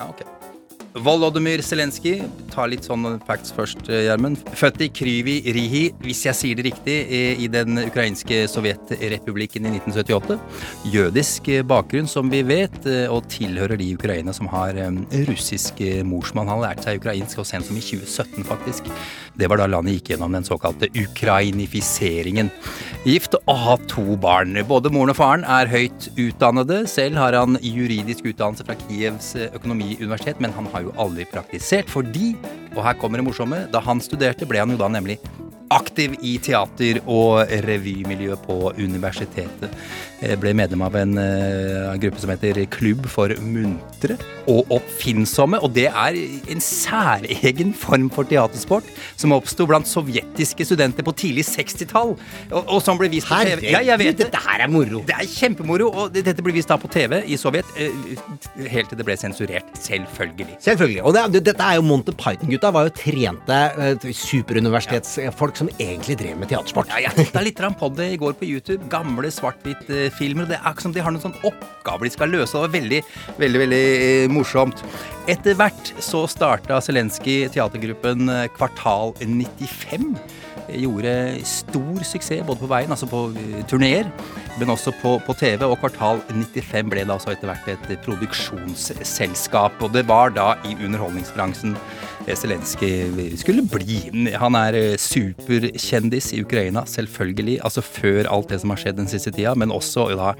Volodymyr 0.96 1.60
Zelenskyj. 1.60 2.22
Ta 2.54 2.64
litt 2.68 2.86
sånn 2.86 3.04
facts 3.26 3.52
først, 3.52 3.88
eh, 3.90 4.06
Gjermund. 4.06 4.38
Født 4.56 4.80
i 4.80 4.88
Kryvi 4.88 5.42
Rihi, 5.52 5.92
hvis 6.00 6.22
jeg 6.24 6.34
sier 6.34 6.56
det 6.56 6.64
riktig, 6.64 6.96
eh, 7.10 7.42
i 7.44 7.48
den 7.48 7.76
ukrainske 7.76 8.46
sovjetrepublikken 8.48 9.66
i 9.66 9.74
1978. 9.76 10.40
Jødisk 10.86 11.48
eh, 11.48 11.62
bakgrunn, 11.62 12.08
som 12.08 12.30
vi 12.30 12.42
vet, 12.42 12.86
og 13.10 13.28
tilhører 13.28 13.76
de 13.76 13.90
i 13.90 13.94
Ukraina 13.94 14.32
som 14.32 14.46
har 14.48 14.72
russisk 15.28 15.80
morsmann. 16.04 16.48
Han 16.48 16.62
lærte 16.62 16.84
seg 16.84 17.00
ukrainsk 17.00 17.38
og 17.38 17.46
sent 17.46 17.66
som 17.66 17.76
i 17.76 17.80
2017, 17.80 18.44
faktisk. 18.44 18.84
Det 19.36 19.48
var 19.50 19.58
da 19.58 19.66
landet 19.66 20.00
gikk 20.00 20.16
gjennom 20.16 20.32
den 20.32 20.44
såkalte 20.44 20.88
ukrainifiseringen. 20.96 22.50
Gift 23.04 23.34
og 23.34 23.56
har 23.56 23.76
to 23.86 24.15
barn. 24.20 24.56
Både 24.68 24.90
moren 24.92 25.12
og 25.12 25.18
faren 25.18 25.44
er 25.44 25.70
høyt 25.70 26.08
utdannede. 26.14 26.82
Selv 26.90 27.18
har 27.20 27.36
han 27.36 27.58
juridisk 27.62 28.26
utdannelse 28.30 28.66
fra 28.66 28.76
Kievs 28.86 29.32
eh, 29.36 29.50
økonomiuniversitet, 29.56 30.40
men 30.42 30.54
han 30.56 30.68
har 30.72 30.86
jo 30.86 30.94
aldri 31.00 31.26
praktisert 31.30 31.90
fordi, 31.92 32.34
og 32.74 32.84
her 32.86 32.96
kommer 33.00 33.20
det 33.20 33.26
morsomme, 33.28 33.64
da 33.72 33.82
han 33.84 34.02
studerte 34.04 34.48
ble 34.48 34.62
han 34.62 34.74
jo 34.74 34.80
da 34.80 34.90
nemlig 34.92 35.18
aktiv 35.74 36.14
i 36.22 36.36
teater- 36.38 37.00
og 37.10 37.50
revymiljø 37.66 38.36
på 38.44 38.58
universitetet. 38.78 39.72
Eh, 40.24 40.36
Ble 40.40 40.52
medlem 40.56 40.80
av 40.86 40.94
en 40.96 41.18
en 41.18 42.00
gruppe 42.00 42.20
som 42.22 42.30
heter 42.32 42.62
Klubb 42.72 43.04
for 43.10 43.28
muntre 43.42 44.16
og 44.48 44.70
oppfinnsomme. 44.76 45.58
Og 45.64 45.72
det 45.76 45.86
er 45.90 46.16
en 46.52 46.60
særegen 46.62 47.72
form 47.76 48.08
for 48.14 48.24
teatersport 48.28 48.86
som 49.18 49.34
oppsto 49.36 49.66
blant 49.68 49.88
sovjetiske 49.90 50.64
studenter 50.68 51.04
på 51.06 51.12
tidlig 51.18 51.44
60-tall. 51.48 52.14
Og, 52.52 52.60
og 52.62 52.80
som 52.84 52.98
ble 53.00 53.10
vist 53.12 53.28
på 53.28 53.34
TV. 53.40 53.50
Herregud, 53.56 53.70
Ja, 53.74 53.80
jeg 53.92 53.98
vet 54.04 54.18
det. 54.20 54.26
dette 54.30 54.42
her 54.46 54.64
er 54.66 54.72
moro. 54.72 55.02
Det 55.08 55.16
er 55.18 55.26
kjempemoro, 55.28 55.90
og 55.92 56.14
dette 56.16 56.44
ble 56.44 56.54
vist 56.56 56.70
da 56.72 56.78
på 56.80 56.88
TV 56.92 57.20
i 57.26 57.36
Sovjet. 57.40 57.66
eh, 57.76 58.70
Helt 58.72 58.88
til 58.92 58.98
det 59.00 59.06
ble 59.08 59.16
sensurert. 59.20 59.68
Selvfølgelig. 59.80 60.56
Selvfølgelig. 60.64 61.02
Og 61.04 61.14
det, 61.16 61.26
det, 61.36 61.44
dette 61.50 61.66
er 61.66 61.76
jo 61.80 61.86
Monty 61.86 62.14
Python-gutta 62.16 62.72
var 62.74 62.88
jo 62.88 62.94
trente 62.96 63.60
superuniversitetsfolk 63.76 64.14
superuniversitetsfolk 64.16 65.56
som 65.58 65.68
egentlig 65.80 66.16
drev 66.20 66.36
med 66.40 66.48
teatersport. 66.50 66.88
Ja, 66.92 67.00
jeg 67.06 67.16
titta 67.26 67.42
litt 67.44 67.60
på 67.80 67.88
det 67.96 68.08
i 68.14 68.18
går 68.20 68.36
på 68.38 68.46
YouTube. 68.48 68.86
Gamle 68.92 69.30
svart-hvitt-filmer. 70.06 70.44
og 70.44 70.48
Det 70.48 70.56
er 70.56 70.66
akkurat 70.66 70.82
som 70.82 70.92
de 70.92 71.02
har 71.02 71.12
noen 71.12 71.22
sånn 71.22 71.38
oppgave 71.44 72.06
de 72.06 72.10
skal 72.10 72.30
løse. 72.30 72.52
Det 72.52 72.64
var 72.64 72.74
veldig, 72.74 73.02
veldig 73.38 73.60
veldig 73.60 73.84
eh, 74.06 74.28
morsomt. 74.30 74.82
Etter 75.28 75.56
hvert 75.58 75.92
så 75.98 76.26
starta 76.26 76.80
Zelenskyj 76.80 77.50
teatergruppen 77.54 78.28
eh, 78.28 78.48
Kvartal 78.56 79.14
95. 79.20 80.16
Gjorde 80.66 81.12
stor 81.46 82.00
suksess 82.02 82.42
både 82.46 82.58
på 82.58 82.70
veien, 82.70 82.90
altså 82.90 83.06
på 83.06 83.28
eh, 83.38 83.62
turneer, 83.70 84.08
men 84.58 84.70
også 84.70 84.92
på, 85.02 85.16
på 85.26 85.36
TV. 85.38 85.64
Og 85.66 85.78
Kvartal 85.80 86.22
95 86.30 86.90
ble 86.90 87.06
da 87.06 87.18
så 87.18 87.34
etter 87.34 87.50
hvert 87.50 87.70
et 87.70 87.94
produksjonsselskap. 88.06 89.80
Og 89.82 89.94
det 89.94 90.06
var 90.08 90.34
da 90.34 90.54
i 90.66 90.76
underholdningsbransjen 90.78 91.76
Zelenskyj 92.34 93.36
skulle 93.38 93.62
bli. 93.70 94.00
Han 94.40 94.56
er 94.58 94.76
eh, 94.78 94.96
superkjendis 94.98 96.32
i 96.34 96.40
Ukraina, 96.42 96.82
selvfølgelig. 96.90 97.60
Altså 97.66 97.84
før 97.84 98.26
alt 98.32 98.50
det 98.50 98.60
som 98.62 98.72
har 98.72 98.80
skjedd 98.82 98.98
den 98.98 99.10
siste 99.10 99.30
tida, 99.34 99.54
men 99.58 99.74
også 99.74 100.08
da 100.18 100.32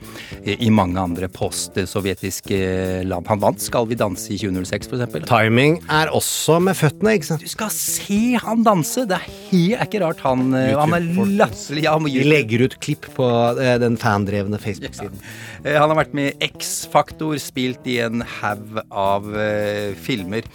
eh, 0.43 0.57
i 0.59 0.71
mange 0.75 0.99
andre 0.99 1.29
post-sovjetiske 1.31 2.59
land. 3.07 3.31
Han 3.31 3.43
vant 3.43 3.63
Skal 3.67 3.89
vi 3.91 3.99
danse 3.99 4.33
i 4.35 4.39
2006, 4.41 4.91
f.eks. 4.91 5.29
Timing 5.29 5.79
er 5.93 6.11
også 6.15 6.59
med 6.63 6.77
føttene, 6.79 7.17
ikke 7.19 7.31
sant? 7.31 7.45
Du 7.45 7.51
skal 7.51 7.73
se 7.75 8.21
han 8.43 8.67
danse! 8.67 9.07
Det 9.07 9.19
er, 9.19 9.29
helt, 9.51 9.77
er 9.77 9.87
ikke 9.87 10.03
rart 10.03 10.23
han 10.27 10.49
eh, 10.57 10.73
Han 10.77 10.97
er 10.97 11.07
latterlig. 11.39 11.85
Ja, 11.87 11.97
Vi 12.03 12.25
legger 12.27 12.67
ut 12.67 12.79
klipp 12.83 13.09
på 13.17 13.29
eh, 13.61 13.77
den 13.83 13.99
fandrevne 14.01 14.59
Facebook-siden. 14.63 15.21
Ja. 15.65 15.81
Han 15.81 15.91
har 15.93 15.99
vært 15.99 16.17
med 16.17 16.33
i 16.35 16.51
X-Faktor, 16.51 17.37
spilt 17.43 17.87
i 17.91 17.99
en 18.05 18.23
haug 18.41 18.81
av 18.91 19.27
eh, 19.35 19.95
filmer. 19.99 20.47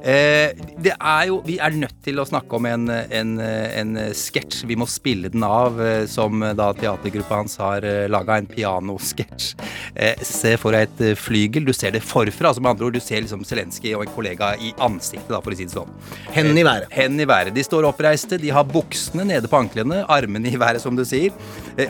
Eh, 0.00 0.56
det 0.80 0.94
er 0.96 1.26
jo 1.28 1.40
Vi 1.44 1.58
er 1.60 1.74
nødt 1.76 1.98
til 2.04 2.20
å 2.20 2.24
snakke 2.24 2.56
om 2.56 2.66
en, 2.68 2.88
en, 2.88 3.32
en 3.40 3.98
sketsj. 4.16 4.62
Vi 4.68 4.76
må 4.80 4.86
spille 4.88 5.28
den 5.32 5.44
av, 5.44 5.76
eh, 5.84 6.04
som 6.08 6.40
da 6.56 6.70
teatergruppa 6.76 7.40
hans 7.42 7.58
har 7.60 7.84
eh, 7.84 8.06
laga. 8.10 8.38
En 8.40 8.48
pianosketsj. 8.48 9.50
Eh, 9.94 10.22
se 10.24 10.54
for 10.60 10.76
deg 10.76 10.88
et 10.88 11.20
flygel. 11.20 11.66
Du 11.68 11.74
ser 11.76 11.92
det 11.92 12.02
forfra. 12.06 12.50
altså 12.50 12.62
med 12.64 12.72
andre 12.72 12.88
ord, 12.88 12.96
Du 12.96 13.04
ser 13.04 13.20
liksom 13.20 13.44
Zelenskyj 13.44 13.94
og 13.96 14.06
en 14.06 14.14
kollega 14.14 14.54
i 14.56 14.72
ansiktet, 14.80 15.28
da, 15.28 15.42
for 15.44 15.52
å 15.52 15.58
si 15.58 15.68
det 15.68 15.74
sånn. 15.74 15.92
Hendene 16.32 16.62
i 16.62 16.66
været. 16.66 16.88
Hendene 16.94 17.26
i 17.26 17.30
været. 17.30 17.54
De 17.54 17.66
står 17.66 17.88
oppreiste, 17.90 18.40
de 18.40 18.54
har 18.54 18.64
buksene 18.64 19.26
nede 19.28 19.50
på 19.50 19.60
anklene, 19.60 20.04
armene 20.08 20.52
i 20.52 20.60
været, 20.60 20.80
som 20.80 20.96
du 20.96 21.04
sier. 21.04 21.34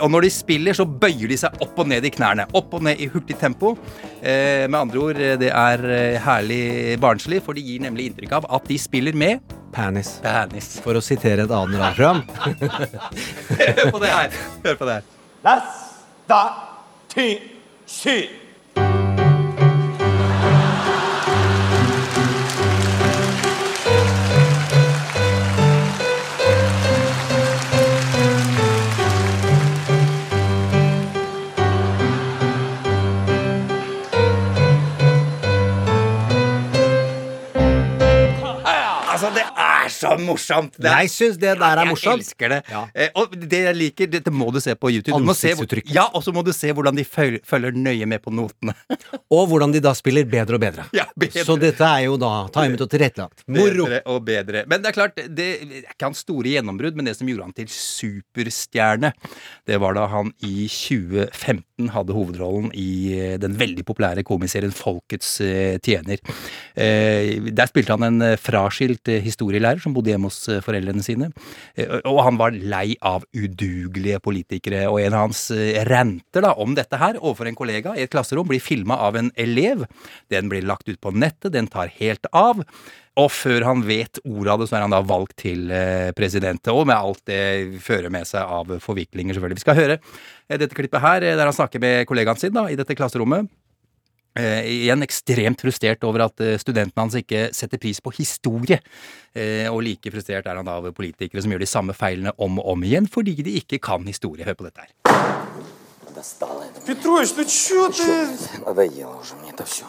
Og 0.00 0.10
når 0.10 0.26
de 0.26 0.32
spiller, 0.34 0.76
så 0.76 0.86
bøyer 0.88 1.30
de 1.30 1.38
seg 1.40 1.62
opp 1.62 1.78
og 1.78 1.90
ned 1.90 2.06
i 2.06 2.14
knærne. 2.14 2.48
Opp 2.58 2.74
og 2.74 2.84
ned 2.86 2.98
i 2.98 3.10
hurtig 3.12 3.38
tempo. 3.38 3.76
Eh, 4.20 4.68
Med 4.68 4.80
andre 4.80 4.98
ord, 5.00 5.16
eh, 5.20 5.36
det 5.40 5.48
er 5.48 5.84
eh, 5.88 6.18
herlig 6.20 6.98
barnslig, 7.00 7.40
for 7.44 7.56
de 7.56 7.64
gir 7.64 7.80
nemlig 7.80 8.10
inntrykk 8.10 8.32
av 8.40 8.48
at 8.58 8.68
de 8.68 8.76
spiller 8.78 9.16
med 9.16 9.40
Panis. 9.72 10.18
Panis. 10.24 10.74
For 10.84 10.98
å 10.98 11.02
sitere 11.04 11.46
et 11.46 11.54
annet 11.54 11.80
radioprogram. 11.80 12.22
Hør 13.78 13.90
på 13.94 14.02
det 14.02 14.12
her. 14.12 14.38
Hør 14.66 14.78
på 14.82 14.90
det 14.90 14.98
her. 14.98 15.08
Det 40.00 40.08
er 40.08 40.16
så 40.16 40.24
morsomt! 40.24 40.76
Det 40.80 40.90
Jeg 40.90 41.10
syns 41.12 41.38
det 41.40 41.52
der 41.60 41.80
er 41.82 41.88
morsomt. 41.90 42.10
Jeg 42.10 42.24
elsker 42.24 42.54
det. 42.54 42.60
Ja. 42.70 42.82
Eh, 42.94 43.10
og 43.20 43.34
det 43.36 43.60
jeg 43.66 43.76
liker, 43.76 44.10
dette 44.10 44.32
må 44.32 44.48
du 44.54 44.60
se 44.62 44.74
på 44.78 44.90
YouTube. 44.92 45.20
Du 45.20 45.26
må 45.28 45.34
se, 45.36 45.52
ja, 45.92 46.06
og 46.14 46.24
så 46.24 46.32
må 46.34 46.44
du 46.46 46.52
se 46.56 46.72
hvordan 46.72 46.96
de 46.96 47.04
følger, 47.04 47.42
følger 47.46 47.76
nøye 47.76 48.08
med 48.08 48.22
på 48.24 48.32
notene. 48.34 48.74
Og 49.30 49.46
hvordan 49.50 49.70
de 49.74 49.80
da 49.82 49.92
spiller 49.94 50.26
bedre 50.26 50.56
og 50.56 50.62
bedre. 50.62 50.84
Ja, 50.96 51.04
bedre. 51.18 51.44
Så 51.46 51.54
dette 51.60 51.86
er 51.86 52.06
jo 52.08 52.16
da 52.18 52.30
timet 52.54 52.80
og 52.82 52.88
tilrettelagt. 52.90 53.44
Moro! 53.46 53.86
Bedre 53.86 54.00
og 54.10 54.24
bedre. 54.26 54.62
Men 54.70 54.82
det 54.82 54.90
er 54.90 54.96
klart, 54.96 55.20
det 55.20 55.46
er 55.46 55.74
ikke 55.92 56.08
hans 56.08 56.22
store 56.24 56.50
gjennombrudd, 56.56 56.96
men 56.98 57.06
det 57.06 57.14
som 57.18 57.28
gjorde 57.30 57.46
han 57.46 57.54
til 57.56 57.68
superstjerne, 57.70 59.12
det 59.70 59.78
var 59.82 59.94
da 59.98 60.06
han 60.10 60.32
i 60.46 60.66
2015 60.70 61.92
hadde 61.94 62.16
hovedrollen 62.16 62.72
i 62.76 62.88
eh, 63.16 63.36
den 63.40 63.54
veldig 63.60 63.84
populære 63.88 64.24
komiserien 64.26 64.74
Folkets 64.74 65.36
eh, 65.44 65.76
tjener. 65.84 66.20
Eh, 66.74 67.38
Der 67.50 67.70
spilte 67.70 67.94
han 67.96 68.08
en 68.08 68.26
eh, 68.32 68.36
fraskilt 68.40 69.10
historielærer 69.24 69.82
som 69.82 69.89
bodde 69.96 70.12
hjemme 70.12 70.30
hos 70.30 70.42
eh, 70.48 70.62
foreldrene 70.64 71.04
sine. 71.06 71.30
Eh, 71.76 72.00
Og 72.04 72.22
han 72.26 72.40
var 72.40 72.56
lei 72.56 72.96
av 73.00 73.24
udugelige 73.36 74.20
politikere, 74.24 74.86
og 74.90 75.00
en 75.02 75.16
av 75.16 75.28
hans 75.28 75.46
renter 75.50 76.10
ranter 76.10 76.44
da, 76.44 76.54
om 76.56 76.74
dette 76.74 76.98
her 77.00 77.18
overfor 77.20 77.48
en 77.50 77.58
kollega 77.58 77.94
i 77.96 78.04
et 78.04 78.12
klasserom 78.12 78.48
blir 78.48 78.62
filma 78.62 78.98
av 78.98 79.16
en 79.16 79.30
elev. 79.36 79.86
Den 80.30 80.48
blir 80.48 80.66
lagt 80.66 80.88
ut 80.88 81.00
på 81.00 81.12
nettet, 81.12 81.52
den 81.52 81.68
tar 81.70 81.90
helt 81.98 82.26
av. 82.32 82.62
Og 83.18 83.30
før 83.34 83.66
han 83.66 83.82
vet 83.84 84.20
ordet 84.24 84.52
av 84.52 84.60
det, 84.62 84.68
så 84.70 84.78
er 84.78 84.84
han 84.86 84.94
da 84.94 85.02
valgt 85.04 85.40
til 85.42 85.70
eh, 85.74 86.10
president. 86.16 86.70
Og 86.72 86.86
med 86.86 86.96
alt 86.96 87.24
det 87.28 87.80
fører 87.82 88.12
med 88.12 88.28
seg 88.28 88.46
av 88.46 88.70
forviklinger, 88.80 89.34
selvfølgelig. 89.36 89.60
Vi 89.60 89.64
skal 89.66 89.80
høre 89.80 89.96
eh, 89.98 90.56
dette 90.60 90.76
klippet 90.78 91.02
her, 91.02 91.26
eh, 91.26 91.36
der 91.36 91.50
han 91.50 91.56
snakker 91.56 91.82
med 91.82 92.06
kollegaen 92.08 92.38
sin 92.40 92.54
da, 92.54 92.68
i 92.70 92.78
dette 92.78 92.96
klasserommet. 92.96 93.50
Eh, 94.35 94.65
igjen 94.67 95.03
ekstremt 95.05 95.61
frustrert 95.63 96.03
over 96.03 96.25
at 96.25 96.41
eh, 96.43 96.57
studentene 96.59 97.05
hans 97.05 97.15
ikke 97.15 97.45
setter 97.55 97.79
pris 97.79 98.01
på 98.03 98.11
historie. 98.17 98.81
Eh, 99.31 99.69
og 99.71 99.79
like 99.85 100.11
frustrert 100.11 100.49
er 100.51 100.59
han 100.59 100.67
da 100.67 100.75
over 100.81 100.91
politikere 100.95 101.43
som 101.43 101.53
gjør 101.53 101.63
de 101.63 101.71
samme 101.71 101.95
feilene 101.95 102.35
om 102.35 102.59
og 102.59 102.73
om 102.73 102.83
igjen 102.83 103.07
fordi 103.07 103.37
de 103.45 103.55
ikke 103.61 103.79
kan 103.79 104.03
historie. 104.03 104.43
Hør 104.43 104.59
på 104.59 104.67
dette 104.67 104.83
her. 104.83 104.91
Достало 106.15 106.63
это. 106.63 106.79
Петрович, 106.85 107.33
ну 107.35 107.43
чё 107.43 107.89
ты? 107.89 108.27
Надоело 108.65 109.19
уже 109.19 109.35
мне 109.35 109.51
это 109.51 109.65
все. 109.65 109.83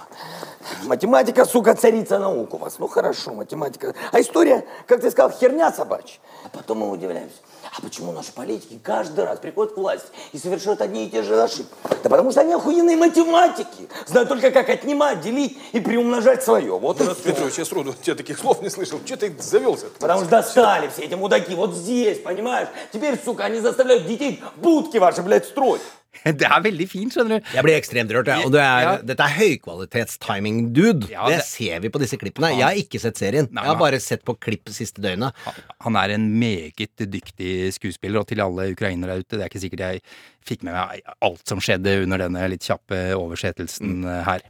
Математика, 0.84 1.44
сука, 1.44 1.74
царица 1.74 2.18
наук 2.18 2.54
у 2.54 2.58
вас. 2.58 2.80
Ну 2.80 2.88
хорошо, 2.88 3.32
математика. 3.32 3.94
А 4.10 4.20
история, 4.20 4.64
как 4.88 5.00
ты 5.00 5.10
сказал, 5.12 5.30
херня 5.30 5.70
собачья. 5.72 6.18
А 6.44 6.48
потом 6.48 6.78
мы 6.78 6.90
удивляемся. 6.90 7.36
А 7.73 7.81
почему 7.81 8.11
наши 8.11 8.33
политики 8.33 8.77
каждый 8.83 9.23
раз 9.23 9.39
приходят 9.39 9.73
к 9.73 9.77
власти 9.77 10.07
и 10.33 10.37
совершают 10.37 10.81
одни 10.81 11.05
и 11.05 11.09
те 11.09 11.23
же 11.23 11.41
ошибки? 11.41 11.71
Да 12.03 12.09
потому 12.09 12.31
что 12.31 12.41
они 12.41 12.53
охуенные 12.53 12.97
математики. 12.97 13.87
Знают 14.07 14.27
только, 14.27 14.51
как 14.51 14.67
отнимать, 14.67 15.21
делить 15.21 15.57
и 15.71 15.79
приумножать 15.79 16.43
свое. 16.43 16.77
Вот 16.77 16.99
и 16.99 17.05
Петр 17.05 17.15
всё. 17.15 17.23
Петрович, 17.31 17.57
я 17.57 17.65
сроду 17.65 17.93
тебя 17.93 18.15
таких 18.15 18.37
слов 18.37 18.61
не 18.61 18.69
слышал. 18.69 18.99
Чё 19.05 19.15
ты 19.15 19.33
завелся? 19.39 19.85
Потому 19.99 20.21
что 20.21 20.29
достали 20.29 20.89
все 20.89 21.03
эти 21.03 21.13
мудаки 21.13 21.55
вот 21.55 21.73
здесь, 21.73 22.19
понимаешь? 22.19 22.67
Теперь, 22.91 23.17
сука, 23.23 23.45
они 23.45 23.61
заставляют 23.61 24.05
детей 24.05 24.43
будки 24.57 24.97
ваши, 24.97 25.21
блядь, 25.21 25.45
строить. 25.45 25.81
Det 26.41 26.45
er 26.45 26.61
veldig 26.63 26.87
fint, 26.91 27.13
skjønner 27.15 27.39
du. 27.39 27.51
Jeg 27.55 27.63
blir 27.65 27.77
ekstremt 27.77 28.11
rørt. 28.13 28.27
Ja. 28.27 28.41
Og 28.45 28.51
det 28.53 28.61
er, 28.61 28.81
Ja. 28.83 28.93
dette 29.11 29.25
er 29.25 29.35
høykvalitets-timing, 29.39 30.73
dude. 30.75 31.07
Ja, 31.11 31.27
det, 31.29 31.39
det- 31.39 31.47
ser 31.47 31.79
vi 31.79 31.89
på 31.89 32.01
disse 32.03 32.19
klippene. 32.19 32.51
Jeg 32.57 32.65
har 32.67 32.77
ikke 32.79 32.99
sett 33.01 33.17
serien. 33.17 33.47
Nei, 33.51 33.63
jeg 33.63 33.73
har 33.73 33.79
bare 33.79 33.99
sett 34.03 34.25
på 34.27 34.35
klipp 34.39 34.69
siste 34.75 35.01
døgnet. 35.01 35.33
Han 35.81 35.95
er 35.95 36.15
en 36.17 36.27
meget 36.39 37.05
dyktig 37.09 37.73
skuespiller, 37.73 38.21
og 38.21 38.27
til 38.27 38.41
alle 38.43 38.71
ukrainere 38.75 39.15
der 39.15 39.23
ute, 39.25 39.37
det 39.37 39.45
er 39.45 39.49
ikke 39.51 39.63
sikkert 39.63 39.85
jeg 39.87 40.01
fikk 40.45 40.63
med 40.67 40.73
meg 40.73 41.01
alt 41.21 41.47
som 41.47 41.59
skjedde 41.63 42.03
under 42.03 42.17
denne 42.25 42.47
litt 42.49 42.65
kjappe 42.65 43.13
oversettelsen 43.17 44.01
mm. 44.03 44.23
her. 44.27 44.41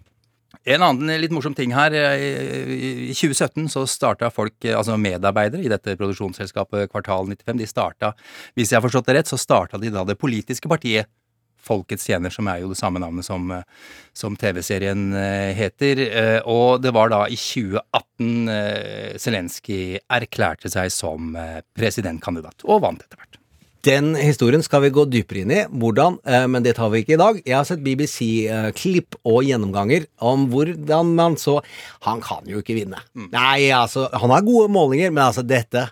En 0.68 0.84
annen 0.86 1.10
litt 1.22 1.32
morsom 1.34 1.56
ting 1.58 1.72
her. 1.74 1.94
eh, 1.96 3.08
I 3.10 3.14
2017 3.18 3.70
så 3.72 3.86
starta 3.90 4.30
folk, 4.30 4.54
eh, 4.66 4.76
altså 4.78 4.98
medarbeidere 5.00 5.64
i 5.66 5.72
dette 5.72 5.96
produksjonsselskapet 5.98 6.92
Kvartal 6.92 7.26
95, 7.32 7.58
de 7.58 7.66
starta, 7.70 8.12
hvis 8.56 8.70
jeg 8.70 8.78
har 8.78 8.86
forstått 8.86 9.08
det 9.10 9.16
rett, 9.18 9.32
så 9.32 9.40
starta 9.42 9.80
de 9.82 9.90
da 9.90 10.04
det 10.06 10.20
politiske 10.22 10.70
partiet 10.70 11.10
Folkets 11.62 12.08
tjener, 12.10 12.34
som 12.34 12.48
er 12.52 12.62
jo 12.64 12.70
det 12.74 12.78
samme 12.80 13.00
navnet 13.02 13.26
som, 13.28 13.52
eh, 13.52 13.64
som 14.18 14.36
TV-serien 14.36 15.04
eh, 15.14 15.52
heter. 15.58 16.02
Eh, 16.08 16.40
Og 16.50 16.82
det 16.82 16.94
var 16.94 17.10
da 17.14 17.26
i 17.30 17.38
2018 17.38 18.50
eh, 18.50 19.18
Zelenskyj 19.22 20.00
erklærte 20.10 20.72
seg 20.74 20.90
som 20.92 21.36
presidentkandidat, 21.78 22.66
og 22.66 22.82
vant 22.84 23.02
etter 23.06 23.18
hvert. 23.20 23.38
Den 23.82 24.12
historien 24.14 24.62
skal 24.62 24.84
vi 24.84 24.92
gå 24.94 25.08
dypere 25.10 25.42
inn 25.42 25.52
i. 25.56 25.62
Hvordan? 25.66 26.20
Men 26.54 26.62
det 26.62 26.76
tar 26.78 26.92
vi 26.94 27.00
ikke 27.02 27.16
i 27.16 27.18
dag. 27.18 27.40
Jeg 27.42 27.56
har 27.58 27.66
sett 27.66 27.82
BBC-klipp 27.82 29.18
og 29.26 29.40
gjennomganger 29.48 30.06
om 30.22 30.44
hvordan 30.52 31.16
man 31.18 31.38
så 31.42 31.56
Han 32.06 32.22
kan 32.22 32.46
jo 32.46 32.62
ikke 32.62 32.76
vinne. 32.78 33.00
Nei, 33.34 33.72
altså 33.74 34.06
Han 34.22 34.30
har 34.36 34.46
gode 34.46 34.70
målinger, 34.70 35.10
men 35.10 35.24
altså 35.26 35.42
dette 35.42 35.88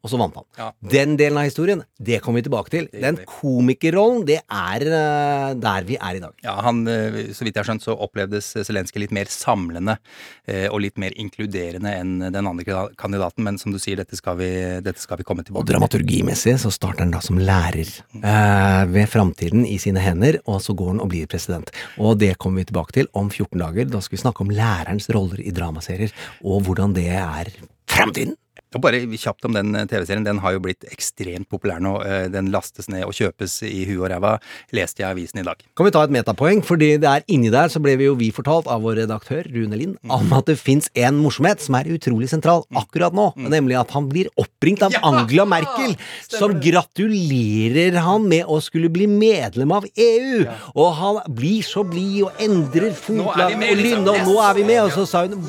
Og 0.00 0.08
så 0.08 0.16
vant 0.16 0.36
han. 0.38 0.46
Ja. 0.56 0.66
Den 0.94 1.16
delen 1.20 1.36
av 1.36 1.44
historien, 1.44 1.82
det 2.00 2.22
kommer 2.24 2.40
vi 2.40 2.46
tilbake 2.46 2.72
til. 2.72 2.86
Den 2.88 3.18
komikerrollen, 3.28 4.22
det 4.28 4.38
er 4.40 4.84
uh, 4.88 5.50
der 5.60 5.84
vi 5.88 5.98
er 6.00 6.16
i 6.16 6.22
dag. 6.22 6.32
Ja, 6.44 6.54
han, 6.64 6.86
eh, 6.88 7.18
Så 7.36 7.44
vidt 7.44 7.58
jeg 7.58 7.60
har 7.60 7.68
skjønt, 7.68 7.84
så 7.84 7.96
opplevdes 8.00 8.48
Zelenskyj 8.64 9.02
litt 9.04 9.12
mer 9.12 9.28
samlende 9.28 9.98
uh, 10.00 10.68
og 10.70 10.80
litt 10.86 10.96
mer 11.00 11.12
inkluderende 11.20 11.92
enn 11.92 12.14
den 12.32 12.48
andre 12.48 12.86
kandidaten, 12.96 13.44
men 13.44 13.60
som 13.60 13.74
du 13.74 13.80
sier, 13.82 14.00
dette 14.00 14.16
skal 14.16 14.38
vi, 14.40 14.50
dette 14.80 15.04
skal 15.04 15.20
vi 15.20 15.26
komme 15.28 15.44
tilbake 15.44 15.68
til. 15.68 15.74
dramaturgimessig 15.74 16.56
så 16.64 16.72
starter 16.72 17.04
han 17.04 17.12
da 17.12 17.20
som 17.24 17.36
lærer 17.36 17.92
uh, 18.24 18.88
ved 18.88 19.04
framtiden 19.12 19.68
i 19.68 19.76
sine 19.82 20.00
hender, 20.00 20.40
og 20.48 20.62
så 20.64 20.72
går 20.76 20.94
han 20.94 21.04
og 21.04 21.12
blir 21.12 21.28
president. 21.28 21.68
Og 22.00 22.16
det 22.22 22.38
kommer 22.40 22.64
vi 22.64 22.70
tilbake 22.72 22.96
til 22.96 23.12
om 23.12 23.28
14 23.28 23.52
dager. 23.60 23.92
Da 23.92 24.00
skal 24.00 24.16
vi 24.16 24.24
snakke 24.24 24.48
om 24.48 24.54
lærerens 24.54 25.12
roller 25.12 25.44
i 25.44 25.52
dramaserier, 25.52 26.16
og 26.40 26.64
hvordan 26.64 26.96
det 26.96 27.10
er 27.20 27.52
framtiden. 27.90 28.38
Og 28.74 28.82
bare 28.84 29.00
kjapt 29.18 29.44
om 29.48 29.56
den 29.56 29.74
eh, 29.74 29.86
TV-serien. 29.90 30.24
Den 30.26 30.38
har 30.44 30.54
jo 30.54 30.60
blitt 30.62 30.84
ekstremt 30.90 31.48
populær 31.50 31.80
nå. 31.82 31.96
Eh, 32.06 32.28
Den 32.30 32.52
lastes 32.54 32.86
ned 32.92 33.02
og 33.06 33.14
kjøpes 33.16 33.56
i 33.66 33.84
huet 33.88 34.04
og 34.04 34.10
ræva, 34.12 34.32
leste 34.76 35.02
jeg 35.02 35.08
i 35.08 35.10
avisen 35.16 35.40
i 35.42 35.46
dag. 35.46 35.58
Kan 35.76 35.88
vi 35.88 35.92
ta 35.94 36.04
et 36.06 36.14
metapoeng, 36.14 36.60
fordi 36.66 36.92
det 37.02 37.08
er 37.10 37.24
inni 37.32 37.50
der 37.50 37.72
så 37.72 37.82
ble 37.82 37.96
vi 37.98 38.06
jo 38.06 38.14
vi 38.18 38.30
fortalt 38.34 38.68
av 38.70 38.84
vår 38.84 39.00
redaktør 39.02 39.48
Rune 39.50 39.78
Lind 39.80 39.96
om 40.10 40.30
at 40.36 40.46
det 40.50 40.58
fins 40.60 40.86
en 40.94 41.18
morsomhet 41.18 41.62
som 41.64 41.74
er 41.80 41.90
utrolig 41.90 42.28
sentral 42.30 42.62
akkurat 42.78 43.14
nå, 43.16 43.30
nemlig 43.50 43.78
at 43.80 43.90
han 43.96 44.06
blir 44.10 44.30
oppringt 44.40 44.84
av 44.86 44.94
Ja! 44.94 45.02
Angela 45.10 45.44
Merkel, 45.48 45.96
som 46.30 46.54
gratulerer 46.62 47.98
han 48.04 48.28
med 48.30 48.46
å 48.46 48.60
skulle 48.62 48.90
bli 48.92 49.06
medlem 49.10 49.72
av 49.74 49.86
EU. 49.90 50.44
Og 50.74 50.92
han 51.00 51.20
blir 51.34 51.64
så 51.66 51.82
blid 51.86 52.22
og 52.28 52.42
endrer 52.42 52.92
fotlag 52.94 53.56
og 53.56 53.58
liksom. 53.64 53.82
lynne, 53.82 54.14
og 54.14 54.30
nå 54.30 54.38
er 54.46 54.54
vi 54.60 54.66
med, 54.68 54.80
og 54.84 54.94
så 54.94 55.06
sa 55.08 55.24
hun 55.26 55.42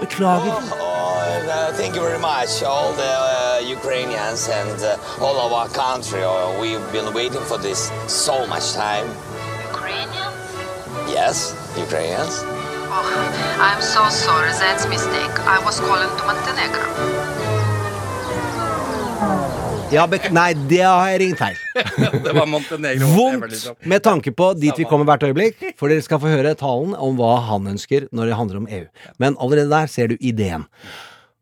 beklager. 0.00 0.52
Oh, 0.78 1.72
thank 1.78 1.96
you 1.96 2.02
very 2.02 2.18
much, 2.20 2.57
all 2.62 2.92
the 2.92 3.02
uh, 3.02 3.60
Ukrainians 3.64 4.48
and 4.48 4.78
uh, 4.82 4.96
all 5.24 5.36
of 5.38 5.52
our 5.52 5.68
country. 5.68 6.22
Uh, 6.22 6.60
we've 6.60 6.86
been 6.92 7.12
waiting 7.14 7.44
for 7.50 7.58
this 7.58 7.90
so 8.06 8.46
much 8.46 8.72
time. 8.72 9.06
Ukrainians? 9.70 10.36
Yes, 11.08 11.54
Ukrainians. 11.76 12.42
Oh, 12.90 13.04
I'm 13.60 13.82
so 13.82 14.08
sorry, 14.08 14.50
that's 14.62 14.88
mistake. 14.88 15.34
I 15.46 15.58
was 15.64 15.78
calling 15.80 16.10
to 16.18 16.22
Montenegro. 16.28 16.84
Ja, 19.88 20.04
nei, 20.30 20.52
det 20.68 20.82
har 20.84 21.06
jeg 21.14 21.20
ringt 21.22 21.38
feil. 21.40 21.56
Det 22.24 22.32
var 22.36 22.46
Montenegro. 22.46 23.06
Vondt 23.16 23.86
med 23.88 24.02
tanke 24.04 24.32
på 24.36 24.50
dit 24.60 24.76
vi 24.76 24.84
kommer 24.84 25.08
hvert 25.08 25.24
øyeblikk, 25.24 25.62
for 25.80 25.88
dere 25.88 26.04
skal 26.04 26.20
få 26.20 26.28
høre 26.28 26.52
talen 26.60 26.92
om 26.92 27.16
hva 27.16 27.38
han 27.48 27.70
ønsker 27.72 28.10
når 28.12 28.28
det 28.28 28.36
handler 28.36 28.60
om 28.60 28.66
EU. 28.68 28.84
Men 29.16 29.38
allerede 29.40 29.70
der 29.72 29.88
ser 29.88 30.12
du 30.12 30.18
ideen. 30.20 30.66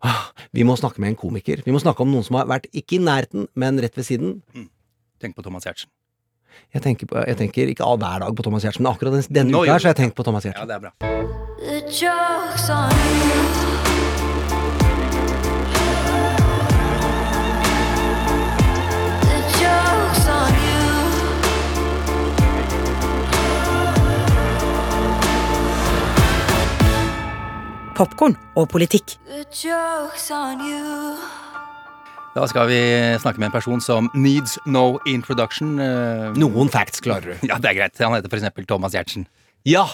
Ah, 0.04 0.28
Vi 0.52 0.62
må 0.64 0.76
snakke 0.76 1.00
med 1.00 1.09
en 1.14 1.16
komiker. 1.16 1.62
Vi 1.64 1.72
må 1.72 1.80
snakke 1.80 2.00
om 2.04 2.11
noen 2.12 2.24
som 2.26 2.37
har 2.37 2.46
vært 2.50 2.66
ikke 2.72 2.96
i 2.98 3.02
nærheten, 3.02 3.46
men 3.56 3.80
rett 3.80 3.96
ved 3.96 4.04
siden. 4.04 4.42
Tenk 5.20 5.37
på 5.37 5.42
Thomas 5.42 5.64
Giertsen. 5.64 5.88
Jeg 6.72 6.82
tenker, 6.82 7.06
på, 7.06 7.16
jeg 7.26 7.37
tenker 7.37 7.68
ikke 7.72 7.85
all 7.85 7.98
hver 8.00 8.20
dag 8.24 8.37
på 8.37 8.42
Thomas 8.44 8.62
Giertsen, 8.64 8.82
men 8.85 8.92
akkurat 8.92 9.12
den, 9.16 9.24
denne 9.35 9.50
Nå 9.52 9.62
uka 9.64 9.72
her 9.72 9.78
så 9.82 9.88
har 9.88 9.94
jeg 9.96 10.02
tenkt 10.04 10.16
på 10.16 10.24
Thomas 10.24 10.44
Ja, 10.44 10.52
Giertsen. 10.52 10.68
det 10.68 10.76
er 10.76 10.80
bra. 10.80 10.92
Popkorn 27.96 28.35
og 28.61 28.66
politikk. 28.68 29.14
Da 32.37 32.44
skal 32.50 32.68
vi 32.68 32.80
snakke 33.22 33.40
med 33.40 33.48
en 33.48 33.54
person 33.54 33.80
som 33.80 34.11
needs 34.12 34.59
no 34.68 34.98
introduction. 35.09 35.78
eh, 35.80 36.37
Noen 36.37 36.68
facts 36.72 37.00
klarer 37.00 37.32
du. 37.32 37.46
Ja, 37.50 37.56
det 37.56 37.70
er 37.72 37.78
greit. 37.80 37.96
Han 38.04 38.12
heter 38.18 38.28
for 38.28 38.37
eksempel 38.42 38.68
Thomas 38.68 38.92
Giertsen. 38.92 39.24
Ja, 39.66 39.87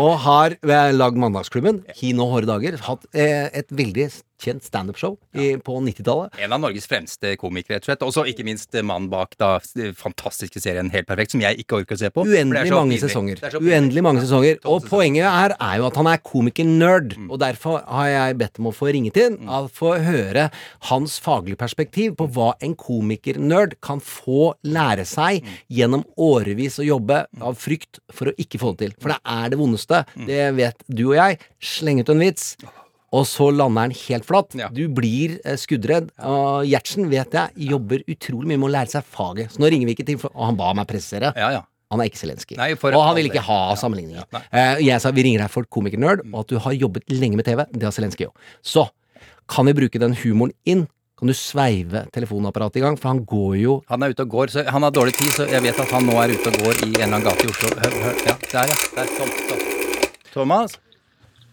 og 0.00 0.16
har 0.24 0.56
eh, 0.56 0.90
lagd 0.96 1.20
Mandagsklubben, 1.20 1.84
Kino 1.94 2.30
Hårde 2.32 2.48
dager, 2.48 2.80
hatt 2.88 3.04
eh, 3.12 3.46
et 3.60 3.68
veldig 3.70 4.08
kjent 4.40 4.64
standup-show 4.64 5.16
i- 5.34 5.56
på 5.56 5.78
90-tallet. 5.84 6.30
En 6.40 6.52
av 6.52 6.60
Norges 6.60 6.86
fremste 6.88 7.36
komikere, 7.36 7.76
rett 7.78 7.84
og 7.84 7.90
slett. 7.90 8.06
Også 8.08 8.24
ikke 8.32 8.44
minst 8.44 8.72
mannen 8.82 9.08
bak 9.12 9.36
da 9.38 9.58
fantastiske 9.94 10.60
serien 10.60 10.90
Helt 10.90 11.06
perfekt, 11.06 11.32
som 11.32 11.40
jeg 11.44 11.58
ikke 11.62 11.80
orker 11.82 11.94
å 11.94 11.98
se 12.00 12.10
på. 12.10 12.24
Uendelig 12.26 12.70
mange 12.72 12.96
pinlig. 12.96 13.02
sesonger. 13.04 13.42
Er. 13.44 13.58
Uendelig 13.60 14.02
mange 14.02 14.22
sesonger. 14.24 14.58
Og 14.64 14.82
poenget 14.88 15.28
her 15.30 15.54
er 15.60 15.76
jo 15.78 15.86
at 15.86 15.96
han 16.00 16.06
er 16.06 16.18
komiker-nerd. 16.18 17.14
Og 17.30 17.38
derfor 17.38 17.84
har 17.86 18.06
jeg 18.08 18.38
bedt 18.38 18.58
om 18.58 18.66
å 18.70 18.74
få 18.74 18.90
ringet 18.92 19.16
inn, 19.16 19.38
Mm. 19.40 19.68
få 19.70 19.98
høre 20.02 20.50
hans 20.90 21.18
faglige 21.20 21.56
perspektiv 21.56 22.16
på 22.16 22.28
hva 22.32 22.54
en 22.60 22.74
komiker-nerd 22.74 23.74
kan 23.80 24.00
få 24.00 24.54
lære 24.64 25.06
seg 25.06 25.42
Mm. 25.42 25.48
gjennom 25.70 26.04
årevis 26.18 26.78
å 26.78 26.84
jobbe 26.86 27.26
av 27.40 27.56
frykt 27.56 28.00
for 28.10 28.26
å 28.26 28.34
ikke 28.36 28.58
få 28.58 28.76
det 28.76 28.78
til. 28.90 29.00
For 29.00 29.08
det 29.10 29.18
er 29.24 29.48
det 29.50 29.58
vondeste. 29.58 30.04
Mm. 30.16 30.26
Det 30.26 30.54
vet 30.56 30.76
du 30.88 31.08
og 31.12 31.14
jeg. 31.16 31.38
Sleng 31.60 32.00
ut 32.00 32.08
en 32.08 32.18
vits. 32.18 32.56
Og 33.16 33.24
så 33.26 33.48
lander 33.50 33.88
den 33.88 33.96
helt 34.06 34.26
flatt. 34.28 34.54
Du 34.76 34.84
blir 34.94 35.40
eh, 35.42 35.58
skuddredd. 35.58 36.12
Og 36.22 36.68
Gjertsen 36.70 37.08
vet 37.10 37.34
jeg 37.34 37.70
jobber 37.72 38.04
utrolig 38.06 38.52
mye 38.52 38.60
med 38.60 38.68
å 38.68 38.74
lære 38.76 38.92
seg 38.92 39.08
faget. 39.16 39.50
Så 39.54 39.62
nå 39.62 39.70
ringer 39.72 39.90
vi 39.90 39.96
ikke 39.96 40.06
til 40.12 40.20
for, 40.22 40.30
Og 40.36 40.46
han 40.52 40.58
ba 40.60 40.70
meg 40.78 40.86
presisere. 40.90 41.32
Han 41.90 41.98
er 41.98 42.06
ikke 42.06 42.20
Zelenskyj. 42.20 42.54
Og 42.94 43.02
han 43.02 43.16
vil 43.18 43.26
ikke 43.26 43.42
ha 43.42 43.58
sammenligninger. 43.78 44.28
Eh, 44.54 44.84
jeg 44.86 45.02
sa 45.02 45.10
vi 45.10 45.24
ringer 45.26 45.42
deg 45.42 45.50
for 45.50 45.66
komikernerd, 45.66 46.22
og 46.30 46.44
at 46.44 46.52
du 46.52 46.60
har 46.62 46.76
jobbet 46.78 47.10
lenge 47.10 47.40
med 47.40 47.48
TV. 47.48 47.64
Det 47.74 47.88
har 47.88 47.94
Zelenskyj 47.96 48.28
òg. 48.28 48.48
Så 48.62 48.86
kan 49.50 49.66
vi 49.66 49.74
bruke 49.74 49.98
den 49.98 50.14
humoren 50.22 50.54
inn? 50.70 50.86
Kan 51.18 51.28
du 51.28 51.34
sveive 51.36 52.06
telefonapparatet 52.14 52.78
i 52.78 52.84
gang? 52.84 52.94
For 52.96 53.10
han 53.10 53.24
går 53.28 53.56
jo 53.60 53.74
Han 53.90 54.06
er 54.06 54.14
ute 54.14 54.24
og 54.24 54.30
går, 54.36 54.52
så 54.54 54.64
han 54.70 54.86
har 54.86 54.94
dårlig 54.94 55.18
tid, 55.18 55.32
så 55.34 55.48
jeg 55.50 55.60
vet 55.66 55.82
at 55.82 55.90
han 55.92 56.06
nå 56.06 56.14
er 56.22 56.32
ute 56.32 56.48
og 56.48 56.62
går 56.62 56.78
i 56.86 56.92
en 56.94 56.94
eller 56.94 57.08
annen 57.10 57.26
gate 57.26 57.44
i 57.44 57.50
Oslo. 57.50 57.74
Hør, 57.82 57.98
hør, 58.06 58.22
ja, 58.24 58.36
der, 58.46 58.70
ja. 58.72 58.78
Der, 58.94 59.10
stopp, 59.18 59.42
stopp. 59.50 60.22
Thomas? 60.30 60.78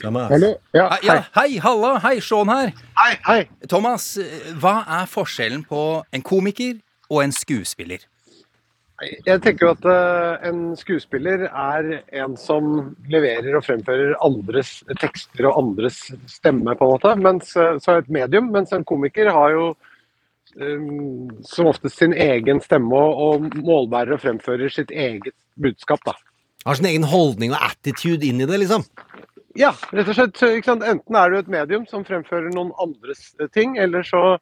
Hallo? 0.04 0.60
Ja, 0.74 0.90
Hei, 0.92 1.00
ja, 1.08 1.16
hei, 1.34 1.58
halla, 1.64 1.96
hei, 2.04 2.20
Sean 2.22 2.50
her. 2.50 2.70
Hei, 3.00 3.16
hei. 3.26 3.40
Thomas, 3.70 4.18
eh, 4.22 4.52
hva 4.62 4.84
er 5.00 5.08
forskjellen 5.10 5.64
på 5.66 6.04
en 6.14 6.22
komiker 6.22 6.78
og 7.10 7.24
en 7.24 7.34
skuespiller? 7.34 8.06
Jeg 8.98 9.42
tenker 9.42 9.68
jo 9.68 9.72
at 9.74 9.88
eh, 9.90 10.48
en 10.50 10.62
skuespiller 10.78 11.48
er 11.48 11.90
en 12.22 12.38
som 12.38 12.96
leverer 13.10 13.58
og 13.58 13.66
fremfører 13.66 14.16
andres 14.26 14.80
tekster 15.02 15.50
og 15.50 15.60
andres 15.64 16.00
stemme, 16.30 16.74
på 16.78 16.86
en 16.86 16.94
måte. 16.94 17.16
Mens, 17.22 17.56
eh, 17.58 17.78
så 17.82 17.96
er 17.96 18.06
et 18.06 18.14
medium, 18.14 18.52
mens 18.54 18.74
en 18.74 18.86
komiker 18.86 19.30
har 19.34 19.54
jo 19.54 19.68
um, 20.58 21.30
som 21.46 21.70
oftest 21.70 21.98
sin 21.98 22.14
egen 22.14 22.62
stemme 22.62 22.98
og, 22.98 23.22
og 23.22 23.62
målbærer 23.66 24.18
og 24.18 24.24
fremfører 24.26 24.74
sitt 24.74 24.94
eget 24.94 25.34
budskap, 25.62 26.06
da. 26.06 26.14
Har 26.66 26.78
sin 26.78 26.90
egen 26.90 27.06
holdning 27.08 27.54
og 27.54 27.70
attitude 27.70 28.26
inn 28.30 28.42
i 28.42 28.50
det, 28.50 28.62
liksom. 28.66 28.86
Ja, 29.58 29.72
rett 29.90 30.10
og 30.12 30.14
slett. 30.18 30.42
Enten 30.70 31.18
er 31.18 31.32
du 31.32 31.38
et 31.40 31.50
medium 31.50 31.86
som 31.90 32.06
fremfører 32.06 32.52
noen 32.54 32.70
andres 32.82 33.32
eh, 33.42 33.50
ting, 33.50 33.78
eller 33.82 34.06
så 34.06 34.38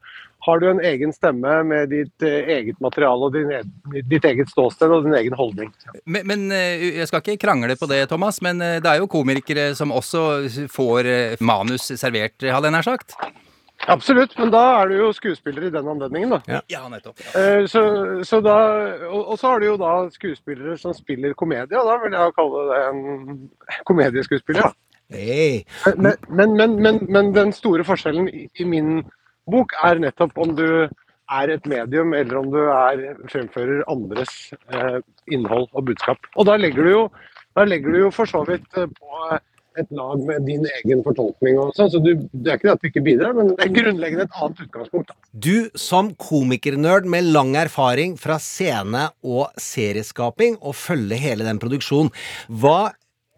har 0.46 0.60
du 0.62 0.68
en 0.70 0.82
egen 0.84 1.16
stemme 1.16 1.54
med 1.66 1.90
ditt 1.94 2.26
eh, 2.26 2.52
eget 2.58 2.82
materiale 2.84 3.30
og 3.30 3.38
din, 3.38 3.72
ditt 4.12 4.28
eget 4.28 4.52
ståsted 4.52 4.92
og 4.92 5.08
din 5.08 5.16
egen 5.18 5.38
holdning. 5.40 5.72
Men, 6.04 6.28
men 6.28 6.46
eh, 6.52 7.00
jeg 7.00 7.08
skal 7.10 7.24
ikke 7.24 7.46
krangle 7.48 7.80
på 7.80 7.90
det, 7.92 8.04
Thomas, 8.12 8.42
men 8.44 8.60
det 8.60 8.92
er 8.92 9.00
jo 9.00 9.10
komikere 9.12 9.72
som 9.78 9.96
også 9.96 10.68
får 10.72 11.10
manus 11.40 11.88
servert, 11.96 12.36
hadde 12.44 12.68
jeg 12.68 12.76
nær 12.76 12.90
sagt. 12.92 13.18
Absolutt, 13.92 14.34
men 14.40 14.50
da 14.54 14.62
er 14.80 14.90
du 14.90 14.96
jo 14.98 15.10
skuespiller 15.14 15.68
i 15.68 15.72
den 15.72 15.88
anledningen, 15.88 16.32
da. 16.36 16.62
Ja, 16.72 16.86
nettopp. 16.90 17.20
Ja. 17.22 17.66
Så, 17.70 17.82
så 18.26 18.40
da, 18.44 18.56
og, 19.12 19.36
så 19.40 19.52
har 19.52 19.62
du 19.62 19.68
jo 19.68 19.76
da 19.80 19.98
skuespillere 20.14 20.78
som 20.80 20.96
spiller 20.96 21.36
komedie, 21.38 21.78
og 21.78 21.92
da 21.92 22.00
vil 22.04 22.16
jeg 22.16 22.36
kalle 22.40 22.64
det 22.72 22.80
en 22.88 23.84
komedieskuespiller. 23.88 24.72
da. 24.72 24.85
Men, 25.98 26.16
men, 26.30 26.56
men, 26.58 26.76
men, 26.82 27.00
men 27.10 27.34
den 27.36 27.54
store 27.54 27.86
forskjellen 27.86 28.30
i, 28.32 28.48
min 28.66 29.04
bok 29.52 29.76
er 29.86 30.02
nettopp 30.02 30.38
om 30.42 30.56
du 30.58 30.68
er 31.32 31.50
et 31.50 31.66
medium, 31.70 32.14
eller 32.14 32.40
om 32.42 32.52
du 32.54 32.60
er 32.62 33.02
fremfører 33.32 33.86
andres 33.90 34.54
eh, 34.74 35.00
innhold 35.34 35.68
og 35.74 35.88
budskap. 35.90 36.30
Og 36.36 36.50
da 36.50 36.58
legger 36.62 36.86
du 36.86 36.92
jo, 36.92 37.04
da 37.58 37.66
legger 37.66 37.94
du 37.94 38.04
jo 38.06 38.14
for 38.14 38.30
så 38.30 38.44
vidt 38.50 38.66
eh, 38.78 38.90
på 38.90 39.40
et 39.76 39.90
lag 39.96 40.22
med 40.24 40.46
din 40.48 40.66
egen 40.80 41.02
fortolkning 41.04 41.58
og 41.60 41.74
sånn, 41.76 41.90
så 41.92 42.00
du, 42.00 42.14
det 42.32 42.52
er 42.52 42.60
ikke 42.60 42.70
det 42.70 42.76
at 42.76 42.84
du 42.84 42.90
ikke 42.90 43.06
bidrar, 43.06 43.34
men 43.36 43.52
det 43.52 43.66
er 43.66 43.74
grunnleggende 43.76 44.28
et 44.28 44.38
annet 44.40 44.62
utgangspunkt. 44.66 45.12
da. 45.12 45.18
Du 45.48 45.80
som 45.80 46.14
komikernerd 46.22 47.10
med 47.12 47.28
lang 47.36 47.56
erfaring 47.60 48.16
fra 48.20 48.38
scene- 48.42 49.10
og 49.26 49.50
serieskaping 49.60 50.60
og 50.62 50.78
følge 50.80 51.20
hele 51.20 51.48
den 51.48 51.60
produksjonen, 51.62 52.14
hva 52.48 52.94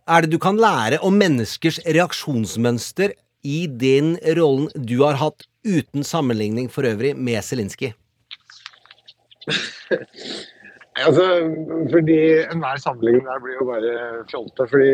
er 0.07 0.23
det 0.23 0.31
du 0.33 0.39
kan 0.41 0.59
lære 0.59 0.99
om 1.05 1.15
menneskers 1.19 1.79
reaksjonsmønster 1.85 3.13
i 3.47 3.59
den 3.67 4.15
rollen 4.37 4.69
du 4.75 5.01
har 5.03 5.19
hatt 5.19 5.47
uten 5.67 6.03
sammenligning 6.07 6.69
for 6.71 6.87
øvrig 6.87 7.15
med 7.15 7.43
Zelinskyj? 7.43 7.93
Altså, 10.97 11.23
fordi 11.91 12.15
enhver 12.49 12.79
sammenligning 12.81 13.25
der 13.27 13.41
blir 13.43 13.59
jo 13.59 13.65
bare 13.69 13.91
fjolte. 14.31 14.65
Fordi 14.71 14.93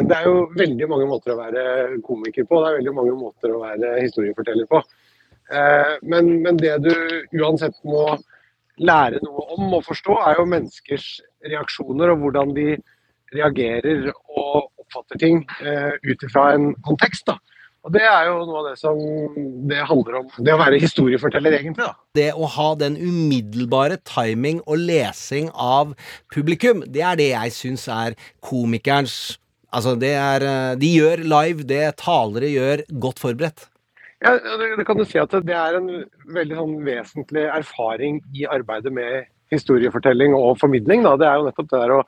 det 0.08 0.16
er 0.16 0.26
jo 0.26 0.34
veldig 0.56 0.88
mange 0.90 1.06
måter 1.08 1.32
å 1.32 1.38
være 1.38 1.62
komiker 2.04 2.44
på. 2.44 2.60
Det 2.60 2.68
er 2.68 2.76
veldig 2.80 2.94
mange 2.98 3.14
måter 3.22 3.54
å 3.54 3.62
være 3.62 3.94
historieforteller 4.02 4.68
på. 4.70 4.82
Eh, 5.50 5.94
Men, 6.02 6.28
men 6.44 6.60
det 6.60 6.76
du 6.84 6.92
uansett 7.40 7.80
må 7.88 8.04
lære 8.80 9.20
noe 9.24 9.46
om 9.56 9.78
og 9.78 9.84
forstå, 9.88 10.18
er 10.28 10.38
jo 10.38 10.48
menneskers 10.52 11.08
reaksjoner 11.48 12.12
og 12.12 12.22
hvordan 12.24 12.54
de 12.56 12.68
reagerer 13.34 14.10
og 14.10 14.68
oppfatter 14.80 15.20
ting 15.22 15.44
eh, 15.62 15.94
ut 16.06 16.26
ifra 16.26 16.50
en 16.56 16.72
kontekst. 16.86 17.26
da. 17.30 17.38
Og 17.80 17.94
Det 17.94 18.02
er 18.04 18.26
jo 18.28 18.40
noe 18.44 18.60
av 18.60 18.66
det 18.68 18.76
som 18.76 18.98
det 19.70 19.80
handler 19.88 20.18
om. 20.20 20.26
Det 20.36 20.52
å 20.52 20.60
være 20.60 20.80
historieforteller, 20.82 21.56
egentlig. 21.56 21.86
da. 21.86 21.94
Det 22.16 22.28
å 22.36 22.48
ha 22.56 22.68
den 22.76 22.98
umiddelbare 23.00 23.96
timing 24.04 24.60
og 24.66 24.82
lesing 24.84 25.48
av 25.54 25.94
publikum, 26.32 26.84
det 26.84 27.04
er 27.06 27.20
det 27.20 27.30
jeg 27.32 27.56
syns 27.56 27.88
er 27.88 28.18
komikerens 28.44 29.38
Altså, 29.70 29.92
det 29.94 30.16
er 30.18 30.42
eh, 30.42 30.76
De 30.82 30.88
gjør 30.90 31.20
live 31.30 31.62
det 31.62 31.84
talere 32.00 32.48
gjør 32.50 32.80
godt 33.02 33.20
forberedt. 33.22 33.68
Ja, 34.18 34.32
det, 34.34 34.72
det 34.80 34.84
kan 34.88 34.98
du 34.98 35.04
si 35.08 35.20
at 35.22 35.30
det 35.46 35.54
er 35.54 35.78
en 35.78 35.86
veldig 36.34 36.56
sånn 36.58 36.72
vesentlig 36.84 37.44
erfaring 37.46 38.18
i 38.34 38.48
arbeidet 38.50 38.90
med 38.92 39.30
historiefortelling 39.54 40.34
og 40.36 40.58
formidling. 40.60 41.06
Da. 41.06 41.14
Det 41.16 41.28
er 41.28 41.38
jo 41.38 41.46
nettopp 41.46 41.70
det 41.70 41.80
der 41.84 41.94
å, 41.94 42.00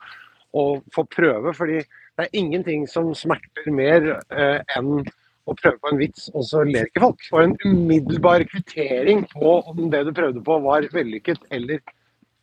å 0.53 0.63
få 0.93 1.05
prøve, 1.09 1.53
fordi 1.57 1.81
det 1.83 2.27
er 2.27 2.37
ingenting 2.37 2.85
som 2.89 3.11
smerter 3.17 3.71
mer 3.73 4.09
eh, 4.13 4.59
enn 4.77 5.01
å 5.43 5.55
prøve 5.59 5.79
på 5.81 5.91
en 5.91 5.99
vits, 5.99 6.29
og 6.31 6.45
så 6.47 6.61
ler 6.67 6.87
ikke 6.87 7.03
folk. 7.03 7.25
Og 7.33 7.41
en 7.41 7.57
umiddelbar 7.65 8.45
kvittering 8.47 9.25
på 9.33 9.57
om 9.73 9.89
det 9.91 10.05
du 10.07 10.13
prøvde 10.15 10.43
på 10.45 10.59
var 10.63 10.87
vellykket 10.93 11.49
eller 11.51 11.81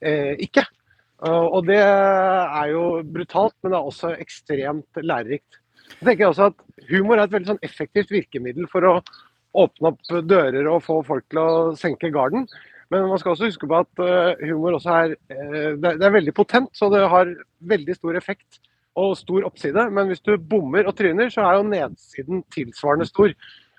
eh, 0.04 0.34
ikke. 0.42 0.66
Og 1.20 1.66
det 1.68 1.76
er 1.76 2.70
jo 2.72 2.82
brutalt, 3.04 3.52
men 3.60 3.74
det 3.74 3.76
er 3.76 3.88
også 3.90 4.14
ekstremt 4.22 5.00
lærerikt. 5.04 5.58
Jeg 5.98 6.06
tenker 6.06 6.30
også 6.30 6.46
at 6.48 6.62
Humor 6.88 7.18
er 7.18 7.26
et 7.26 7.34
veldig 7.34 7.50
sånn 7.50 7.66
effektivt 7.66 8.12
virkemiddel 8.14 8.64
for 8.72 8.86
å 8.88 8.94
åpne 9.60 9.90
opp 9.90 10.12
dører 10.30 10.68
og 10.70 10.84
få 10.86 11.00
folk 11.06 11.26
til 11.28 11.42
å 11.42 11.50
senke 11.78 12.12
garden. 12.14 12.46
Men 12.90 13.06
man 13.06 13.20
skal 13.22 13.34
også 13.34 13.46
huske 13.50 13.68
på 13.70 13.78
at 13.78 14.02
eh, 14.02 14.48
humor 14.50 14.78
også 14.78 14.96
eh, 14.98 15.14
er 15.38 15.76
det 15.78 16.06
er 16.06 16.16
veldig 16.16 16.34
potent, 16.34 16.70
så 16.74 16.90
det 16.90 17.04
har 17.12 17.30
veldig 17.70 17.96
stor 17.96 18.18
effekt 18.18 18.60
og 18.98 19.14
stor 19.18 19.46
oppside. 19.46 19.86
Men 19.94 20.10
hvis 20.10 20.22
du 20.26 20.34
bommer 20.36 20.88
og 20.90 20.96
tryner, 20.98 21.30
så 21.30 21.46
er 21.46 21.58
jo 21.58 21.68
nedsiden 21.68 22.42
tilsvarende 22.54 23.06
stor. 23.06 23.34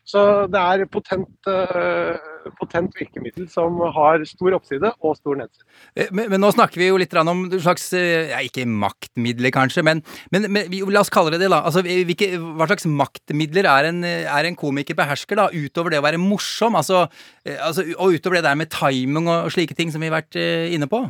Så 0.07 0.21
det 0.51 0.59
er 0.59 0.81
potent, 0.89 1.29
eh, 1.47 2.49
potent 2.57 2.95
virkemiddel 2.97 3.45
som 3.51 3.77
har 3.95 4.23
stor 4.25 4.57
oppside 4.57 4.89
og 4.97 5.13
stor 5.19 5.37
nedside. 5.39 5.65
Eh, 5.95 6.09
Men, 6.11 6.31
men 6.33 6.41
nå 6.41 6.49
snakker 6.51 6.81
vi 6.81 6.89
jo 6.89 6.97
litt 6.99 7.13
om 7.21 7.45
slags 7.53 7.91
eh, 7.93 8.31
ja, 8.33 8.41
Ikke 8.43 8.65
maktmidler, 8.65 9.53
kanskje, 9.53 9.85
men, 9.85 10.01
men, 10.33 10.49
men 10.51 10.67
la 10.91 11.03
oss 11.03 11.13
kalle 11.13 11.31
det 11.31 11.43
det, 11.43 11.51
da. 11.53 11.61
Altså, 11.61 11.85
hvilke, 11.85 12.33
hva 12.57 12.67
slags 12.67 12.89
maktmidler 12.89 13.69
er 13.69 13.91
en, 13.91 14.03
er 14.03 14.49
en 14.49 14.57
komiker 14.57 14.97
behersker, 14.97 15.37
da, 15.37 15.49
utover 15.53 15.93
det 15.93 16.01
å 16.01 16.07
være 16.09 16.21
morsom? 16.21 16.75
Altså, 16.75 17.05
altså, 17.45 17.85
og 17.97 18.17
utover 18.17 18.41
det 18.41 18.47
der 18.49 18.59
med 18.59 18.73
timing 18.73 19.29
og 19.29 19.51
slike 19.53 19.77
ting 19.77 19.93
som 19.93 20.01
vi 20.01 20.09
har 20.09 20.19
vært 20.19 20.35
inne 20.41 20.89
på? 20.89 21.05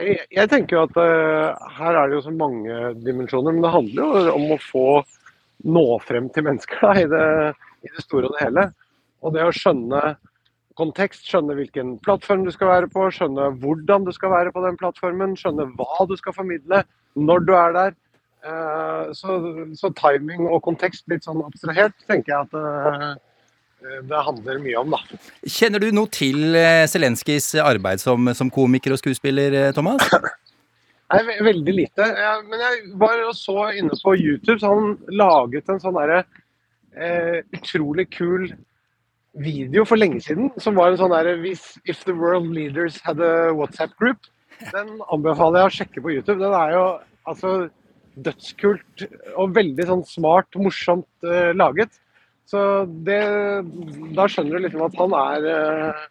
Jeg, 0.00 0.22
jeg 0.32 0.48
tenker 0.48 0.78
jo 0.78 0.86
at 0.86 0.94
uh, 0.96 1.72
her 1.76 1.98
er 2.00 2.08
det 2.08 2.16
jo 2.16 2.24
så 2.24 2.32
mange 2.32 2.94
dimensjoner, 3.04 3.52
men 3.52 3.64
det 3.64 3.72
handler 3.74 4.00
jo 4.02 4.36
om 4.38 4.54
å 4.54 4.62
få 4.64 4.86
nå 5.68 5.84
frem 6.02 6.30
til 6.32 6.46
mennesker 6.48 6.80
da, 6.80 6.94
i, 6.96 7.04
det, 7.12 7.26
i 7.82 7.90
det 7.90 8.04
store 8.04 8.28
og 8.28 8.36
det 8.36 8.46
hele. 8.46 8.68
Og 9.22 9.34
det 9.34 9.44
å 9.46 9.54
skjønne 9.54 10.16
kontekst, 10.78 11.26
skjønne 11.28 11.56
hvilken 11.58 11.96
plattform 12.04 12.46
du 12.46 12.52
skal 12.54 12.70
være 12.70 12.88
på, 12.92 13.04
skjønne 13.12 13.50
hvordan 13.60 14.06
du 14.06 14.12
skal 14.16 14.32
være 14.32 14.52
på 14.54 14.62
den 14.64 14.78
plattformen, 14.80 15.34
skjønne 15.36 15.66
hva 15.76 16.06
du 16.08 16.14
skal 16.16 16.34
formidle, 16.36 16.82
når 17.18 17.44
du 17.44 17.52
er 17.58 17.76
der. 17.76 17.98
Eh, 18.42 19.12
Så, 19.14 19.36
så 19.78 19.92
timing 19.94 20.48
og 20.48 20.62
kontekst, 20.64 21.04
litt 21.12 21.26
sånn 21.28 21.44
abstrahert, 21.44 21.94
tenker 22.08 22.32
jeg 22.32 22.48
at 22.48 22.56
eh, 22.58 24.00
det 24.08 24.22
handler 24.26 24.62
mye 24.62 24.80
om, 24.80 24.96
da. 24.96 25.20
Kjenner 25.46 25.82
du 25.82 25.90
noe 25.94 26.10
til 26.10 26.56
eh, 26.58 26.86
Zelenskyjs 26.90 27.52
arbeid 27.62 28.02
som, 28.02 28.32
som 28.34 28.50
komiker 28.50 28.94
og 28.94 29.02
skuespiller, 29.02 29.74
Thomas? 29.76 30.02
Nei, 31.12 31.20
veldig 31.44 31.74
lite. 31.76 32.08
Men 32.48 32.62
jeg 32.64 32.82
var 32.96 33.20
og 33.26 33.34
så 33.36 33.68
inne 33.76 33.92
på 34.00 34.14
YouTube, 34.16 34.56
så 34.62 34.72
han 34.72 34.94
laget 35.12 35.68
en 35.68 35.82
sånn 35.82 35.98
derre 35.98 36.22
utrolig 36.92 38.10
kul 38.12 38.50
video 39.32 39.84
for 39.88 39.96
lenge 39.96 40.20
siden 40.20 40.50
som 40.60 40.76
var 40.76 40.92
en 40.92 40.98
sånn 41.00 41.14
der 41.14 41.30
If 41.48 42.04
the 42.04 42.12
world 42.12 42.50
leaders 42.52 43.00
had 43.00 43.20
a 43.20 43.52
WhatsApp 43.56 43.96
group. 43.96 44.18
Den 44.60 45.00
anbefaler 45.10 45.62
jeg 45.62 45.70
å 45.70 45.76
sjekke 45.78 46.02
på 46.04 46.12
YouTube. 46.12 46.42
Den 46.42 46.52
er 46.54 46.74
jo 46.76 46.84
altså 47.28 47.52
dødskult 48.12 49.06
og 49.40 49.54
veldig 49.56 49.86
sånn 49.88 50.04
smart, 50.04 50.60
morsomt 50.60 51.24
eh, 51.24 51.52
laget. 51.56 51.96
Så 52.44 52.84
det 53.06 53.22
Da 54.12 54.26
skjønner 54.28 54.58
du 54.58 54.66
liksom 54.66 54.84
at 54.84 54.98
han 55.00 55.16
er 55.16 55.48
eh, 55.48 56.02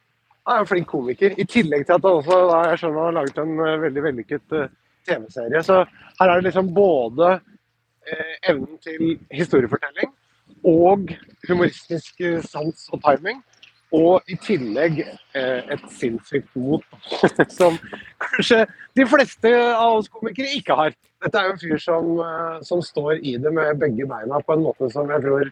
er 0.50 0.64
en 0.64 0.70
flink 0.70 0.90
komiker. 0.90 1.36
I 1.38 1.46
tillegg 1.46 1.86
til 1.86 1.98
at 1.98 2.06
han 2.08 2.20
også 2.20 2.40
da, 2.50 2.62
jeg 2.72 2.82
skjønner, 2.82 2.98
han 2.98 3.10
har 3.12 3.18
laget 3.20 3.42
en 3.44 3.54
eh, 3.60 3.82
veldig 3.86 4.06
vellykket 4.08 4.58
eh, 4.58 4.74
TV-serie. 5.10 5.64
Så 5.68 5.84
her 6.20 6.32
er 6.32 6.34
det 6.40 6.48
liksom 6.50 6.74
både 6.74 7.30
eh, 7.38 8.34
evnen 8.50 8.82
til 8.82 9.16
historiefortelling 9.30 10.12
og 10.68 11.12
humoristisk 11.48 12.22
eh, 12.22 12.42
sans 12.44 12.90
og 12.92 13.02
timing. 13.06 13.42
Og 13.92 14.24
i 14.32 14.38
tillegg 14.40 15.02
eh, 15.04 15.72
et 15.74 15.88
sinnssykt 15.92 16.54
mot 16.56 16.84
som 17.58 17.76
kanskje 18.24 18.64
de 18.96 19.08
fleste 19.08 19.52
av 19.52 19.98
oss 19.98 20.08
komikere 20.12 20.54
ikke 20.56 20.78
har. 20.80 20.96
Dette 21.22 21.38
er 21.38 21.50
jo 21.50 21.56
en 21.56 21.62
fyr 21.62 21.82
som, 21.82 22.14
eh, 22.24 22.62
som 22.68 22.84
står 22.86 23.20
i 23.20 23.36
det 23.42 23.52
med 23.54 23.82
begge 23.82 24.08
beina 24.08 24.40
på 24.46 24.56
en 24.56 24.64
måte 24.70 24.88
som 24.94 25.12
jeg 25.12 25.26
tror 25.26 25.52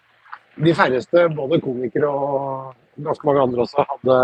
de 0.60 0.76
færreste, 0.76 1.28
både 1.36 1.60
komikere 1.64 2.08
og 2.08 2.72
ganske 3.04 3.28
mange 3.28 3.44
andre 3.44 3.64
også, 3.64 3.86
hadde 3.92 4.18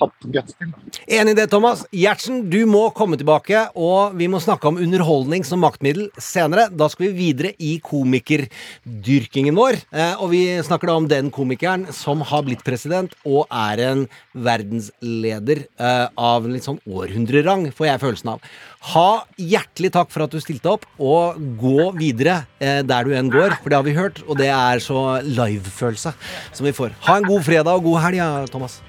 hatt 0.00 0.26
guts 0.34 0.56
til. 0.58 0.72
Enig 1.06 1.34
i 1.34 1.38
det, 1.38 1.48
Thomas. 1.52 1.84
Gjertsen, 1.94 2.44
du 2.52 2.60
må 2.70 2.88
komme 2.96 3.18
tilbake, 3.20 3.66
og 3.76 4.16
vi 4.18 4.28
må 4.32 4.40
snakke 4.42 4.70
om 4.70 4.80
underholdning 4.82 5.46
som 5.46 5.62
maktmiddel 5.64 6.10
senere. 6.18 6.68
Da 6.70 6.90
skal 6.92 7.08
vi 7.08 7.12
videre 7.30 7.54
i 7.62 7.76
komikerdyrkingen 7.84 9.56
vår. 9.58 9.80
Eh, 9.92 10.14
og 10.18 10.32
vi 10.34 10.44
snakker 10.64 10.90
da 10.90 10.98
om 11.00 11.08
den 11.10 11.30
komikeren 11.34 11.88
som 11.94 12.24
har 12.26 12.44
blitt 12.46 12.64
president 12.66 13.14
og 13.22 13.46
er 13.48 13.86
en 13.86 14.06
verdensleder 14.32 15.66
av 15.78 16.32
av 16.42 16.48
litt 16.50 16.66
sånn 16.66 16.80
århundrerang, 16.88 17.68
får 17.74 17.88
jeg 17.88 18.02
følelsen 18.02 18.32
av. 18.34 18.46
Ha 18.92 19.08
hjertelig 19.38 19.92
takk 19.94 20.12
for 20.12 20.26
at 20.26 20.34
du 20.34 20.40
stilte 20.42 20.72
opp, 20.74 20.86
og 21.02 21.40
gå 21.60 21.90
videre 21.98 22.42
eh, 22.62 22.80
der 22.86 23.06
du 23.06 23.14
enn 23.16 23.32
går, 23.32 23.58
for 23.60 23.72
det 23.72 23.80
har 23.80 23.88
vi 23.88 23.98
hørt, 23.98 24.22
og 24.26 24.40
det 24.40 24.50
er 24.52 24.82
så 24.82 25.20
live-følelse 25.26 26.14
som 26.52 26.68
vi 26.68 26.76
får. 26.76 26.96
Ha 27.08 27.20
en 27.20 27.28
god 27.28 27.46
fredag 27.46 27.78
og 27.78 27.92
god 27.92 28.02
helg, 28.06 28.50
Thomas. 28.52 28.80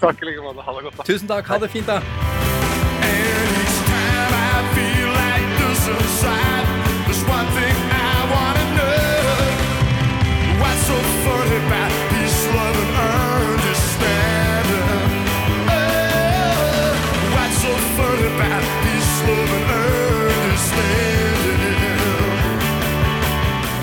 Takk 0.00 0.22
i 0.22 0.24
like 0.30 0.42
måte. 0.42 0.60
Ha 0.60 0.76
det 0.76 0.82
godt. 0.88 0.96
da. 0.96 1.02
Tusen 1.08 1.28
takk. 1.28 1.46
Ha 1.48 1.58
det 1.58 1.70
fint, 1.70 1.86
da. 1.86 2.00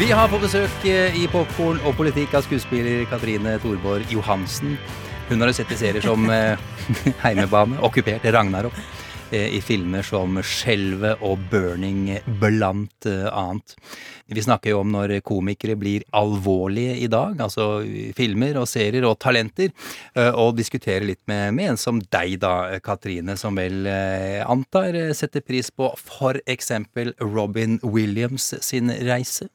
Vi 0.02 0.14
har 0.14 0.28
på 0.28 0.38
besøk 0.42 0.86
eh, 0.90 1.14
i 1.16 1.28
Popkorn 1.32 1.78
og 1.86 1.94
politikk 1.96 2.34
av 2.36 2.44
skuespiller 2.44 3.06
Katrine 3.08 3.54
Thorborg 3.62 4.10
Johansen. 4.12 4.74
Hun 5.32 5.40
har 5.40 5.48
du 5.48 5.54
sett 5.56 5.70
i 5.72 5.78
serier 5.80 6.04
som 6.04 6.26
eh, 6.28 6.60
Heimebane, 7.24 7.78
Okkupert, 7.88 8.26
Ragnarok. 8.36 8.76
eh, 9.32 9.54
I 9.56 9.62
filmer 9.64 10.04
som 10.04 10.36
Skjelvet 10.44 11.24
og 11.24 11.40
Burning, 11.48 12.18
blant 12.42 13.08
eh, 13.08 13.30
annet. 13.32 13.78
Vi 14.28 14.44
snakker 14.44 14.74
jo 14.74 14.82
om 14.82 14.92
når 14.92 15.14
komikere 15.24 15.78
blir 15.80 16.04
alvorlige 16.12 16.98
i 17.06 17.08
dag, 17.08 17.40
altså 17.40 17.80
filmer 18.18 18.60
og 18.60 18.68
serier 18.68 19.08
og 19.08 19.22
talenter, 19.24 19.72
og 20.36 20.56
diskuterer 20.60 21.08
litt 21.08 21.22
med, 21.28 21.56
med 21.56 21.74
en 21.74 21.80
som 21.80 22.04
deg, 22.12 22.38
da, 22.44 22.80
Katrine, 22.84 23.36
som 23.40 23.60
vel 23.60 23.88
antar 24.48 24.96
setter 25.16 25.44
pris 25.44 25.68
på 25.72 25.90
for 26.00 26.40
eksempel 26.48 27.12
Robin 27.20 27.80
Williams 27.84 28.54
sin 28.64 28.92
reise. 29.04 29.50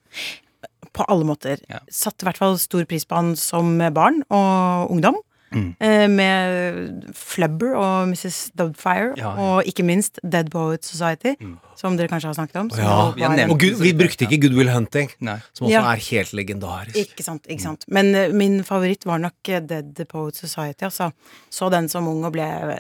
På 0.92 1.08
alle 1.08 1.24
måter. 1.24 1.64
Satte 1.88 2.24
i 2.24 2.28
hvert 2.28 2.44
fall 2.44 2.60
stor 2.60 2.84
pris 2.84 3.08
på 3.08 3.16
han 3.16 3.32
som 3.40 3.78
barn 3.96 4.20
og 4.28 4.92
ungdom. 4.92 5.16
Mm. 5.54 5.76
Eh, 5.80 6.08
Med 6.10 7.04
Flubber 7.14 7.74
og 7.78 8.08
Mrs. 8.08 8.50
Dubfire, 8.58 9.12
Ja, 9.16 9.30
ja. 9.30 9.42
og 9.56 9.64
ikke 9.66 9.84
minst 9.86 10.18
Dead 10.22 10.50
Poet 10.50 10.84
Society, 10.84 11.34
som 11.76 11.96
dere 11.96 12.08
kanskje 12.08 12.26
har 12.32 12.34
snakket 12.34 12.56
om. 12.56 12.70
Ja, 12.76 13.12
Ja, 13.16 13.28
var- 13.28 13.50
og 13.54 13.60
Gud, 13.60 13.78
vi 13.80 13.92
brukte 13.92 14.26
ikke 14.26 14.40
Good 14.42 14.56
Will 14.58 14.70
Hunting, 14.70 15.10
som 15.54 15.66
også 15.66 15.70
Ja. 15.70 15.92
er 15.92 15.96
helt 16.10 16.32
legendarisk. 16.32 16.96
Ikke 16.96 17.22
sant, 17.22 17.46
ikke 17.48 17.62
sant. 17.62 17.84
Men 17.88 18.14
uh, 18.14 18.32
min 18.34 18.62
favoritt 18.64 19.04
var 19.06 19.18
nok 19.18 19.48
eh, 19.48 19.60
Dead 19.60 20.04
Poet 20.08 20.34
Society, 20.36 20.82
altså. 20.84 21.10
Så 21.50 21.70
den 21.70 21.88
som 21.88 22.08
ung 22.08 22.24
og 22.24 22.32
ble 22.32 22.78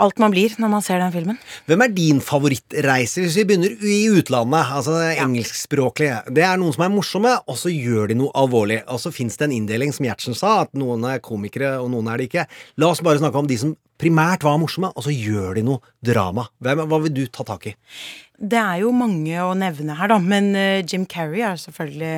alt 0.00 0.20
man 0.22 0.32
blir 0.34 0.54
når 0.60 0.72
man 0.72 0.84
ser 0.84 1.02
den 1.02 1.12
filmen. 1.14 1.38
Hvem 1.68 1.84
er 1.84 1.92
din 1.94 2.22
favorittreise, 2.24 3.24
hvis 3.24 3.36
vi 3.40 3.46
begynner 3.48 3.84
i 3.84 4.00
utlandet? 4.12 4.72
Altså 4.80 4.96
engelskspråklige. 5.12 6.22
Det 6.36 6.44
er 6.46 6.58
noen 6.60 6.74
som 6.76 6.86
er 6.86 6.94
morsomme, 6.94 7.36
og 7.46 7.60
så 7.60 7.72
gjør 7.72 8.10
de 8.10 8.18
noe 8.22 8.34
alvorlig. 8.38 8.80
Og 8.90 9.02
så 9.02 9.12
fins 9.14 9.38
det 9.38 9.48
en 9.48 9.56
inndeling, 9.58 9.94
som 9.94 10.08
Gjertsen 10.08 10.38
sa, 10.38 10.60
at 10.64 10.74
noen 10.78 11.04
er 11.08 11.22
komikere, 11.24 11.76
og 11.82 11.92
noen 11.92 12.10
er 12.10 12.20
det 12.20 12.30
ikke. 12.30 12.48
La 12.80 12.90
oss 12.90 13.04
bare 13.04 13.22
snakke 13.22 13.40
om 13.42 13.50
de 13.50 13.60
som 13.60 13.76
primært 14.00 14.44
var 14.46 14.58
morsomme, 14.60 14.90
og 14.96 15.04
så 15.04 15.12
gjør 15.12 15.58
de 15.58 15.64
noe 15.66 15.94
drama. 16.04 16.46
Hvem, 16.64 16.84
hva 16.88 17.00
vil 17.04 17.14
du 17.18 17.24
ta 17.28 17.44
tak 17.46 17.68
i? 17.70 17.74
Det 18.40 18.56
er 18.56 18.80
jo 18.80 18.92
mange 18.96 19.42
å 19.44 19.52
nevne 19.58 19.98
her, 19.98 20.08
da. 20.08 20.16
Men 20.22 20.54
eh, 20.56 20.80
Jim 20.80 21.04
Carrey 21.10 21.44
er 21.44 21.60
selvfølgelig 21.60 22.14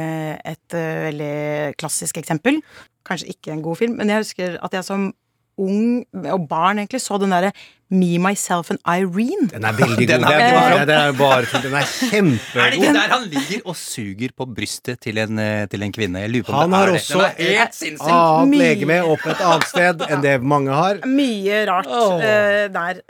et 0.53 0.76
eh, 0.78 1.01
veldig 1.09 1.35
klassisk 1.80 2.20
eksempel. 2.22 2.61
Kanskje 3.09 3.35
ikke 3.35 3.57
en 3.57 3.64
god 3.64 3.80
film, 3.80 3.99
men 3.99 4.12
jeg 4.12 4.22
husker 4.22 4.61
at 4.62 4.78
jeg 4.78 4.87
som 4.87 5.11
ung, 5.59 6.05
og 6.25 6.49
barn 6.49 6.79
egentlig, 6.83 7.01
så 7.05 7.19
den 7.21 7.31
derre 7.35 7.53
Me, 7.93 8.17
Myself 8.17 8.71
and 8.73 8.79
Irene. 8.89 9.51
Den 9.53 9.67
er 9.69 9.75
veldig 9.77 10.07
god. 10.09 10.13
Den 10.15 10.23
er 10.25 10.33
er 10.33 10.55
bare, 10.57 10.85
det 10.89 10.95
er 10.97 11.13
bare. 11.13 11.61
Den 11.61 11.75
er 11.77 11.83
Er 11.85 12.71
det 12.71 12.79
ikke 12.79 12.93
der 12.97 13.11
han 13.13 13.27
ligger 13.29 13.67
og 13.69 13.77
suger 13.77 14.33
på 14.39 14.47
brystet 14.49 15.01
til 15.05 15.19
en, 15.21 15.39
eh, 15.39 15.67
til 15.69 15.83
en 15.85 15.93
kvinne? 15.93 16.23
Jeg 16.25 16.31
lurer 16.33 16.47
på 16.47 16.53
om 16.53 16.59
Han 16.63 16.71
det 16.73 16.79
har 16.79 16.87
er 16.87 16.93
det. 16.93 17.03
også 17.03 17.19
Den 17.19 17.27
er 17.27 17.59
helt 17.59 17.83
et 17.83 18.01
annet 18.01 18.59
legeme 18.63 18.97
opp 19.05 19.27
et 19.29 19.43
annet 19.45 19.69
sted 19.69 20.07
enn 20.09 20.25
det 20.25 20.39
mange 20.55 20.73
har. 20.73 21.03
Mye 21.05 21.61
rart 21.69 21.93
oh. 21.93 22.17
uh, 22.17 22.65
der. 22.73 23.03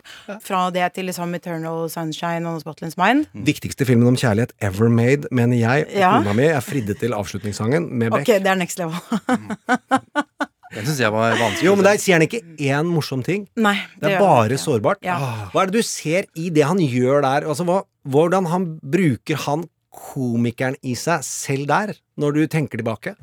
Fra 0.43 0.64
det 0.74 0.90
til 0.99 1.07
liksom 1.12 1.38
Eternal 1.38 1.86
Sunshine 1.90 2.43
og 2.51 2.61
Spotless 2.66 2.99
Mind. 2.99 3.28
Viktigste 3.34 3.86
filmen 3.86 4.11
om 4.11 4.18
kjærlighet 4.18 4.51
ever 4.66 4.90
made, 4.90 5.30
mener 5.30 5.62
jeg. 5.62 5.86
Og 5.93 5.99
Ja. 6.03 6.11
kona 6.18 6.34
mi 6.34 6.51
er 6.51 6.61
fridde 6.61 6.99
til 6.99 7.14
avslutningssangen 7.14 7.86
med 7.86 8.11
Beck. 8.11 8.26
Ok, 8.26 8.34
det 8.43 8.51
er 8.51 8.59
next 8.59 8.82
level. 8.82 8.99
Den 10.72 10.86
syns 10.88 11.00
jeg 11.02 11.12
var 11.12 11.34
vanskelig. 11.36 11.66
Jo, 11.66 11.74
men 11.76 11.84
der 11.84 11.98
sier 12.00 12.16
han 12.16 12.24
ikke 12.26 12.40
én 12.64 12.88
morsom 12.88 13.22
ting. 13.26 13.46
Nei, 13.60 13.74
Det 14.00 14.14
er 14.14 14.18
bare 14.22 14.48
det. 14.54 14.58
sårbart. 14.62 15.02
Ja. 15.04 15.18
Hva 15.52 15.62
er 15.62 15.70
det 15.70 15.82
du 15.82 15.82
ser 15.86 16.24
i 16.34 16.48
det 16.50 16.64
han 16.64 16.78
gjør 16.80 17.20
der? 17.22 17.46
Altså, 17.48 17.66
hva, 17.68 17.82
hvordan 18.08 18.48
han 18.48 18.66
bruker 18.80 19.36
han 19.44 19.66
komikeren 19.92 20.76
i 20.82 20.94
seg 20.96 21.20
selv 21.26 21.68
der, 21.68 21.92
når 22.16 22.32
du 22.38 22.42
tenker 22.48 22.80
tilbake? 22.80 23.14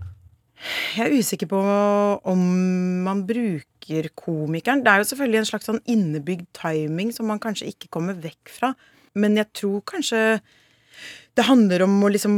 Jeg 0.96 1.08
er 1.08 1.14
usikker 1.18 1.48
på 1.50 1.60
om 2.28 2.42
man 3.06 3.22
bruker 3.26 4.10
komikeren. 4.20 4.84
Det 4.84 4.92
er 4.92 5.02
jo 5.02 5.08
selvfølgelig 5.10 5.40
en 5.42 5.50
slags 5.50 5.70
sånn 5.70 5.82
innebygd 5.90 6.46
timing 6.54 7.14
som 7.16 7.30
man 7.32 7.40
kanskje 7.40 7.72
ikke 7.72 7.90
kommer 7.96 8.14
vekk 8.20 8.52
fra. 8.52 8.74
Men 9.16 9.40
jeg 9.40 9.48
tror 9.56 9.82
kanskje 9.88 10.42
det 11.38 11.46
handler 11.48 11.84
om 11.86 11.94
å 12.04 12.10
liksom 12.12 12.34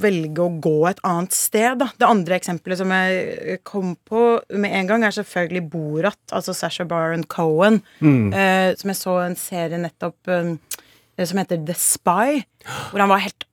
velge 0.00 0.40
å 0.40 0.52
gå 0.62 0.74
et 0.88 1.00
annet 1.04 1.34
sted, 1.36 1.78
da. 1.82 1.88
Det 2.00 2.06
andre 2.08 2.38
eksempelet 2.38 2.78
som 2.80 2.92
jeg 2.94 3.58
kom 3.66 3.94
på 4.08 4.22
med 4.56 4.72
en 4.78 4.86
gang, 4.88 5.04
er 5.04 5.12
selvfølgelig 5.16 5.64
Borat, 5.72 6.20
altså 6.32 6.54
Sasha 6.56 6.86
Baron 6.88 7.24
Cohen. 7.28 7.82
Mm. 8.00 8.30
Eh, 8.32 8.70
som 8.80 8.92
jeg 8.92 9.00
så 9.00 9.16
en 9.26 9.36
serie 9.36 9.80
nettopp 9.82 10.32
eh, 10.32 10.54
som 11.24 11.38
heter 11.42 11.60
The 11.66 11.76
Spy, 11.76 12.40
hvor 12.92 13.02
han 13.04 13.12
var 13.12 13.24
helt 13.26 13.44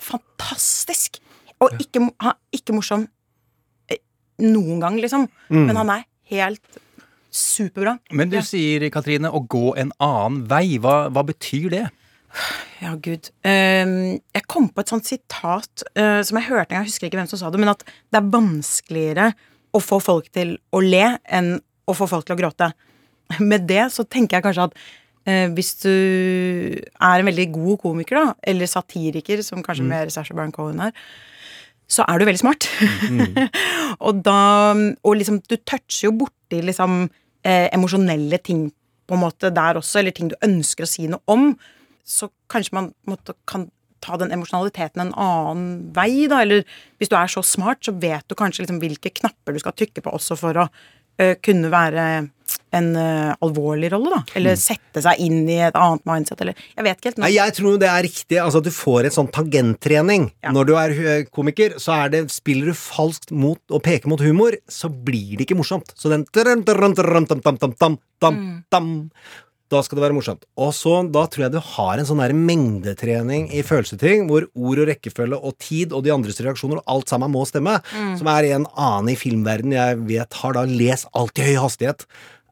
fantastisk. 0.00 1.20
Og 1.60 1.74
ikke, 1.80 2.06
han, 2.24 2.36
ikke 2.56 2.76
morsom 2.76 3.06
eh, 3.92 4.00
noen 4.44 4.80
gang, 4.82 5.00
liksom. 5.00 5.26
Mm. 5.52 5.66
Men 5.68 5.80
han 5.82 5.94
er 5.96 6.06
helt 6.34 6.80
superbra. 7.30 7.98
Men 8.12 8.30
du 8.32 8.36
Ja. 8.40 8.42
sier, 8.42 8.88
Katrine, 8.90 9.30
å 9.30 9.46
gå 9.46 9.76
en 9.78 9.92
annen 10.02 10.46
vei. 10.50 10.78
Hva, 10.82 11.08
hva 11.12 11.22
betyr 11.26 11.68
det? 11.70 11.84
Ja, 12.80 12.94
gud. 13.02 13.28
Ehm, 13.44 14.20
jeg 14.34 14.44
kom 14.48 14.68
på 14.72 14.82
et 14.84 14.90
sånt 14.92 15.08
sitat 15.08 15.82
eh, 15.98 16.20
som 16.26 16.38
jeg 16.38 16.48
hørte 16.48 16.70
en 16.70 16.78
gang, 16.78 16.86
jeg 16.86 16.92
husker 16.92 17.08
ikke 17.10 17.18
hvem 17.20 17.28
som 17.30 17.40
sa 17.40 17.50
det, 17.52 17.60
men 17.60 17.72
at 17.72 17.82
det 17.84 18.20
er 18.20 18.30
vanskeligere 18.32 19.26
å 19.76 19.82
få 19.82 19.98
folk 20.02 20.30
til 20.34 20.54
å 20.74 20.80
le 20.82 21.04
enn 21.30 21.56
å 21.90 21.96
få 21.96 22.06
folk 22.10 22.26
til 22.28 22.36
å 22.36 22.40
gråte. 22.40 22.70
Med 23.42 23.66
det 23.68 23.88
så 23.94 24.06
tenker 24.06 24.38
jeg 24.38 24.46
kanskje 24.46 24.68
at 24.70 24.78
eh, 25.28 25.48
hvis 25.54 25.74
du 25.82 25.90
er 25.90 27.20
en 27.20 27.28
veldig 27.28 27.48
god 27.54 27.80
komiker, 27.82 28.20
da, 28.20 28.36
eller 28.52 28.70
satiriker, 28.70 29.42
som 29.46 29.62
kanskje 29.62 29.84
Mm. 29.84 29.90
mer 29.90 30.10
Sasha 30.14 30.34
Baron 30.34 30.52
Cohen 30.54 30.80
er, 30.86 30.92
så 31.90 32.04
er 32.06 32.18
du 32.18 32.24
veldig 32.24 32.40
smart. 32.42 32.68
og 34.06 34.22
da 34.22 34.72
Og 35.02 35.16
liksom, 35.18 35.40
du 35.42 35.56
toucher 35.58 36.06
jo 36.06 36.12
borti 36.22 36.62
liksom 36.62 37.10
eh, 37.44 37.68
emosjonelle 37.74 38.38
ting 38.38 38.68
på 39.10 39.14
en 39.18 39.24
måte 39.24 39.50
der 39.50 39.74
også, 39.80 39.98
eller 39.98 40.14
ting 40.14 40.30
du 40.30 40.36
ønsker 40.46 40.86
å 40.86 40.90
si 40.90 41.08
noe 41.10 41.20
om. 41.26 41.56
Så 42.10 42.30
kanskje 42.50 42.76
man 42.76 42.90
måtte, 43.08 43.36
kan 43.50 43.68
ta 44.04 44.16
den 44.20 44.32
emosjonaliteten 44.34 45.04
en 45.04 45.14
annen 45.14 45.92
vei, 45.96 46.26
da. 46.30 46.42
Eller 46.44 46.64
hvis 46.98 47.12
du 47.12 47.16
er 47.18 47.30
så 47.30 47.44
smart, 47.46 47.84
så 47.86 47.94
vet 47.94 48.26
du 48.28 48.38
kanskje 48.38 48.64
liksom 48.64 48.80
hvilke 48.82 49.12
knapper 49.20 49.54
du 49.54 49.62
skal 49.62 49.76
trykke 49.76 50.04
på 50.04 50.14
også 50.16 50.38
for 50.40 50.64
å 50.64 50.66
uh, 50.66 51.34
kunne 51.44 51.72
være 51.72 52.06
en 52.74 52.88
uh, 52.94 53.32
alvorlig 53.42 53.90
rolle, 53.92 54.12
da. 54.14 54.20
Eller 54.38 54.58
sette 54.58 55.02
seg 55.02 55.20
inn 55.22 55.42
i 55.50 55.58
et 55.66 55.76
annet 55.78 56.04
mindset, 56.08 56.40
eller 56.42 56.58
Jeg 56.76 56.86
vet 56.86 57.00
ikke 57.00 57.10
helt. 57.10 57.20
Nei, 57.24 57.32
jeg 57.34 57.54
tror 57.58 57.78
det 57.82 57.90
er 57.90 58.06
riktig. 58.06 58.38
Altså 58.42 58.62
du 58.64 58.70
får 58.74 59.08
en 59.08 59.16
sånn 59.18 59.30
tangenttrening. 59.34 60.30
Når 60.54 60.70
du 60.70 60.74
er 60.78 60.96
eh, 61.02 61.28
komiker, 61.30 61.76
så 61.82 61.96
er 61.98 62.14
det 62.14 62.24
Spiller 62.34 62.70
du 62.70 62.78
falskt 62.78 63.34
mot 63.34 63.60
og 63.74 63.82
peker 63.86 64.10
mot 64.10 64.22
humor, 64.22 64.56
så 64.70 64.90
blir 64.90 65.36
det 65.36 65.48
ikke 65.48 65.58
morsomt. 65.58 65.94
Så 65.98 66.12
den 66.12 66.26
tam, 66.30 66.64
tam, 66.66 66.94
tam, 66.94 67.26
tam, 67.26 67.26
tam, 67.26 67.56
tam, 67.58 67.78
tam, 67.78 67.98
tam, 68.20 68.42
tam, 68.70 68.90
Da 69.70 69.84
skal 69.86 70.00
det 70.00 70.02
være 70.02 70.16
morsomt. 70.16 70.42
Og 70.58 70.72
så, 70.74 70.96
da 71.14 71.22
tror 71.30 71.44
jeg 71.44 71.54
du 71.54 71.60
har 71.62 72.00
en 72.00 72.08
sånn 72.08 72.22
der 72.22 72.34
mengdetrening 72.34 73.46
i 73.54 73.62
følelsesting, 73.66 74.26
hvor 74.26 74.48
ord 74.50 74.82
og 74.82 74.90
rekkefølge 74.90 75.38
og 75.38 75.54
tid 75.62 75.94
og 75.94 76.02
de 76.02 76.10
andres 76.14 76.42
reaksjoner 76.42 76.80
og 76.80 76.90
alt 76.90 77.12
sammen 77.12 77.30
må 77.30 77.44
stemme. 77.46 77.76
Mm. 77.94 78.16
Som 78.18 78.32
er 78.32 78.50
en 78.50 78.66
annen 78.74 79.12
i 79.14 79.18
filmverden 79.20 79.76
jeg 79.76 80.02
vet 80.10 80.40
har 80.42 80.58
da 80.58 80.66
lest 80.66 81.06
alt 81.14 81.38
i 81.38 81.52
høy 81.52 81.56
hastighet 81.62 82.06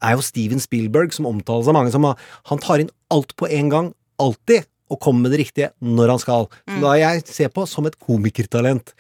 er 0.05 0.15
jo 0.15 0.23
Steven 0.23 0.63
Spielberg, 0.63 1.11
som 1.15 1.27
omtales 1.27 1.69
av 1.71 1.77
mange 1.77 1.93
som 1.95 2.07
Han 2.07 2.63
tar 2.63 2.85
inn 2.85 2.93
alt 3.11 3.35
på 3.37 3.49
en 3.51 3.73
gang, 3.73 3.93
alltid, 4.23 4.69
og 4.89 5.01
kommer 5.05 5.27
med 5.27 5.35
det 5.35 5.43
riktige 5.45 5.71
når 5.85 6.15
han 6.15 6.23
skal. 6.23 6.49
Mm. 6.69 6.81
Da 6.85 6.95
jeg 6.99 7.25
ser 7.29 7.53
på 7.53 7.67
som 7.69 7.89
et 7.89 7.99
komikertalent. 8.01 8.95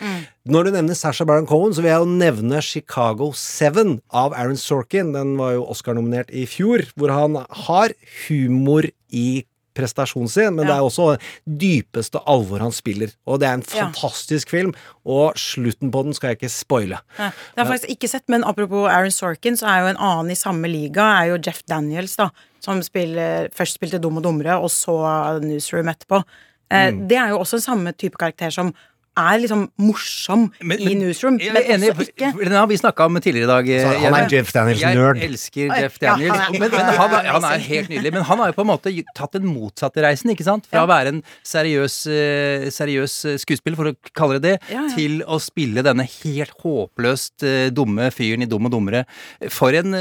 Når 0.48 0.64
du 0.64 0.70
nevner 0.72 0.96
Sasha 0.96 1.26
Baron 1.28 1.48
Cohen, 1.48 1.74
så 1.76 1.82
vil 1.84 1.92
jeg 1.92 2.00
jo 2.00 2.18
nevne 2.22 2.62
Chicago 2.64 3.32
7 3.36 3.98
av 4.08 4.32
Aaron 4.32 4.56
Sorkin. 4.56 5.12
Den 5.12 5.34
var 5.40 5.58
jo 5.58 5.66
Oscar-nominert 5.68 6.32
i 6.32 6.46
fjor, 6.48 6.86
hvor 6.96 7.12
han 7.12 7.36
har 7.66 7.92
humor 8.26 8.88
i 9.12 9.44
prestasjonen 9.78 10.28
sin, 10.32 10.56
men 10.58 10.66
det 10.66 10.74
er 10.74 10.82
også 10.84 11.12
dypeste 11.46 12.18
alvor 12.28 12.60
han 12.66 12.74
spiller. 12.74 13.12
Og 13.26 13.38
det 13.40 13.48
er 13.48 13.54
en 13.60 13.64
Ja. 13.68 13.86
fantastisk 13.86 14.50
film, 14.50 14.74
og 15.06 15.34
slutten 15.38 15.90
på 15.94 16.02
den 16.04 16.14
skal 16.18 16.30
jeg 16.34 16.38
ikke 16.40 16.50
spoile. 16.52 16.98
Ja, 17.18 17.30
det 17.30 17.56
har 17.56 17.64
jeg 17.64 17.72
faktisk 17.72 17.90
ikke 17.96 18.08
sett, 18.10 18.26
men 18.28 18.44
apropos 18.44 18.88
Aaron 18.90 19.10
Sorkin, 19.14 19.56
så 19.56 19.66
er 19.70 19.80
jo 19.84 19.92
en 19.94 20.02
annen 20.10 20.30
i 20.34 20.38
samme 20.38 20.68
liga 20.68 21.06
er 21.22 21.30
jo 21.32 21.38
Jeff 21.46 21.62
Daniels, 21.68 22.16
da. 22.16 22.30
Som 22.60 22.82
spiller, 22.82 23.48
først 23.54 23.78
spilte 23.78 24.00
Dum 24.02 24.16
og 24.18 24.24
dummere, 24.24 24.58
og 24.60 24.68
så 24.74 25.40
Newsroom 25.40 25.88
etterpå. 25.88 26.24
Eh, 26.70 26.90
Mm. 26.90 27.08
Det 27.08 27.16
er 27.16 27.28
jo 27.30 27.38
også 27.38 27.62
samme 27.62 27.92
type 27.96 28.18
karakter 28.18 28.50
som 28.52 28.74
er 29.18 29.40
liksom 29.42 29.64
morsom 29.82 30.46
i 30.62 30.94
Newsroom, 30.98 31.38
Jeg 31.42 31.52
men 31.56 31.62
enig, 31.74 31.90
også 31.92 32.06
ikke 32.12 32.32
Den 32.44 32.52
har 32.56 32.66
vi 32.70 32.76
snakka 32.80 33.06
om 33.08 33.18
tidligere 33.20 33.44
i 33.44 33.52
dag. 33.52 33.70
Så 33.82 33.92
han 34.04 34.14
er. 34.18 34.28
Jeff 34.32 34.52
Daniels-nerd. 34.54 35.18
Jeg 35.22 35.30
elsker 35.32 35.74
Jeff 35.82 35.98
Daniels. 36.02 36.34
ja, 36.36 36.42
han 36.44 36.54
er- 36.54 36.60
men, 36.60 36.70
men 36.70 36.80
han, 36.98 37.10
er- 37.18 37.30
han 37.32 37.44
er 37.44 37.58
helt 37.58 37.88
nydelig. 37.90 38.12
Men 38.14 38.22
han 38.28 38.38
har 38.38 38.46
jo 38.52 38.56
på 38.58 38.64
en 38.66 38.70
måte 38.72 38.92
tatt 39.14 39.32
den 39.38 39.46
motsatte 39.50 40.02
reisen, 40.04 40.30
ikke 40.34 40.44
sant? 40.46 40.66
Fra 40.70 40.84
å 40.86 40.88
være 40.90 41.08
en 41.14 41.22
seriøs, 41.44 41.96
eh, 42.12 42.68
seriøs 42.70 43.14
eh, 43.32 43.36
skuespiller, 43.42 43.76
for 43.76 43.90
å 43.92 43.94
kalle 44.14 44.38
det 44.40 44.42
det, 44.48 44.54
Ja, 44.72 44.82
ja. 44.86 44.94
til 44.96 45.22
å 45.28 45.36
spille 45.42 45.82
denne 45.84 46.04
helt 46.06 46.54
håpløst 46.62 47.42
eh, 47.44 47.70
dumme 47.74 48.10
fyren 48.14 48.42
i 48.42 48.46
Dum 48.48 48.64
og 48.64 48.72
dummere. 48.72 49.04
For 49.50 49.74
en 49.76 49.92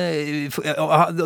for, 0.51 0.63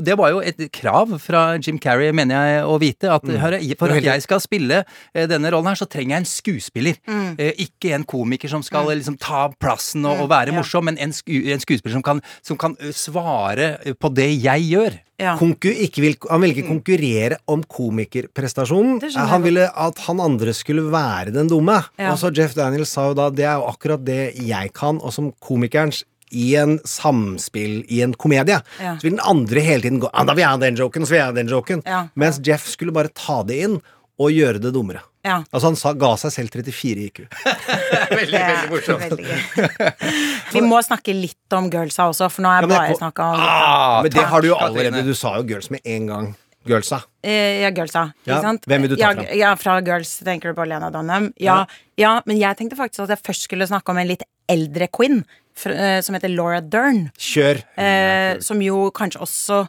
Det 0.02 0.16
var 0.18 0.32
jo 0.34 0.40
et 0.42 0.58
krav 0.74 1.14
fra 1.22 1.58
Jim 1.62 1.78
Carrey, 1.82 2.12
mener 2.16 2.36
jeg 2.40 2.64
å 2.66 2.80
vite, 2.82 3.10
at 3.12 3.22
Mm. 3.24 3.38
hør, 3.38 3.56
for 3.78 3.92
at 3.94 4.04
jeg 4.04 4.22
skal 4.24 4.40
spille 4.40 4.84
denne 5.14 5.52
rollen 5.52 5.68
her, 5.68 5.76
så 5.76 5.86
trenger 5.88 6.16
jeg 6.16 6.18
en 6.18 6.26
skuespiller. 6.26 6.96
Mm. 7.08 7.36
Eh, 7.40 7.54
Ikke 7.82 7.96
en 7.98 8.04
komiker 8.06 8.48
som 8.52 8.62
skal 8.62 8.86
Mm. 8.86 8.98
liksom 9.00 9.18
ta 9.18 9.50
plassen 9.60 10.06
og, 10.06 10.20
og 10.22 10.30
være 10.30 10.52
ja. 10.54 10.54
morsom, 10.54 10.86
men 10.86 10.98
en, 11.02 11.10
sku, 11.12 11.34
en 11.50 11.60
skuespiller 11.60 11.94
som 11.98 12.04
kan, 12.06 12.22
som 12.46 12.58
kan 12.62 12.76
svare 12.94 13.80
på 13.98 14.14
det 14.14 14.30
jeg 14.44 14.68
gjør. 14.70 15.00
Konku, 15.38 15.68
ikke 15.70 16.02
vil, 16.02 16.16
han 16.30 16.42
ville 16.42 16.56
ikke 16.56 16.68
konkurrere 16.70 17.38
om 17.50 17.62
komikerprestasjonen. 17.64 19.02
Han 19.30 19.44
ville 19.44 19.68
at 19.70 20.00
han 20.08 20.20
andre 20.22 20.54
skulle 20.54 20.86
være 20.94 21.34
den 21.36 21.50
dumme. 21.50 21.80
Ja. 22.00 22.12
Og 22.14 22.20
så 22.22 22.32
Jeff 22.36 22.56
Daniels 22.58 22.90
sa 22.94 23.08
jo 23.10 23.18
da 23.18 23.30
det 23.34 23.46
er 23.46 23.60
jo 23.60 23.68
akkurat 23.70 24.04
det 24.06 24.36
jeg 24.46 24.74
kan, 24.78 25.02
og 25.02 25.14
som 25.14 25.32
komikerens 25.42 26.04
i 26.32 26.54
en 26.56 26.78
samspill 26.88 27.82
i 27.92 28.02
en 28.06 28.14
komedie, 28.16 28.62
Ja. 28.80 28.96
så 28.96 29.04
vil 29.04 29.18
den 29.18 29.26
andre 29.28 29.60
hele 29.60 29.82
tiden 29.82 30.00
gå 30.00 30.10
ah, 30.14 30.24
'Da 30.24 30.34
vil 30.34 30.42
jeg 30.42 30.50
ha 30.50 30.58
den 30.58 30.76
joken, 30.78 31.06
så 31.06 31.10
vil 31.12 31.18
jeg 31.20 31.26
ha 31.26 31.32
den 31.34 31.50
joken'. 31.50 31.82
Ja. 31.86 32.08
Mens 32.16 32.40
Jeff 32.40 32.68
skulle 32.70 32.94
bare 32.94 33.10
ta 33.14 33.44
det 33.44 33.64
inn 33.64 33.82
og 34.20 34.32
gjøre 34.32 34.62
det 34.62 34.74
dummere. 34.74 35.02
Ja. 35.24 35.40
Altså 35.52 35.68
Han 35.70 35.76
sa, 35.78 35.92
ga 35.94 36.12
seg 36.18 36.32
selv 36.34 36.56
34 36.56 37.04
IQ. 37.08 37.20
veldig, 38.20 38.42
veldig 38.42 38.70
morsomt. 38.72 39.04
Veldig. 39.12 39.92
Vi 40.54 40.62
må 40.66 40.80
snakke 40.86 41.14
litt 41.16 41.56
om 41.58 41.70
girlsa 41.72 42.08
også, 42.12 42.30
for 42.34 42.46
nå 42.46 42.52
har 42.52 42.66
jeg 42.66 42.72
ja, 42.72 42.78
bare 42.80 42.98
snakka 43.02 43.28
om 43.34 43.44
Ah, 43.46 43.98
men 44.06 44.14
det 44.16 44.24
har 44.34 44.42
du 44.42 44.50
jo 44.52 44.58
allerede. 44.58 45.04
Du 45.08 45.14
sa 45.18 45.36
jo 45.38 45.46
girls 45.50 45.70
med 45.74 45.84
en 45.86 46.08
gang. 46.10 46.32
Girlsa. 46.68 47.00
Eh, 47.26 47.62
Ja, 47.64 47.70
girlsa. 47.74 48.04
Ikke 48.22 48.36
Ja, 48.36 48.42
sant? 48.42 48.66
hvem 48.70 48.84
vil 48.86 48.92
du 48.92 48.96
ta 48.96 49.02
ja, 49.02 49.12
fram? 49.18 49.30
Ja, 49.40 49.54
fra 49.58 49.80
Girls 49.82 50.12
tenker 50.26 50.52
du 50.52 50.58
på 50.60 50.66
Lena 50.70 50.92
Dunham. 50.94 51.32
Ja, 51.42 51.64
ja, 51.98 52.20
men 52.30 52.38
jeg 52.38 52.58
tenkte 52.60 52.78
faktisk 52.78 53.06
at 53.08 53.16
jeg 53.16 53.24
først 53.26 53.48
skulle 53.48 53.66
snakke 53.70 53.90
om 53.94 53.98
en 53.98 54.10
litt 54.12 54.22
eldre 54.50 54.88
queen, 54.94 55.24
eh, 55.66 56.02
som 56.06 56.14
heter 56.18 56.30
Laura 56.30 56.62
Dern. 56.62 57.08
Kjør. 57.18 57.64
Eh, 57.82 58.38
som 58.46 58.62
jo 58.62 58.92
kanskje 58.94 59.22
også 59.26 59.64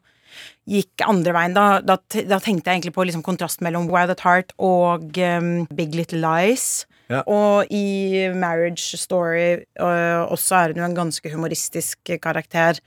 gikk 0.68 1.04
andre 1.06 1.34
veien. 1.36 1.56
Da, 1.56 1.66
da, 1.84 1.98
da 1.98 2.38
tenkte 2.42 2.70
jeg 2.70 2.80
egentlig 2.80 2.94
på 2.96 3.06
liksom 3.08 3.24
kontrasten 3.26 3.66
mellom 3.66 3.90
Wild 3.90 4.14
at 4.14 4.24
Heart 4.26 4.54
og 4.62 5.18
um, 5.18 5.52
Big 5.76 5.96
Little 5.98 6.22
Lies. 6.22 6.84
Ja. 7.12 7.20
Og 7.28 7.68
i 7.74 8.28
Marriage 8.32 8.96
Story 9.00 9.64
uh, 9.82 10.24
også 10.32 10.58
er 10.58 10.72
hun 10.72 10.82
jo 10.82 10.88
en 10.88 10.96
ganske 10.96 11.32
humoristisk 11.34 12.14
karakter 12.22 12.80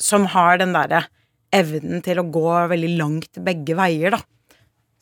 som 0.00 0.24
har 0.32 0.58
den 0.62 0.72
derre 0.74 1.04
evnen 1.54 2.00
til 2.02 2.22
å 2.22 2.28
gå 2.32 2.48
veldig 2.70 2.90
langt 2.96 3.40
begge 3.44 3.76
veier, 3.78 4.16
da. 4.16 4.22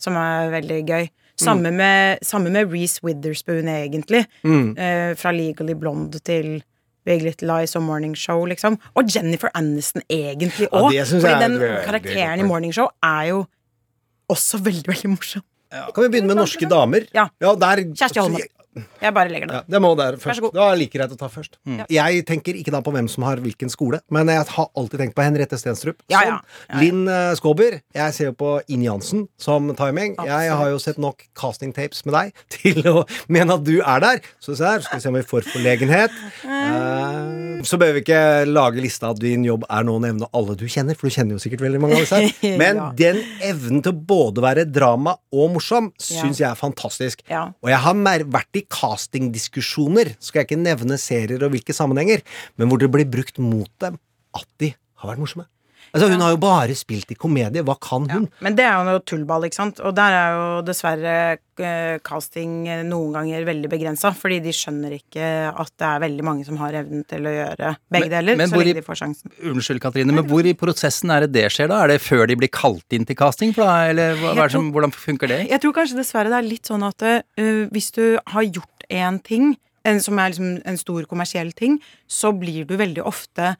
Som 0.00 0.16
er 0.18 0.50
veldig 0.52 0.80
gøy. 0.88 1.08
Samme 1.38 1.70
med, 1.70 2.18
samme 2.26 2.50
med 2.50 2.72
Reece 2.72 3.04
Witherspoon, 3.06 3.68
egentlig. 3.70 4.24
Mm. 4.42 4.72
Uh, 4.74 5.12
fra 5.18 5.30
Legally 5.34 5.76
Blonde 5.78 6.18
til 6.26 6.58
Big 7.08 7.24
Little 7.24 7.48
Lies 7.48 7.76
og 7.78 7.84
Morning 7.86 8.14
Show, 8.18 8.44
liksom. 8.50 8.76
Og 8.98 9.08
Jennifer 9.14 9.50
Aniston, 9.56 10.04
egentlig 10.12 10.68
Ja, 10.68 10.82
òg. 10.82 10.92
Ja, 10.92 11.06
er 11.32 11.40
den 11.46 11.56
karakteren 11.86 12.42
i 12.44 12.48
Morning 12.48 12.74
Show 12.76 12.90
er 13.02 13.30
jo 13.32 13.46
også 14.28 14.60
veldig, 14.60 14.84
veldig 14.92 15.14
morsom. 15.16 15.44
Kan 15.72 16.04
vi 16.04 16.08
begynne 16.12 16.30
med 16.32 16.40
norske 16.40 16.68
damer? 16.68 17.08
Ja. 17.16 17.28
der, 17.40 17.84
Kjersti 17.96 18.20
Holme. 18.20 18.44
Jeg 19.02 19.14
bare 19.14 19.30
legger 19.32 19.48
det 19.50 19.54
Ja, 19.58 19.62
det 19.68 19.80
må 19.82 19.90
der 19.98 20.16
Vær 20.16 20.20
så 20.20 20.28
først. 20.30 20.52
Det 20.54 20.60
var 20.62 20.76
like 20.76 20.92
greit 20.98 21.12
å 21.14 21.18
ta 21.18 21.28
først. 21.32 21.58
Mm. 21.66 21.82
Jeg 21.90 22.24
tenker 22.28 22.54
ikke 22.58 22.72
da 22.74 22.80
på 22.84 22.92
hvem 22.94 23.08
som 23.10 23.22
har 23.28 23.36
hvilken 23.42 23.70
skole, 23.72 24.00
men 24.10 24.28
jeg 24.32 24.44
har 24.54 24.68
alltid 24.76 25.00
tenkt 25.00 25.14
på 25.16 25.22
Henriette 25.26 25.58
Stenstrup. 25.60 26.02
Ja, 26.12 26.20
ja. 26.24 26.28
Ja, 26.28 26.40
ja. 26.68 26.80
Linn 26.82 27.06
eh, 27.08 27.34
Skåber. 27.38 27.78
Jeg 27.94 28.14
ser 28.14 28.30
jo 28.30 28.34
på 28.38 28.50
Inn 28.68 28.82
Jansen 28.86 29.26
som 29.40 29.70
timing. 29.78 30.14
Jeg 30.18 30.28
Absolutt. 30.28 30.58
har 30.60 30.70
jo 30.74 30.78
sett 30.78 30.98
nok 30.98 31.22
casting 31.38 31.72
tapes 31.76 32.04
med 32.06 32.14
deg 32.14 32.32
til 32.58 32.82
å 32.90 33.04
mene 33.28 33.54
at 33.58 33.64
du 33.64 33.78
er 33.80 34.00
der. 34.04 34.20
Så 34.40 34.56
se 34.58 34.64
her, 34.66 34.80
skal 34.84 34.98
vi 34.98 35.04
se 35.06 35.08
om 35.12 35.18
vi 35.18 35.24
får 35.26 35.48
forlegenhet. 35.52 36.10
Uh, 36.68 37.62
så 37.66 37.78
bør 37.80 37.94
vi 37.96 38.02
ikke 38.04 38.20
lage 38.48 38.82
lista 38.82 39.10
at 39.12 39.20
din 39.22 39.44
jobb 39.46 39.64
er 39.70 39.86
nå 39.86 39.96
å 39.98 40.02
nevne 40.02 40.28
alle 40.36 40.54
du 40.58 40.66
kjenner, 40.70 40.96
for 40.98 41.08
du 41.08 41.14
kjenner 41.14 41.36
jo 41.36 41.42
sikkert 41.42 41.62
veldig 41.64 41.80
mange 41.82 41.98
av 41.98 42.04
disse 42.04 42.20
her. 42.20 42.56
Men 42.62 42.78
Ja. 42.78 42.88
den 42.98 43.18
evnen 43.42 43.82
til 43.82 43.96
både 44.08 44.38
å 44.42 44.44
være 44.44 44.66
drama 44.70 45.16
og 45.34 45.54
morsom 45.56 45.90
Ja. 45.98 46.22
syns 46.22 46.38
jeg 46.42 46.48
er 46.50 46.58
fantastisk. 46.58 47.22
Ja. 47.30 47.48
Og 47.64 47.70
jeg 47.72 47.80
har 47.84 47.94
mer 47.98 48.24
vært 48.28 48.58
i 48.60 48.62
castingdiskusjoner, 48.72 50.14
skal 50.20 50.42
jeg 50.42 50.50
ikke 50.50 50.60
nevne 50.60 50.98
serier 51.00 51.44
og 51.44 51.54
hvilke 51.54 51.76
sammenhenger, 51.76 52.24
men 52.56 52.68
hvor 52.70 52.80
det 52.80 52.90
blir 52.92 53.08
brukt 53.08 53.40
mot 53.42 53.70
dem 53.82 53.98
at 54.36 54.48
de 54.60 54.74
har 55.00 55.12
vært 55.12 55.22
morsomme. 55.22 55.48
Altså, 55.92 56.08
hun 56.12 56.22
har 56.24 56.34
jo 56.34 56.40
bare 56.42 56.76
spilt 56.78 57.12
i 57.12 57.16
komedie. 57.18 57.64
Hva 57.66 57.76
kan 57.82 58.08
hun? 58.10 58.28
Men 58.44 58.56
det 58.58 58.66
er 58.66 58.76
jo 58.76 58.86
noe 58.88 59.02
tullball, 59.06 59.46
ikke 59.48 59.58
sant. 59.58 59.82
Og 59.84 59.94
der 59.96 60.16
er 60.16 60.36
jo 60.36 60.46
dessverre 60.66 61.14
eh, 61.36 61.98
casting 62.04 62.66
noen 62.88 63.16
ganger 63.16 63.46
veldig 63.48 63.70
begrensa, 63.72 64.12
fordi 64.16 64.40
de 64.44 64.54
skjønner 64.54 64.96
ikke 64.98 65.28
at 65.50 65.72
det 65.80 65.88
er 65.88 66.02
veldig 66.04 66.26
mange 66.26 66.46
som 66.48 66.58
har 66.60 66.76
evnen 66.80 67.04
til 67.08 67.28
å 67.28 67.34
gjøre 67.34 67.74
begge 67.94 68.10
deler, 68.12 68.38
men 68.38 68.50
så 68.50 68.56
hvor 68.56 68.66
lenge 68.66 68.80
de 68.80 68.86
får 68.86 69.00
sjansen. 69.02 69.36
Unnskyld, 69.52 69.82
Katrine, 69.84 70.16
men 70.16 70.26
hvor 70.28 70.48
i 70.48 70.56
prosessen 70.58 71.12
er 71.14 71.26
det 71.26 71.32
det 71.36 71.46
skjer, 71.54 71.70
da? 71.72 71.82
Er 71.84 71.94
det 71.94 72.00
før 72.04 72.26
de 72.30 72.38
blir 72.40 72.52
kalt 72.52 72.96
inn 72.96 73.08
til 73.08 73.18
casting? 73.18 73.54
For 73.56 73.66
da, 73.66 73.92
eller 73.92 74.18
hva, 74.18 74.34
hva 74.34 74.44
er 74.44 74.52
det 74.52 74.58
som, 74.58 74.72
hvordan 74.74 74.94
funker 74.94 75.32
det? 75.32 75.40
Jeg 75.52 75.64
tror 75.64 75.76
kanskje 75.80 76.00
dessverre 76.00 76.32
det 76.32 76.40
er 76.40 76.50
litt 76.50 76.68
sånn 76.68 76.84
at 76.86 77.08
uh, 77.08 77.64
hvis 77.72 77.90
du 77.96 78.04
har 78.34 78.46
gjort 78.46 78.86
en 78.88 79.18
ting, 79.24 79.54
en, 79.88 80.02
som 80.02 80.18
er 80.20 80.32
liksom 80.32 80.58
en 80.68 80.80
stor 80.80 81.08
kommersiell 81.08 81.52
ting, 81.56 81.78
så 82.10 82.32
blir 82.36 82.68
du 82.68 82.76
veldig 82.80 83.04
ofte 83.08 83.54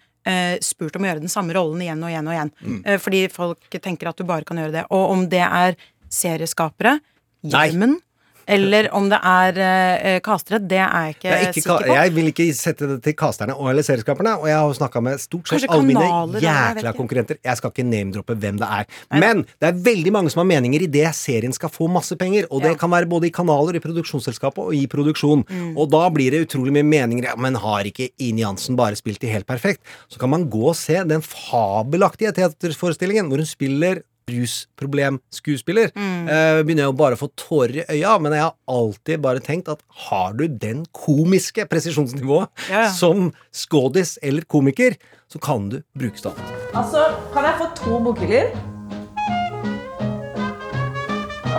spurt 0.65 0.97
om 0.99 1.05
å 1.05 1.11
gjøre 1.11 1.23
den 1.23 1.33
samme 1.33 1.55
rollen 1.57 1.85
igjen 1.85 2.03
og 2.03 2.11
igjen 2.13 2.29
og 2.29 2.35
igjen. 2.35 2.51
Mm. 2.61 2.81
Eh, 2.85 2.99
fordi 3.03 3.23
folk 3.33 3.79
tenker 3.79 4.11
at 4.11 4.19
du 4.19 4.27
bare 4.29 4.47
kan 4.49 4.61
gjøre 4.61 4.75
det. 4.75 4.85
Og 4.95 5.15
om 5.15 5.25
det 5.31 5.45
er 5.45 5.79
serieskapere, 6.13 6.99
Gjermund, 7.47 8.01
eller 8.49 8.89
om 8.97 9.09
det 9.11 9.19
er 9.31 9.59
eh, 9.63 10.19
castere, 10.25 10.61
det 10.65 10.79
er 10.81 10.89
jeg 10.89 11.17
ikke, 11.17 11.29
Jeg, 11.29 11.37
er 11.37 11.51
ikke, 11.51 11.61
sikker 11.61 11.85
på. 11.85 11.97
jeg 11.99 12.15
vil 12.17 12.31
ikke 12.33 12.47
sette 12.57 12.89
det 12.89 12.99
til 13.05 13.17
casterne 13.19 13.57
og 13.57 13.71
eller 13.73 13.87
serieskaperne, 13.87 14.35
og 14.41 14.49
jeg 14.49 14.57
har 14.57 14.77
snakka 14.79 15.03
med 15.05 15.21
stort 15.23 15.53
sett 15.53 15.67
alle 15.69 15.87
mine 15.87 16.07
jeg 16.39 16.47
jækla 16.47 16.95
konkurrenter. 16.97 17.41
Jeg 17.45 17.61
skal 17.61 17.75
ikke 17.75 17.87
name-droppe 17.89 18.37
hvem 18.41 18.61
det 18.61 18.71
er. 18.79 18.89
Men 19.13 19.45
det 19.61 19.71
er 19.71 19.83
veldig 19.89 20.15
mange 20.17 20.33
som 20.33 20.43
har 20.43 20.49
meninger 20.49 20.87
i 20.87 20.91
det 20.99 21.07
serien 21.19 21.55
skal 21.55 21.73
få 21.73 21.91
masse 21.93 22.17
penger, 22.19 22.49
og 22.51 22.65
det 22.65 22.75
kan 22.81 22.93
være 22.93 23.11
både 23.11 23.29
i 23.29 23.35
kanaler, 23.35 23.77
i 23.77 23.85
produksjonsselskapet 23.85 24.71
og 24.71 24.77
i 24.77 24.87
produksjon. 24.91 25.45
Mm. 25.49 25.73
Og 25.77 25.91
da 25.93 26.05
blir 26.15 26.35
det 26.35 26.45
utrolig 26.47 26.75
mye 26.79 26.87
meninger. 26.89 27.31
Ja, 27.31 27.37
men 27.37 27.59
har 27.61 27.89
ikke 27.89 28.11
Ine 28.25 28.47
Jansen 28.47 28.79
bare 28.79 28.99
spilt 28.99 29.21
det 29.23 29.33
helt 29.33 29.49
perfekt? 29.49 29.85
Så 30.09 30.21
kan 30.21 30.33
man 30.33 30.49
gå 30.51 30.71
og 30.71 30.77
se 30.79 31.03
den 31.09 31.25
fabelaktige 31.25 32.33
teaterforestillingen 32.37 33.29
hvor 33.29 33.43
hun 33.43 33.49
spiller 33.49 34.03
rusproblemskuespiller, 34.29 35.91
uh, 35.97 36.61
begynner 36.63 36.85
jeg 36.85 36.91
jo 36.91 36.97
bare 37.01 37.19
å 37.19 37.21
få 37.21 37.29
tårer 37.39 37.81
i 37.83 37.87
øya, 37.99 38.17
men 38.23 38.37
jeg 38.37 38.45
har 38.47 38.55
alltid 38.71 39.23
bare 39.25 39.43
tenkt 39.45 39.71
at 39.73 39.83
har 40.09 40.35
du 40.39 40.47
den 40.49 40.85
komiske 40.97 41.67
presisjonsnivået 41.71 42.49
Ja, 42.71 42.87
ja. 42.87 42.91
som 42.93 43.31
skådis 43.53 44.17
eller 44.23 44.45
komiker, 44.49 44.97
så 45.29 45.41
kan 45.43 45.69
du 45.73 45.81
bruke 45.99 46.21
stand. 46.21 46.39
Altså, 46.77 47.09
kan 47.35 47.45
jeg 47.49 47.59
få 47.61 47.71
to 47.83 48.01
bokhyller? 48.07 48.53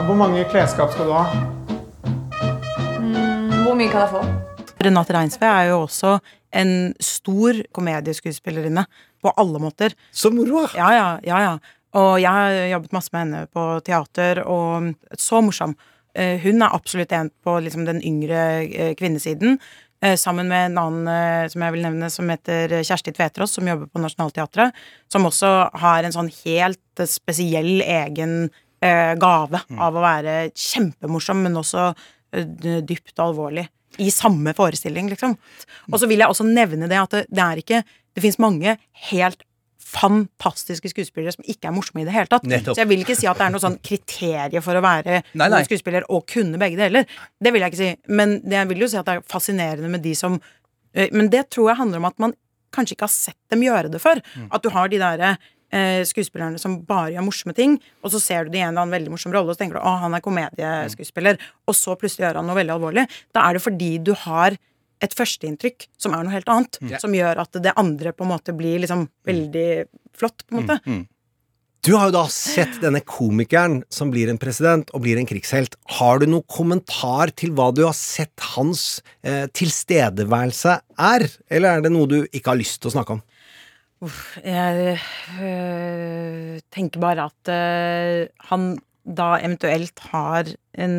Hvor 0.09 0.17
mange 0.17 0.41
klesskap 0.49 0.93
skal 0.93 1.05
du 1.09 1.13
ha? 1.13 1.25
Mm, 2.97 3.51
hvor 3.65 3.75
mye 3.77 3.89
kan 3.91 4.05
jeg 4.07 4.13
få? 4.15 4.21
Renate 4.79 5.13
Reinsve 5.13 5.49
er 5.49 5.67
jo 5.69 5.81
også 5.83 6.15
en 6.55 6.71
stor 7.03 7.59
komedieskuespillerinne 7.75 8.85
på 9.21 9.33
alle 9.37 9.59
måter. 9.61 9.93
Så 10.15 10.31
moro! 10.33 10.63
Ja, 10.73 10.89
ja, 10.95 11.09
ja, 11.27 11.41
ja. 11.43 11.53
Og 11.97 12.19
jeg 12.21 12.29
har 12.29 12.57
jobbet 12.75 12.93
masse 12.93 13.13
med 13.13 13.23
henne 13.23 13.45
på 13.49 13.63
teater, 13.85 14.43
og 14.45 14.91
så 15.17 15.41
morsom. 15.41 15.73
Eh, 16.13 16.37
Hun 16.43 16.61
er 16.61 16.75
absolutt 16.75 17.11
en 17.17 17.31
på 17.43 17.55
liksom 17.65 17.85
den 17.87 18.01
yngre 18.05 18.41
eh, 18.67 18.93
kvinnesiden. 18.97 19.57
eh, 20.01 20.15
Sammen 20.15 20.47
med 20.47 20.69
en 20.71 20.77
annen 20.77 21.49
som 21.49 21.61
jeg 21.65 21.73
vil 21.73 21.85
nevne, 21.85 22.09
som 22.13 22.29
heter 22.29 22.77
Kjersti 22.83 23.13
Tveterås, 23.13 23.57
som 23.57 23.67
jobber 23.67 23.87
på 23.89 24.01
Nationaltheatret. 24.01 24.71
Som 25.11 25.25
også 25.25 25.69
har 25.73 26.03
en 26.03 26.13
sånn 26.13 26.31
helt 26.45 27.05
spesiell 27.09 27.81
egen 27.81 28.49
gave 28.79 29.59
av 29.75 29.91
å 29.91 29.99
være 30.01 30.53
kjempemorsom, 30.55 31.41
men 31.43 31.57
også 31.59 31.89
dypt 32.31 33.19
alvorlig. 33.19 33.65
I 33.99 34.07
samme 34.13 34.53
forestilling, 34.55 35.09
liksom. 35.11 35.33
Og 35.91 35.99
så 35.99 36.07
vil 36.07 36.21
jeg 36.21 36.31
også 36.31 36.45
nevne 36.47 36.87
det 36.87 36.95
at 37.01 37.11
det, 37.11 37.25
det 37.27 37.43
er 37.43 37.59
ikke 37.59 37.81
Det 38.15 38.23
fins 38.23 38.39
mange 38.39 38.77
helt 39.11 39.43
fantastiske 39.89 40.91
skuespillere 40.91 41.33
som 41.35 41.45
ikke 41.49 41.69
er 41.69 41.75
morsomme 41.75 42.03
i 42.03 42.07
det 42.07 42.13
hele 42.15 42.29
tatt. 42.31 42.45
Nettopp. 42.49 42.77
Så 42.77 42.83
jeg 42.83 42.89
vil 42.91 43.03
ikke 43.03 43.17
si 43.17 43.27
at 43.29 43.39
det 43.39 43.47
er 43.47 43.53
noe 43.55 43.63
sånn 43.63 43.77
kriterium 43.85 44.65
for 44.65 44.77
å 44.79 44.83
være 44.85 45.21
Nei, 45.33 45.47
nei. 45.49 45.61
skuespiller 45.67 46.05
og 46.13 46.25
kunne 46.29 46.59
begge 46.61 46.77
deler. 46.79 47.07
Det 47.41 47.53
vil 47.55 47.65
jeg 47.65 47.73
ikke 47.73 47.81
si. 47.83 47.91
Men 48.07 48.39
det- 48.43 48.57
jeg 48.59 48.67
vil 48.69 48.83
jo 48.85 48.87
si 48.87 48.97
at 48.97 49.05
det 49.09 49.15
er 49.17 49.21
fascinerende 49.27 49.89
med 49.89 50.03
de 50.05 50.13
som 50.15 50.39
eh, 50.93 51.09
Men 51.11 51.29
det 51.29 51.49
tror 51.51 51.69
jeg 51.69 51.77
handler 51.77 51.97
om 51.97 52.05
at 52.05 52.19
man 52.19 52.33
kanskje 52.71 52.93
ikke 52.95 53.07
har 53.07 53.15
sett 53.15 53.37
dem 53.49 53.61
gjøre 53.61 53.89
det 53.91 54.01
før. 54.01 54.21
Mm. 54.35 54.47
At 54.51 54.61
du 54.63 54.69
har 54.69 54.87
de 54.89 54.97
derre 55.01 55.37
eh, 55.71 56.01
skuespillerne 56.05 56.59
som 56.59 56.79
bare 56.85 57.11
gjør 57.13 57.25
morsomme 57.25 57.53
ting, 57.55 57.79
og 58.03 58.11
så 58.11 58.19
ser 58.21 58.43
du 58.45 58.49
det 58.51 58.57
i 58.59 58.61
en 58.63 58.69
eller 58.73 58.81
annen 58.85 58.93
veldig 58.97 59.11
morsom 59.13 59.31
rolle, 59.33 59.49
og 59.49 59.55
så 59.57 59.59
tenker 59.63 59.77
du 59.77 59.81
å, 59.85 59.99
han 60.01 60.13
er 60.17 60.21
komedieskuespiller, 60.25 61.37
og 61.67 61.75
så 61.77 61.95
plutselig 61.99 62.25
gjør 62.27 62.39
han 62.41 62.47
noe 62.49 62.57
veldig 62.57 62.73
alvorlig. 62.75 63.05
Da 63.33 63.43
er 63.49 63.53
det 63.57 63.61
fordi 63.65 63.91
du 64.03 64.13
har 64.25 64.57
et 65.01 65.13
førsteinntrykk 65.15 65.87
som 65.97 66.13
er 66.13 66.25
noe 66.25 66.33
helt 66.33 66.49
annet, 66.51 66.79
Mm. 66.81 66.99
som 66.99 67.13
gjør 67.15 67.39
at 67.45 67.51
det 67.63 67.73
andre 67.75 68.11
på 68.11 68.25
en 68.25 68.33
måte 68.33 68.55
blir 68.57 68.79
liksom 68.83 69.07
veldig 69.25 69.85
flott, 70.13 70.43
på 70.47 70.57
en 70.57 70.61
måte. 70.65 71.07
Du 71.81 71.93
har 71.95 72.09
jo 72.09 72.11
da 72.17 72.25
sett 72.27 72.81
denne 72.81 72.99
komikeren 73.07 73.83
som 73.89 74.11
blir 74.11 74.27
en 74.29 74.37
president 74.37 74.89
og 74.93 75.05
blir 75.05 75.17
en 75.17 75.25
krigshelt. 75.25 75.77
Har 75.95 76.19
du 76.19 76.25
noen 76.27 76.43
kommentar 76.43 77.31
til 77.31 77.53
hva 77.55 77.69
du 77.73 77.85
har 77.85 77.95
sett 77.95 78.35
hans 78.57 79.01
eh, 79.23 79.47
tilstedeværelse 79.47 80.75
er, 80.99 81.29
eller 81.49 81.69
er 81.77 81.81
det 81.85 81.91
noe 81.93 82.09
du 82.11 82.17
ikke 82.33 82.51
har 82.51 82.59
lyst 82.59 82.81
til 82.81 82.91
å 82.91 82.95
snakke 82.97 83.15
om? 83.15 83.23
Uff, 84.03 84.37
jeg 84.43 84.99
øh, 85.39 86.59
tenker 86.71 86.99
bare 87.03 87.29
at 87.31 87.51
øh, 87.51 88.27
han 88.51 88.69
da 89.03 89.37
eventuelt 89.39 89.99
har 90.11 90.51
en 90.79 90.95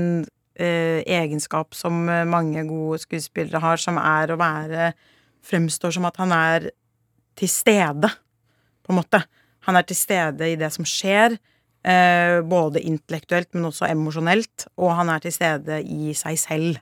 egenskap 0.60 1.74
som 1.74 2.08
øh, 2.08 2.26
mange 2.28 2.64
gode 2.68 3.00
skuespillere 3.02 3.62
har, 3.62 3.80
som 3.80 4.00
er 4.00 4.32
å 4.32 4.40
være 4.40 4.92
Fremstår 5.40 5.94
som 5.96 6.04
at 6.04 6.18
han 6.20 6.34
er 6.36 6.66
til 7.40 7.48
stede, 7.48 8.10
på 8.84 8.92
en 8.92 8.98
måte. 8.98 9.22
Han 9.64 9.78
er 9.78 9.86
til 9.88 9.96
stede 9.96 10.50
i 10.52 10.58
det 10.60 10.68
som 10.74 10.84
skjer, 10.84 11.38
øh, 11.80 12.40
både 12.44 12.82
intellektuelt, 12.84 13.48
men 13.54 13.70
også 13.70 13.88
emosjonelt. 13.88 14.66
Og 14.76 14.92
han 14.98 15.08
er 15.08 15.24
til 15.24 15.32
stede 15.32 15.80
i 15.80 16.12
seg 16.12 16.36
selv 16.42 16.80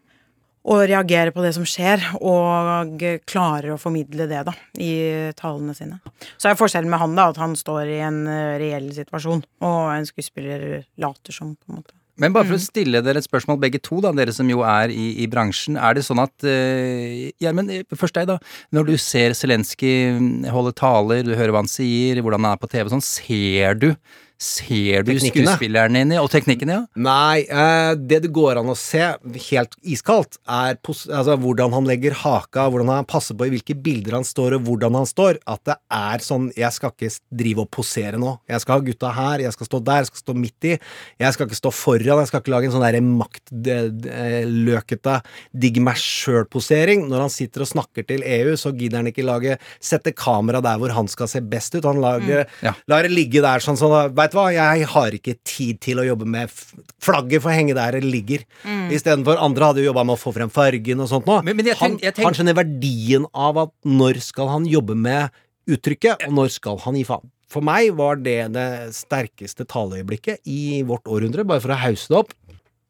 og 0.68 0.83
reagerer 0.91 1.31
på 1.33 1.43
det 1.45 1.55
som 1.57 1.64
skjer, 1.68 2.03
og 2.18 3.01
klarer 3.29 3.72
å 3.72 3.81
formidle 3.81 4.26
det 4.29 4.43
da, 4.49 4.53
i 4.76 4.93
talene 5.39 5.74
sine. 5.76 6.01
Så 6.37 6.51
er 6.51 6.59
forskjellen 6.59 6.91
med 6.93 7.01
han 7.01 7.16
da, 7.16 7.29
at 7.33 7.41
han 7.41 7.55
står 7.57 7.93
i 7.95 8.01
en 8.05 8.20
eh, 8.29 8.57
reell 8.61 8.91
situasjon, 8.93 9.45
og 9.64 9.79
en 9.95 10.09
skuespiller 10.09 10.66
later 11.01 11.37
som, 11.37 11.55
på 11.55 11.72
en 11.72 11.81
måte. 11.81 11.97
Men 12.18 12.34
bare 12.34 12.48
for 12.48 12.58
å 12.58 12.62
stille 12.62 13.02
dere 13.04 13.22
et 13.22 13.26
spørsmål, 13.26 13.60
begge 13.62 13.80
to, 13.82 14.00
da, 14.02 14.10
dere 14.16 14.34
som 14.34 14.48
jo 14.50 14.64
er 14.66 14.90
i, 14.90 15.10
i 15.22 15.28
bransjen. 15.30 15.78
Er 15.78 15.94
det 15.94 16.04
sånn 16.06 16.22
at 16.22 16.34
uh, 16.46 17.28
Gjermund, 17.42 17.70
eh, 17.74 17.84
først 17.98 18.18
deg, 18.18 18.26
da. 18.30 18.38
Når 18.74 18.88
du 18.90 18.94
ser 19.00 19.36
Zelenskyj 19.38 20.48
holde 20.54 20.74
taler, 20.78 21.22
du 21.26 21.36
hører 21.36 21.54
hva 21.54 21.62
han 21.62 21.70
sier, 21.70 22.22
hvordan 22.24 22.42
han 22.44 22.56
er 22.56 22.62
på 22.62 22.70
TV 22.72 22.88
og 22.88 22.96
sånn, 22.96 23.06
ser 23.06 23.78
du 23.78 23.92
Ser 24.39 25.03
du 25.03 25.16
skuespillerne 25.18 26.05
dine 26.05 26.20
og 26.22 26.28
teknikkene, 26.30 26.74
ja? 26.76 26.82
Nei, 26.95 27.41
eh, 27.51 27.97
det 27.99 28.20
det 28.22 28.30
går 28.34 28.61
an 28.61 28.68
å 28.70 28.76
se 28.78 29.01
helt 29.49 29.72
iskaldt, 29.82 30.39
er 30.47 30.76
altså, 30.78 31.34
hvordan 31.43 31.74
han 31.74 31.89
legger 31.89 32.14
haka, 32.14 32.68
hvordan 32.70 32.93
han 32.93 33.09
passer 33.09 33.34
på 33.34 33.49
i 33.49 33.51
hvilke 33.57 33.74
bilder 33.74 34.14
han 34.20 34.26
står, 34.26 34.55
og 34.55 34.62
hvordan 34.68 34.95
han 35.01 35.09
står. 35.11 35.41
At 35.49 35.64
det 35.66 35.74
er 35.91 36.22
sånn 36.22 36.53
Jeg 36.55 36.70
skal 36.72 36.93
ikke 36.95 37.11
drive 37.34 37.64
og 37.64 37.70
posere 37.74 38.18
nå. 38.20 38.36
Jeg 38.49 38.61
skal 38.62 38.78
ha 38.78 38.84
gutta 38.86 39.11
her, 39.16 39.43
jeg 39.43 39.53
skal 39.57 39.66
stå 39.70 39.80
der, 39.89 40.05
jeg 40.05 40.11
skal 40.12 40.22
stå 40.22 40.36
midt 40.39 40.68
i. 40.70 40.76
Jeg 41.18 41.34
skal 41.34 41.49
ikke 41.49 41.59
stå 41.59 41.72
foran, 41.74 42.22
jeg 42.22 42.30
skal 42.30 42.45
ikke 42.45 42.55
lage 42.55 42.70
en 42.70 42.76
sånn 42.76 42.86
derre 42.86 43.03
maktløkete 43.09 45.16
digg 45.64 45.82
meg 45.82 45.99
sjøl-posering. 45.99 47.09
Når 47.11 47.24
han 47.26 47.34
sitter 47.34 47.66
og 47.66 47.72
snakker 47.72 48.07
til 48.09 48.22
EU, 48.22 48.55
så 48.61 48.70
gidder 48.76 49.03
han 49.03 49.11
ikke 49.11 49.26
lage 49.26 49.59
sette 49.82 50.14
kamera 50.16 50.62
der 50.64 50.78
hvor 50.80 50.95
han 50.95 51.11
skal 51.11 51.26
se 51.30 51.43
best 51.43 51.74
ut. 51.74 51.84
Han 51.89 52.01
lager, 52.05 52.26
Mm. 52.39 52.47
Ja. 52.62 52.72
lar 52.89 53.03
det 53.03 53.11
ligge 53.11 53.41
der 53.43 53.59
sånn 53.59 53.76
sånn 53.78 54.12
Veit 54.29 54.35
du 54.35 54.39
hva, 54.39 54.47
jeg 54.53 54.87
har 54.93 55.16
ikke 55.18 55.35
tid 55.49 55.81
til 55.81 55.99
å 56.03 56.05
jobbe 56.07 56.26
med 56.29 56.53
Flagget 57.01 57.41
får 57.43 57.55
henge 57.57 57.74
der 57.79 57.97
det 57.99 58.05
ligger. 58.05 58.45
Mm. 58.64 58.91
Istedenfor 58.93 59.41
andre 59.41 59.64
hadde 59.70 59.83
jo 59.83 59.89
jobba 59.91 60.05
med 60.05 60.16
å 60.18 60.20
få 60.20 60.33
frem 60.37 60.51
fargen 60.53 61.01
og 61.01 61.09
sånt 61.09 61.24
nå. 61.26 61.43
Men- 61.43 61.57
men 61.57 61.66
jeg 61.66 61.76
han, 61.76 61.91
tenk- 61.97 62.03
jeg 62.03 62.14
tenk- 62.14 62.24
han 62.29 62.35
skjønner 62.35 62.55
verdien 62.61 63.26
av 63.35 63.57
at 63.59 63.70
når 63.85 64.20
skal 64.20 64.49
han 64.49 64.64
jobbe 64.66 64.95
med 64.97 65.31
uttrykket, 65.68 66.26
og 66.29 66.33
når 66.33 66.51
skal 66.51 66.79
han 66.79 66.95
gi 66.95 67.05
faen. 67.05 67.31
For 67.49 67.62
meg 67.64 67.95
var 67.97 68.16
det 68.16 68.53
det 68.53 68.93
sterkeste 68.93 69.64
taleøyeblikket 69.66 70.39
i 70.47 70.83
vårt 70.83 71.05
århundre, 71.09 71.47
bare 71.47 71.61
for 71.61 71.68
å 71.72 71.76
hause 71.81 72.09
det 72.09 72.16
opp. 72.18 72.35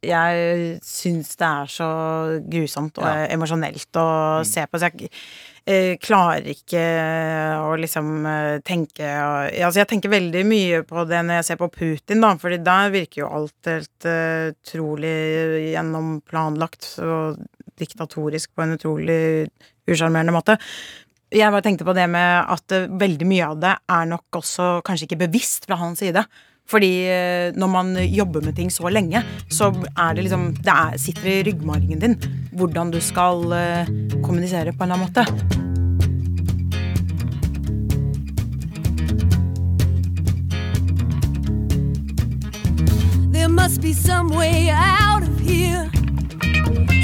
Jeg 0.03 0.79
syns 0.83 1.35
det 1.37 1.47
er 1.47 1.67
så 1.67 2.41
grusomt 2.49 2.99
og 2.99 3.05
Ja. 3.05 3.27
emosjonelt 3.35 3.91
å 3.95 4.45
se 4.47 4.65
på, 4.67 4.79
så 4.79 4.91
jeg 4.91 5.11
klarer 6.01 6.47
ikke 6.49 6.83
å 7.61 7.75
liksom 7.77 8.27
eh, 8.29 8.61
tenke 8.65 9.09
Altså, 9.09 9.83
jeg 9.83 9.89
tenker 9.91 10.13
veldig 10.13 10.45
mye 10.49 10.81
på 10.89 11.05
det 11.09 11.21
når 11.27 11.41
jeg 11.41 11.49
ser 11.51 11.61
på 11.61 11.69
Putin, 11.75 12.23
da, 12.25 12.33
fordi 12.41 12.61
der 12.65 12.95
virker 12.95 13.23
jo 13.23 13.33
alt 13.41 13.69
helt 13.69 14.09
uh, 14.09 14.49
utrolig 14.55 15.17
gjennomplanlagt 15.75 16.89
og 17.05 17.43
diktatorisk 17.79 18.55
på 18.57 18.65
en 18.65 18.75
utrolig 18.79 19.21
usjarmerende 19.89 20.35
måte. 20.35 20.59
Jeg 21.29 21.53
bare 21.53 21.65
tenkte 21.65 21.85
på 21.85 21.95
det 21.97 22.07
med 22.09 22.49
at 22.55 22.73
eh, 22.73 22.89
veldig 22.89 23.29
mye 23.29 23.49
av 23.53 23.59
det 23.61 23.75
er 23.99 24.09
nok 24.09 24.41
også 24.41 24.69
kanskje 24.87 25.11
ikke 25.11 25.23
bevisst 25.27 25.69
fra 25.69 25.77
hans 25.81 26.01
side. 26.01 26.25
Fordi 26.69 26.93
eh, 27.09 27.55
når 27.57 27.71
man 27.73 27.95
jobber 28.05 28.45
med 28.45 28.57
ting 28.59 28.73
så 28.73 28.91
lenge, 28.93 29.23
så 29.49 29.73
er 29.97 30.15
det 30.15 30.27
liksom 30.27 30.51
Det 30.57 30.75
er, 30.75 30.99
sitter 31.01 31.31
i 31.33 31.43
ryggmargen 31.49 32.03
din 32.03 32.19
hvordan 32.53 32.91
du 32.91 33.01
skal 33.01 33.53
eh, 33.53 33.89
kommunisere 34.23 34.73
på 34.73 34.85
en 34.85 34.93
eller 34.93 34.95
annen 34.95 35.09
måte. 35.09 35.67
Must 43.59 43.81
be 43.83 43.93
some 43.93 44.29
way 44.29 44.71
out 44.71 45.23
of 45.25 45.41
here, 45.41 45.91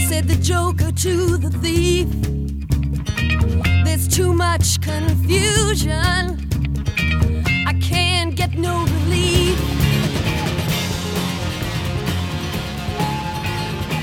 said 0.08 0.28
the 0.28 0.36
Joker 0.40 0.92
to 0.92 1.36
the 1.36 1.50
thief. 1.50 2.06
There's 3.84 4.06
too 4.06 4.32
much 4.32 4.80
confusion. 4.80 6.53
I 7.74 7.78
can't 7.80 8.36
get 8.36 8.54
no 8.54 8.84
relief. 8.86 9.58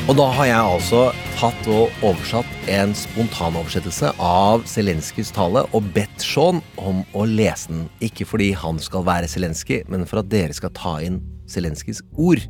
Og 0.09 0.17
da 0.19 0.25
har 0.35 0.49
jeg 0.49 0.59
altså 0.73 1.01
tatt 1.37 1.69
og 1.71 2.03
oversatt 2.03 2.67
en 2.73 2.91
spontanoversettelse 2.97 4.11
av 4.19 4.65
Zelenskyjs 4.67 5.31
tale 5.31 5.63
og 5.71 5.87
bedt 5.95 6.19
Sean 6.19 6.59
om 6.75 6.99
å 7.15 7.23
lese 7.29 7.71
den. 7.71 7.87
Ikke 8.03 8.27
fordi 8.27 8.51
han 8.59 8.81
skal 8.81 9.07
være 9.07 9.31
Zelenskyj, 9.31 9.85
men 9.87 10.03
for 10.09 10.19
at 10.19 10.31
dere 10.33 10.57
skal 10.57 10.75
ta 10.75 10.97
inn 11.05 11.21
Zelenskyjs 11.47 12.03
ord 12.19 12.43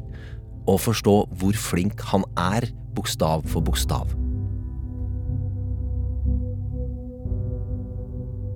og 0.65 0.81
forstå 0.81 1.17
hvor 1.37 1.65
flink 1.69 2.01
han 2.09 2.25
er, 2.33 2.65
bokstav 2.97 3.45
for 3.51 3.61
bokstav. 3.61 4.09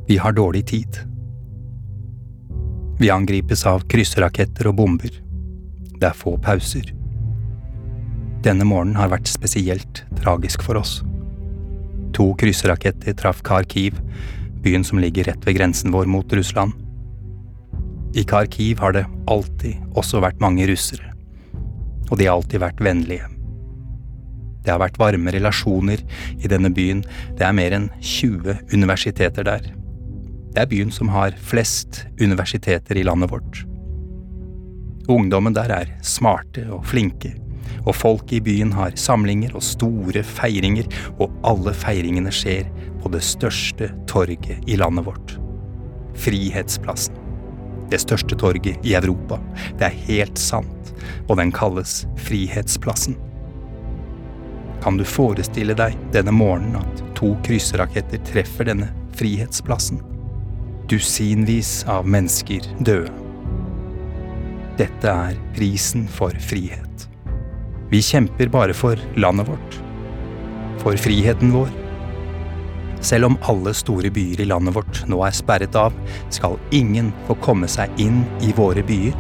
Vi 0.10 0.18
har 0.18 0.34
dårlig 0.34 0.66
tid. 0.74 1.06
Vi 2.98 3.10
angripes 3.12 3.66
av 3.68 3.84
krysseraketter 3.92 4.70
og 4.70 4.78
bomber. 4.78 5.12
Det 6.00 6.08
er 6.08 6.16
få 6.16 6.38
pauser. 6.40 6.94
Denne 8.46 8.64
morgenen 8.68 8.96
har 8.96 9.12
vært 9.12 9.28
spesielt 9.28 10.06
tragisk 10.22 10.64
for 10.64 10.80
oss. 10.80 11.02
To 12.16 12.30
krysseraketter 12.40 13.18
traff 13.20 13.44
Kharkiv, 13.44 14.00
byen 14.64 14.88
som 14.88 15.04
ligger 15.04 15.28
rett 15.28 15.44
ved 15.44 15.60
grensen 15.60 15.92
vår 15.92 16.08
mot 16.08 16.40
Russland. 16.40 16.72
I 18.16 18.24
Kharkiv 18.24 18.80
har 18.80 18.96
det 18.96 19.06
alltid 19.28 19.84
også 20.00 20.24
vært 20.24 20.40
mange 20.40 20.64
russere. 20.72 21.12
Og 22.08 22.16
de 22.16 22.30
har 22.30 22.38
alltid 22.38 22.64
vært 22.64 22.80
vennlige. 22.80 23.28
Det 24.64 24.72
har 24.72 24.80
vært 24.80 25.02
varme 25.02 25.36
relasjoner 25.36 26.00
i 26.40 26.48
denne 26.48 26.72
byen. 26.72 27.04
Det 27.36 27.44
er 27.44 27.58
mer 27.60 27.76
enn 27.76 27.92
20 28.00 28.72
universiteter 28.72 29.44
der. 29.44 29.68
Det 30.56 30.64
er 30.64 30.70
byen 30.72 30.92
som 30.92 31.10
har 31.12 31.36
flest 31.36 32.06
universiteter 32.16 32.96
i 32.96 33.04
landet 33.04 33.28
vårt. 33.28 33.66
Ungdommen 35.12 35.54
der 35.54 35.74
er 35.76 35.92
smarte 36.00 36.64
og 36.72 36.86
flinke, 36.88 37.34
og 37.84 37.92
folk 38.00 38.32
i 38.32 38.40
byen 38.40 38.72
har 38.72 38.96
samlinger 38.96 39.52
og 39.52 39.66
store 39.68 40.24
feiringer, 40.24 40.88
og 41.20 41.36
alle 41.44 41.76
feiringene 41.76 42.32
skjer 42.32 42.72
på 43.04 43.12
det 43.12 43.22
største 43.28 43.92
torget 44.08 44.64
i 44.64 44.80
landet 44.80 45.04
vårt. 45.10 45.36
Frihetsplassen. 46.24 47.20
Det 47.92 48.00
største 48.02 48.40
torget 48.40 48.80
i 48.88 48.96
Europa. 48.96 49.42
Det 49.76 49.90
er 49.90 50.02
helt 50.08 50.40
sant, 50.40 50.96
og 51.28 51.36
den 51.36 51.52
kalles 51.52 52.06
Frihetsplassen. 52.16 53.20
Kan 54.80 54.96
du 54.96 55.04
forestille 55.04 55.76
deg 55.76 56.00
denne 56.16 56.32
morgenen 56.32 56.80
at 56.80 57.08
to 57.20 57.36
krysseraketter 57.44 58.24
treffer 58.32 58.72
denne 58.72 58.94
frihetsplassen? 59.20 60.15
Dusinvis 60.86 61.80
av 61.90 62.06
mennesker 62.06 62.62
døde. 62.86 63.10
Dette 64.78 65.10
er 65.10 65.38
prisen 65.56 66.04
for 66.06 66.36
frihet. 66.46 67.06
Vi 67.90 68.04
kjemper 68.06 68.52
bare 68.54 68.76
for 68.78 69.02
landet 69.18 69.50
vårt. 69.50 69.78
For 70.84 70.94
friheten 71.02 71.56
vår. 71.56 71.72
Selv 73.02 73.32
om 73.32 73.38
alle 73.50 73.74
store 73.74 74.12
byer 74.14 74.44
i 74.44 74.48
landet 74.52 74.76
vårt 74.78 75.02
nå 75.10 75.24
er 75.26 75.34
sperret 75.34 75.74
av, 75.80 75.96
skal 76.30 76.60
ingen 76.70 77.10
få 77.26 77.40
komme 77.42 77.70
seg 77.72 77.90
inn 78.06 78.22
i 78.46 78.54
våre 78.54 78.86
byer 78.86 79.18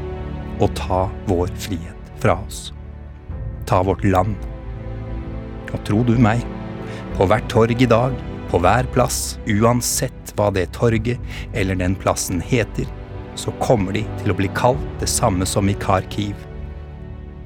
og 0.59 0.69
ta 0.77 1.01
vår 1.25 1.49
frihet 1.65 2.13
fra 2.21 2.37
oss. 2.45 2.67
Ta 3.65 3.81
vårt 3.81 4.05
land. 4.05 4.37
Og 5.73 5.81
tro 5.87 6.05
du 6.05 6.13
meg, 6.21 6.45
på 7.17 7.25
hvert 7.25 7.49
torg 7.49 7.81
i 7.81 7.89
dag, 7.89 8.13
på 8.49 8.59
hver 8.63 8.87
plass, 8.93 9.37
uansett 9.47 10.33
hva 10.37 10.51
det 10.53 10.67
torget 10.75 11.19
eller 11.53 11.75
den 11.79 11.95
plassen 11.95 12.41
heter, 12.41 12.87
så 13.35 13.51
kommer 13.63 13.95
de 13.95 14.05
til 14.21 14.31
å 14.31 14.37
bli 14.37 14.49
kalt 14.55 14.85
det 15.01 15.09
samme 15.11 15.47
som 15.49 15.69
i 15.69 15.75
Kharkiv. 15.79 16.35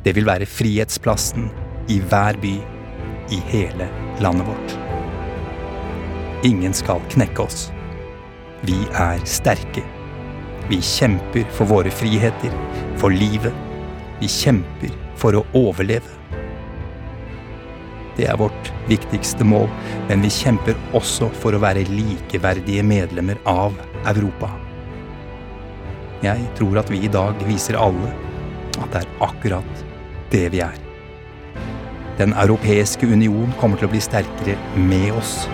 Det 0.04 0.14
vil 0.16 0.28
være 0.30 0.48
frihetsplassen 0.50 1.50
i 1.90 2.00
hver 2.12 2.38
by 2.42 2.54
i 3.34 3.42
hele 3.50 3.90
landet 4.24 4.48
vårt. 4.48 4.78
Ingen 6.48 6.74
skal 6.74 7.02
knekke 7.12 7.44
oss. 7.44 7.68
Vi 8.68 8.78
er 8.96 9.20
sterke. 9.28 9.84
Vi 10.70 10.80
kjemper 10.84 11.48
for 11.56 11.70
våre 11.70 11.92
friheter, 11.92 12.54
for 13.02 13.12
livet. 13.12 13.56
Vi 14.22 14.30
kjemper 14.30 14.94
for 15.20 15.36
å 15.40 15.46
overleve. 15.58 16.19
Det 18.20 18.26
er 18.28 18.36
vårt 18.36 18.72
viktigste 18.90 19.46
mål, 19.48 19.70
men 20.10 20.20
vi 20.26 20.32
kjemper 20.34 20.76
også 20.98 21.30
for 21.40 21.56
å 21.56 21.62
være 21.64 21.86
likeverdige 21.88 22.84
medlemmer 22.84 23.40
av 23.48 23.78
Europa. 24.12 24.50
Jeg 26.20 26.50
tror 26.58 26.82
at 26.82 26.90
vi 26.92 27.00
i 27.08 27.12
dag 27.12 27.40
viser 27.48 27.80
alle 27.80 28.10
at 28.76 28.90
det 28.92 29.06
er 29.06 29.14
akkurat 29.24 29.84
det 30.34 30.42
vi 30.52 30.60
er. 30.66 30.76
Den 32.20 32.36
europeiske 32.36 33.08
union 33.08 33.54
kommer 33.62 33.80
til 33.80 33.88
å 33.88 33.94
bli 33.94 34.04
sterkere 34.04 34.58
med 34.76 35.14
oss. 35.16 35.48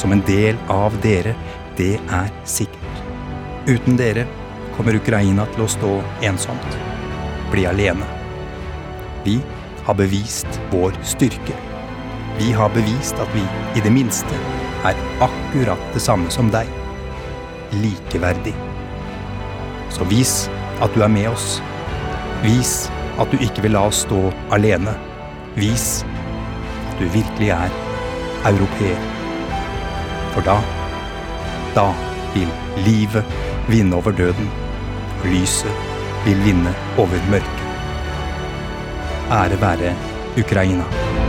Som 0.00 0.16
en 0.16 0.24
del 0.24 0.56
av 0.72 0.96
dere, 1.04 1.36
det 1.76 1.98
er 2.00 2.32
sikkert. 2.48 3.04
Uten 3.68 4.00
dere 4.00 4.24
kommer 4.78 4.96
Ukraina 4.96 5.44
til 5.52 5.66
å 5.66 5.70
stå 5.76 5.92
ensomt. 6.24 6.80
Bli 7.52 7.68
alene. 7.68 8.08
Vi 9.28 9.36
har 9.84 10.00
bevist 10.00 10.60
vår 10.72 10.96
styrke. 11.04 11.73
Vi 12.38 12.52
har 12.52 12.68
bevist 12.74 13.18
at 13.22 13.30
vi 13.34 13.42
i 13.78 13.82
det 13.84 13.92
minste 13.94 14.38
er 14.84 14.98
akkurat 15.22 15.80
det 15.94 16.02
samme 16.02 16.30
som 16.34 16.50
deg. 16.50 16.66
Likeverdig. 17.78 18.54
Så 19.94 20.06
vis 20.10 20.34
at 20.82 20.94
du 20.94 21.04
er 21.06 21.12
med 21.12 21.28
oss. 21.30 21.60
Vis 22.42 22.90
at 23.22 23.30
du 23.30 23.38
ikke 23.38 23.62
vil 23.64 23.76
la 23.76 23.84
oss 23.86 24.02
stå 24.02 24.18
alene. 24.54 24.96
Vis 25.54 26.02
at 26.90 26.98
du 26.98 27.06
virkelig 27.14 27.52
er 27.54 27.78
europeer. 28.50 28.98
For 30.34 30.42
da, 30.42 30.58
da 31.78 31.86
vil 32.34 32.50
livet 32.82 33.36
vinne 33.70 33.94
over 33.96 34.12
døden, 34.12 34.50
lyset 35.30 35.86
vil 36.26 36.42
vinne 36.44 36.74
over 36.98 37.30
mørket. 37.30 37.62
Ære 39.30 39.60
være 39.62 39.94
Ukraina. 40.40 41.23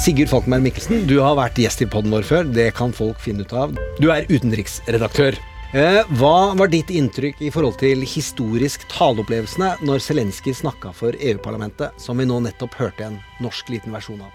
Sigurd 0.00 0.30
Falkenberg 0.30 0.62
Mikkelsen, 0.64 1.02
du 1.04 1.18
har 1.20 1.34
vært 1.36 1.58
gjest 1.60 1.82
i 1.84 1.86
podden 1.92 2.14
vår 2.14 2.24
før. 2.24 2.46
Det 2.48 2.70
kan 2.72 2.88
folk 2.96 3.18
finne 3.20 3.44
ut 3.44 3.50
av. 3.52 3.74
Du 4.00 4.06
er 4.08 4.24
utenriksredaktør. 4.30 5.36
Eh, 5.76 5.98
Hva 6.16 6.54
var 6.56 6.70
ditt 6.72 6.88
inntrykk 6.88 7.42
i 7.44 7.50
forhold 7.52 7.76
til 7.82 8.00
historisk 8.08 8.86
taleopplevelsene 8.88 9.74
når 9.84 10.00
Zelenskyj 10.00 10.56
snakka 10.62 10.94
for 10.96 11.12
EU-parlamentet, 11.20 12.00
som 12.00 12.16
vi 12.16 12.24
nå 12.24 12.38
nettopp 12.46 12.78
hørte 12.80 13.10
en 13.10 13.18
norsk 13.44 13.68
liten 13.74 13.92
versjon 13.92 14.24
av? 14.24 14.32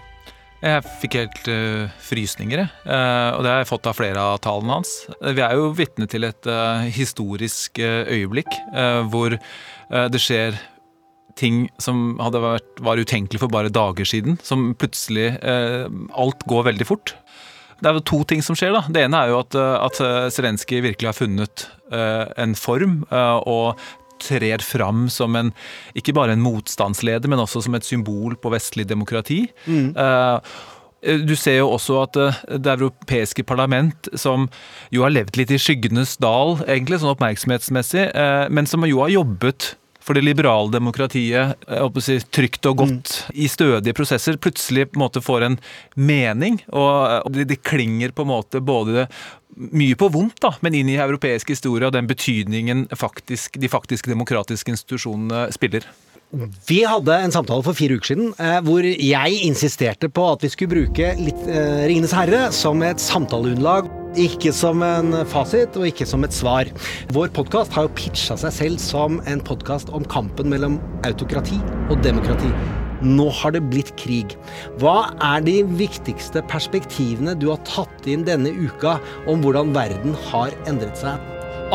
Jeg 0.62 0.86
fikk 1.02 1.18
helt 1.18 1.50
uh, 1.50 1.90
frysninger, 1.98 2.62
jeg. 2.62 2.70
Eh, 2.86 3.30
og 3.34 3.42
det 3.42 3.50
har 3.50 3.60
jeg 3.64 3.70
fått 3.72 3.90
av 3.90 3.98
flere 3.98 4.22
av 4.22 4.38
talene 4.46 4.78
hans. 4.78 4.94
Vi 5.18 5.42
er 5.44 5.58
jo 5.58 5.74
vitne 5.74 6.06
til 6.06 6.30
et 6.30 6.46
uh, 6.46 6.86
historisk 6.94 7.82
eh, 7.82 8.06
øyeblikk 8.06 8.54
hvor 9.10 9.34
det 9.34 10.20
skjer 10.22 10.54
ting 11.36 11.66
som 11.82 12.16
hadde 12.22 12.40
vært, 12.42 12.80
var 12.84 13.00
utenkelig 13.00 13.42
for 13.42 13.52
bare 13.52 13.72
dager 13.72 14.08
siden, 14.08 14.38
som 14.44 14.70
plutselig 14.78 15.34
eh, 15.42 15.84
Alt 16.16 16.46
går 16.48 16.70
veldig 16.72 16.88
fort. 16.88 17.14
Det 17.76 17.90
er 17.90 17.98
jo 17.98 18.06
to 18.08 18.22
ting 18.28 18.42
som 18.44 18.56
skjer. 18.56 18.72
da. 18.72 18.86
Det 18.88 19.04
ene 19.04 19.20
er 19.20 19.34
jo 19.34 19.42
at, 19.42 19.56
eh, 19.58 19.74
at 19.84 20.00
eh, 20.00 20.28
Zelenskyj 20.32 20.80
virkelig 20.88 21.10
har 21.12 21.18
funnet 21.18 21.66
eh, 21.92 22.24
en 22.40 22.56
form, 22.56 23.02
eh, 23.10 23.40
og 23.44 23.76
trer 24.22 24.64
fram 24.64 25.10
som 25.12 25.36
en, 25.36 25.50
ikke 25.98 26.14
bare 26.16 26.32
en 26.32 26.40
motstandsleder, 26.40 27.28
men 27.28 27.42
også 27.42 27.66
som 27.66 27.76
et 27.76 27.84
symbol 27.84 28.38
på 28.40 28.52
vestlig 28.54 28.86
demokrati. 28.88 29.42
Mm. 29.68 29.90
Eh, 29.92 30.56
du 31.28 31.34
ser 31.36 31.60
jo 31.60 31.68
også 31.74 31.98
at 32.00 32.16
det 32.64 32.72
europeiske 32.72 33.44
parlament, 33.46 34.08
som 34.16 34.48
jo 34.90 35.04
har 35.04 35.12
levd 35.12 35.36
litt 35.36 35.52
i 35.52 35.60
skyggenes 35.60 36.16
dal, 36.24 36.56
egentlig, 36.64 37.02
sånn 37.02 37.12
oppmerksomhetsmessig, 37.12 38.08
men 38.50 38.66
som 38.66 38.88
jo 38.88 39.04
har 39.04 39.12
jobbet 39.12 39.76
for 40.06 40.14
det 40.14 40.22
liberale 40.22 40.70
demokratiet 40.70 41.66
å 41.66 41.88
si, 42.02 42.20
trygt 42.30 42.68
og 42.70 42.84
godt 42.84 43.14
i 43.34 43.48
stødige 43.50 43.96
prosesser, 43.96 44.38
plutselig 44.38 44.88
på 44.90 45.00
en 45.00 45.04
måte 45.06 45.22
får 45.24 45.48
en 45.48 45.58
mening. 45.98 46.60
Og, 46.70 47.26
og 47.26 47.34
det, 47.34 47.48
det 47.50 47.64
klinger 47.66 48.14
på 48.14 48.26
en 48.26 48.30
måte 48.30 48.62
både 48.62 49.08
mye 49.56 49.96
på 49.98 50.10
vondt, 50.12 50.38
da, 50.44 50.52
men 50.62 50.76
inn 50.76 50.90
i 50.92 50.98
europeisk 51.00 51.50
historie 51.54 51.88
og 51.88 51.94
den 51.96 52.08
betydningen 52.10 52.86
faktisk, 52.94 53.58
de 53.58 53.70
faktiske 53.72 54.12
demokratiske 54.12 54.74
institusjonene 54.74 55.48
spiller. 55.54 55.86
Vi 56.66 56.80
hadde 56.84 57.14
en 57.22 57.32
samtale 57.32 57.62
for 57.64 57.76
fire 57.78 57.96
uker 57.96 58.10
siden 58.10 58.32
eh, 58.42 58.58
hvor 58.66 58.84
jeg 58.84 59.42
insisterte 59.46 60.10
på 60.12 60.24
at 60.32 60.42
vi 60.42 60.50
skulle 60.52 60.74
bruke 60.74 61.12
litt 61.20 61.46
eh, 61.46 61.86
Ringenes 61.86 62.14
herre 62.16 62.48
som 62.54 62.82
et 62.84 63.00
samtaleunderlag. 63.02 63.88
Ikke 64.16 64.48
som 64.56 64.80
en 64.80 65.12
fasit, 65.28 65.74
og 65.76 65.90
ikke 65.90 66.06
som 66.08 66.24
et 66.24 66.32
svar. 66.32 66.70
Vår 67.12 67.28
podkast 67.36 67.74
har 67.76 67.84
jo 67.84 67.92
pitcha 67.98 68.32
seg 68.40 68.54
selv 68.54 68.80
som 68.80 69.18
en 69.28 69.42
podkast 69.44 69.92
om 69.92 70.06
kampen 70.08 70.48
mellom 70.48 70.78
autokrati 71.04 71.58
og 71.92 72.00
demokrati. 72.06 72.48
Nå 73.04 73.28
har 73.42 73.52
det 73.52 73.60
blitt 73.68 73.92
krig. 74.00 74.32
Hva 74.80 75.12
er 75.20 75.44
de 75.44 75.58
viktigste 75.76 76.40
perspektivene 76.48 77.36
du 77.36 77.50
har 77.52 77.60
tatt 77.68 78.08
inn 78.08 78.24
denne 78.24 78.54
uka 78.56 78.96
om 79.28 79.44
hvordan 79.44 79.76
verden 79.76 80.16
har 80.30 80.56
endret 80.64 80.96
seg? 81.04 81.20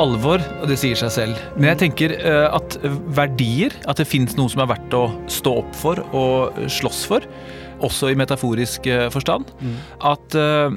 Alvor, 0.02 0.42
og 0.64 0.70
det 0.72 0.80
sier 0.82 0.98
seg 0.98 1.14
selv. 1.14 1.40
Men 1.60 1.76
jeg 1.76 1.84
tenker 1.86 2.18
eh, 2.18 2.48
at 2.50 2.80
verdier, 3.14 3.76
at 3.86 4.02
det 4.02 4.10
fins 4.10 4.34
noe 4.40 4.50
som 4.50 4.64
er 4.64 4.74
verdt 4.74 4.98
å 4.98 5.10
stå 5.30 5.60
opp 5.62 5.76
for 5.78 6.02
og 6.10 6.64
slåss 6.72 7.04
for, 7.12 7.28
også 7.86 8.10
i 8.10 8.18
metaforisk 8.18 8.88
eh, 8.90 9.10
forstand. 9.14 9.52
At 10.02 10.38
eh, 10.40 10.74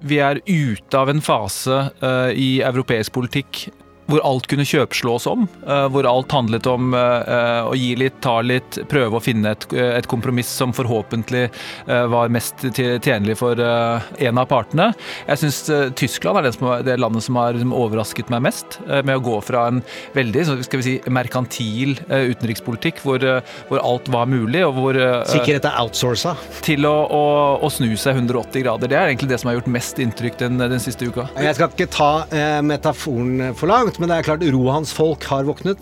vi 0.00 0.20
er 0.20 0.42
ute 0.44 0.98
av 0.98 1.10
en 1.10 1.22
fase 1.24 1.78
uh, 2.02 2.30
i 2.32 2.60
europeisk 2.64 3.14
politikk 3.16 3.66
hvor 4.10 4.22
alt 4.26 4.46
kunne 4.50 4.66
kjøpslås 4.66 5.26
om. 5.30 5.46
eh, 5.66 5.86
hvor 5.92 6.06
alt 6.08 6.32
handlet 6.32 6.66
om 6.70 6.94
eh, 6.94 7.32
eh, 7.36 7.68
å 7.70 7.74
gi 7.76 7.92
litt, 7.98 8.20
ta 8.24 8.38
litt, 8.40 8.78
prøve 8.90 9.18
å 9.18 9.22
finne 9.22 9.54
et, 9.54 9.66
et 9.72 10.06
kompromiss 10.10 10.48
som 10.50 10.72
forhåpentlig 10.76 11.48
var 11.86 12.30
mest 12.32 12.62
tjenlig 12.76 13.36
for 13.38 13.58
en 13.60 14.38
av 14.40 14.46
partene. 14.50 14.88
Jeg 15.26 15.40
syns 15.40 15.58
Tyskland 15.98 16.40
er 16.40 16.46
det, 16.46 16.52
som, 16.56 16.68
det 16.84 16.96
landet 17.00 17.24
som 17.26 17.38
har 17.38 17.54
liksom, 17.56 17.74
overrasket 17.76 18.30
meg 18.32 18.44
mest, 18.46 18.78
med 18.86 19.14
å 19.16 19.22
gå 19.24 19.36
fra 19.44 19.66
en 19.70 19.80
veldig 20.16 20.44
skal 20.66 20.80
vi 20.80 20.86
si, 20.86 20.94
merkantil 21.12 21.96
utenrikspolitikk 22.08 23.00
hvor, 23.04 23.22
hvor 23.68 23.82
alt 23.82 24.10
var 24.12 24.28
mulig, 24.30 24.62
og 24.66 24.76
hvor 24.78 24.98
Sikkerhet 25.30 25.68
er 25.68 25.78
outsourca. 25.82 26.36
til 26.66 26.86
å, 26.88 26.94
å, 27.06 27.24
å 27.66 27.72
snu 27.72 27.92
seg 28.00 28.20
180 28.20 28.64
grader. 28.64 28.90
Det 28.90 28.98
er 28.98 29.12
egentlig 29.12 29.30
det 29.32 29.40
som 29.42 29.50
har 29.50 29.58
gjort 29.58 29.70
mest 29.76 30.00
inntrykk 30.02 30.38
den, 30.42 30.60
den 30.60 30.82
siste 30.82 31.08
uka. 31.08 31.28
Jeg 31.40 31.56
skal 31.58 31.72
ikke 31.72 31.88
ta 31.92 32.10
eh, 32.34 32.60
metaforen 32.64 33.54
for 33.56 33.70
langt, 33.70 33.95
men 34.00 34.10
det 34.10 34.16
er 34.18 34.26
klart 34.26 34.44
Rohans 34.52 34.92
folk 34.94 35.24
har 35.30 35.46
våknet. 35.48 35.80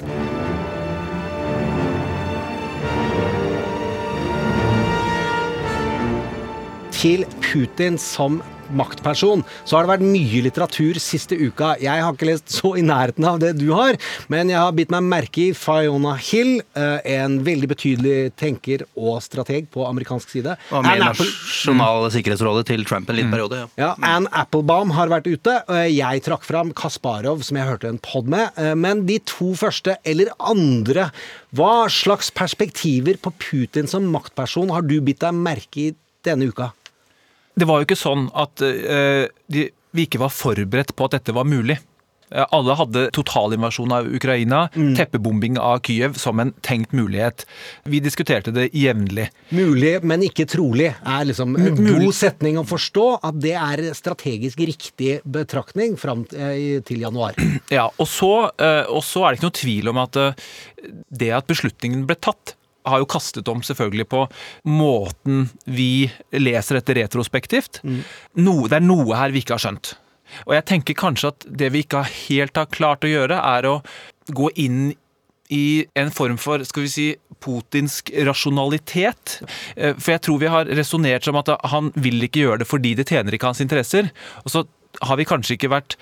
Til 6.94 7.26
Putin 7.42 7.98
som 8.00 8.40
maktperson, 8.76 9.44
så 9.64 9.76
har 9.76 9.86
det 9.86 9.92
vært 9.94 10.06
mye 10.06 10.42
litteratur 10.46 10.98
siste 11.02 11.38
uka. 11.38 11.74
Jeg 11.82 12.02
har 12.04 12.14
ikke 12.14 12.28
lest 12.28 12.52
så 12.54 12.74
i 12.78 12.84
nærheten 12.84 13.26
av 13.28 13.40
det 13.42 13.54
du 13.58 13.68
har, 13.72 13.98
men 14.32 14.52
jeg 14.52 14.60
har 14.60 14.74
bitt 14.76 14.92
meg 14.94 15.06
merke 15.08 15.48
i 15.48 15.54
Fiona 15.56 16.14
Hill, 16.20 16.58
eh, 16.76 16.98
en 17.16 17.38
veldig 17.46 17.70
betydelig 17.74 18.18
tenker 18.40 18.84
og 18.94 19.20
strateg 19.24 19.68
på 19.74 19.86
amerikansk 19.88 20.34
side. 20.36 20.56
Og 20.74 20.84
med 20.86 21.00
i 21.00 21.04
Nasjonale 21.04 22.10
sikkerhetsrådet 22.14 22.66
til 22.72 22.84
Trump 22.88 23.10
en 23.10 23.18
liten 23.18 23.32
periode. 23.34 23.64
Ja. 23.64 23.68
ja, 23.80 23.90
Anne 24.14 24.30
Applebaum 24.34 24.94
har 24.96 25.12
vært 25.12 25.28
ute. 25.30 25.56
Jeg 25.90 26.24
trakk 26.26 26.46
fram 26.46 26.72
Kasparov, 26.76 27.42
som 27.46 27.58
jeg 27.58 27.68
hørte 27.68 27.90
en 27.90 28.00
pod 28.02 28.28
med. 28.30 28.50
Eh, 28.60 28.74
Men 28.74 29.06
de 29.08 29.18
to 29.24 29.52
første, 29.58 29.96
eller 30.04 30.32
andre, 30.38 31.08
hva 31.54 31.86
slags 31.92 32.30
perspektiver 32.34 33.18
på 33.22 33.32
Putin 33.40 33.88
som 33.90 34.06
maktperson 34.12 34.72
har 34.74 34.82
du 34.86 34.98
bitt 35.04 35.22
deg 35.24 35.36
merke 35.36 35.88
i 35.88 35.92
denne 36.26 36.48
uka? 36.50 36.72
Det 37.54 37.66
var 37.70 37.80
jo 37.80 37.86
ikke 37.88 37.98
sånn 38.00 38.28
at 38.34 38.62
uh, 38.66 39.24
de, 39.52 39.68
vi 39.94 40.06
ikke 40.08 40.22
var 40.24 40.32
forberedt 40.34 40.94
på 40.98 41.06
at 41.06 41.18
dette 41.20 41.34
var 41.36 41.46
mulig. 41.46 41.76
Eh, 42.34 42.42
Alle 42.56 42.74
hadde 42.74 43.02
totalinvasjon 43.14 43.92
av 43.94 44.08
Ukraina, 44.10 44.64
teppebombing 44.74 45.58
av 45.60 45.82
Kyiv 45.86 46.16
som 46.18 46.40
en 46.42 46.50
tenkt 46.66 46.94
mulighet. 46.96 47.44
Vi 47.86 48.00
diskuterte 48.02 48.50
det 48.54 48.70
jevnlig. 48.74 49.28
Mulig, 49.54 49.92
men 50.02 50.24
ikke 50.26 50.46
trolig, 50.50 50.88
er 50.98 51.28
liksom 51.28 51.54
en 51.60 51.76
Mulig. 51.78 51.94
god 52.08 52.16
setning 52.18 52.58
å 52.58 52.64
forstå. 52.66 53.06
At 53.28 53.38
det 53.44 53.54
er 53.60 53.84
strategisk 53.94 54.58
riktig 54.64 55.20
betraktning 55.22 55.94
fram 56.00 56.24
til, 56.32 56.80
til 56.88 57.04
januar. 57.06 57.38
Ja, 57.70 57.86
og 57.92 58.08
så, 58.10 58.32
eh, 58.58 58.82
og 58.90 59.04
så 59.06 59.24
er 59.28 59.30
det 59.36 59.38
ikke 59.42 59.50
noe 59.50 59.60
tvil 59.60 59.94
om 59.94 60.02
at 60.02 60.18
eh, 60.24 60.44
det 61.22 61.30
at 61.38 61.46
beslutningen 61.50 62.06
ble 62.08 62.18
tatt, 62.18 62.56
har 62.84 63.00
jo 63.02 63.08
kastet 63.08 63.48
om 63.48 63.62
selvfølgelig 63.64 64.06
på 64.12 64.24
måten 64.68 65.46
vi 65.64 66.10
leser 66.36 66.80
dette 66.80 66.96
retrospektivt. 67.00 67.80
Noe, 68.36 68.68
det 68.68 68.80
er 68.80 68.84
noe 68.84 69.16
her 69.18 69.34
vi 69.34 69.42
ikke 69.44 69.56
har 69.56 69.64
skjønt. 69.66 69.94
Og 70.48 70.54
jeg 70.56 70.66
tenker 70.70 70.96
kanskje 70.98 71.30
at 71.34 71.46
det 71.46 71.70
vi 71.74 71.84
ikke 71.84 72.02
helt 72.08 72.56
har 72.56 72.70
klart 72.72 73.04
å 73.04 73.10
gjøre, 73.10 73.38
er 73.38 73.68
å 73.68 73.78
gå 74.34 74.50
inn 74.60 74.92
i 75.52 75.84
en 76.00 76.10
form 76.14 76.38
for 76.40 76.62
skal 76.64 76.86
vi 76.86 76.90
si, 76.90 77.06
putinsk 77.44 78.08
rasjonalitet. 78.24 79.38
Eh, 79.76 79.92
For 80.00 80.14
jeg 80.14 80.22
tror 80.24 80.40
vi 80.40 80.48
har 80.50 80.70
resonnert 80.72 81.26
som 81.28 81.36
at 81.36 81.52
han 81.70 81.92
vil 81.94 82.24
ikke 82.24 82.46
gjøre 82.46 82.62
det 82.62 82.68
fordi 82.70 82.94
det 82.96 83.08
tjener 83.10 83.36
ikke 83.36 83.52
hans 83.52 83.60
interesser. 83.64 84.08
Og 84.44 84.54
så 84.54 84.64
har 85.04 85.20
vi 85.20 85.28
kanskje 85.28 85.58
ikke 85.58 85.72
vært 85.74 85.98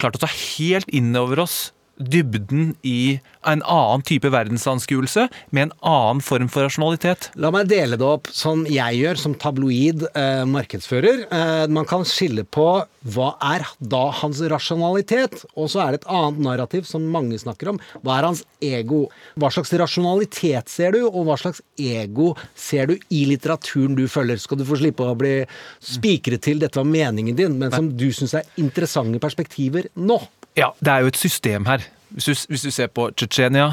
klart 0.00 0.18
å 0.18 0.24
ta 0.24 0.30
helt 0.30 0.88
inn 0.92 1.14
over 1.16 1.40
oss 1.46 1.72
dybden 2.02 2.74
i 2.86 3.20
en 3.46 3.62
annen 3.62 4.02
type 4.06 4.30
verdensanskuelse 4.30 5.26
med 5.50 5.68
en 5.68 5.74
annen 5.80 6.22
form 6.24 6.48
for 6.52 6.66
rasjonalitet. 6.66 7.30
La 7.40 7.50
meg 7.54 7.70
dele 7.70 7.98
det 7.98 8.06
opp 8.06 8.30
som 8.34 8.64
jeg 8.70 9.00
gjør 9.00 9.20
som 9.20 9.36
tabloid 9.38 10.06
eh, 10.12 10.44
markedsfører. 10.48 11.26
Eh, 11.26 11.64
man 11.72 11.88
kan 11.88 12.06
skille 12.08 12.44
på 12.46 12.68
hva 13.02 13.32
er 13.42 13.64
da 13.78 14.04
hans 14.20 14.38
rasjonalitet, 14.52 15.42
og 15.58 15.70
så 15.72 15.82
er 15.82 15.94
det 15.94 16.02
et 16.02 16.10
annet 16.14 16.42
narrativ 16.46 16.86
som 16.86 17.08
mange 17.10 17.38
snakker 17.40 17.72
om. 17.72 17.80
Hva 18.02 18.18
er 18.18 18.28
hans 18.28 18.44
ego? 18.62 19.04
Hva 19.34 19.50
slags 19.54 19.74
rasjonalitet 19.80 20.70
ser 20.70 20.94
du, 20.94 21.00
og 21.08 21.26
hva 21.26 21.38
slags 21.40 21.62
ego 21.80 22.32
ser 22.54 22.92
du 22.92 22.94
i 23.10 23.24
litteraturen 23.30 23.98
du 23.98 24.04
følger? 24.10 24.38
Skal 24.42 24.60
du 24.60 24.66
få 24.68 24.78
slippe 24.78 25.08
å 25.08 25.18
bli 25.18 25.40
spikret 25.82 26.44
til 26.46 26.62
dette 26.62 26.78
var 26.78 26.88
meningen 26.88 27.38
din, 27.38 27.58
men 27.58 27.74
som 27.74 27.90
du 27.90 28.08
syns 28.14 28.36
er 28.38 28.62
interessante 28.62 29.22
perspektiver 29.22 29.90
nå? 29.98 30.20
Ja, 30.58 30.72
det 30.80 30.92
er 30.92 31.04
jo 31.04 31.12
et 31.12 31.20
system 31.20 31.66
her. 31.68 31.84
Hvis 32.12 32.28
du, 32.28 32.34
hvis 32.52 32.66
du 32.66 32.70
ser 32.74 32.90
på 32.92 33.08
Tsjetsjenia, 33.16 33.70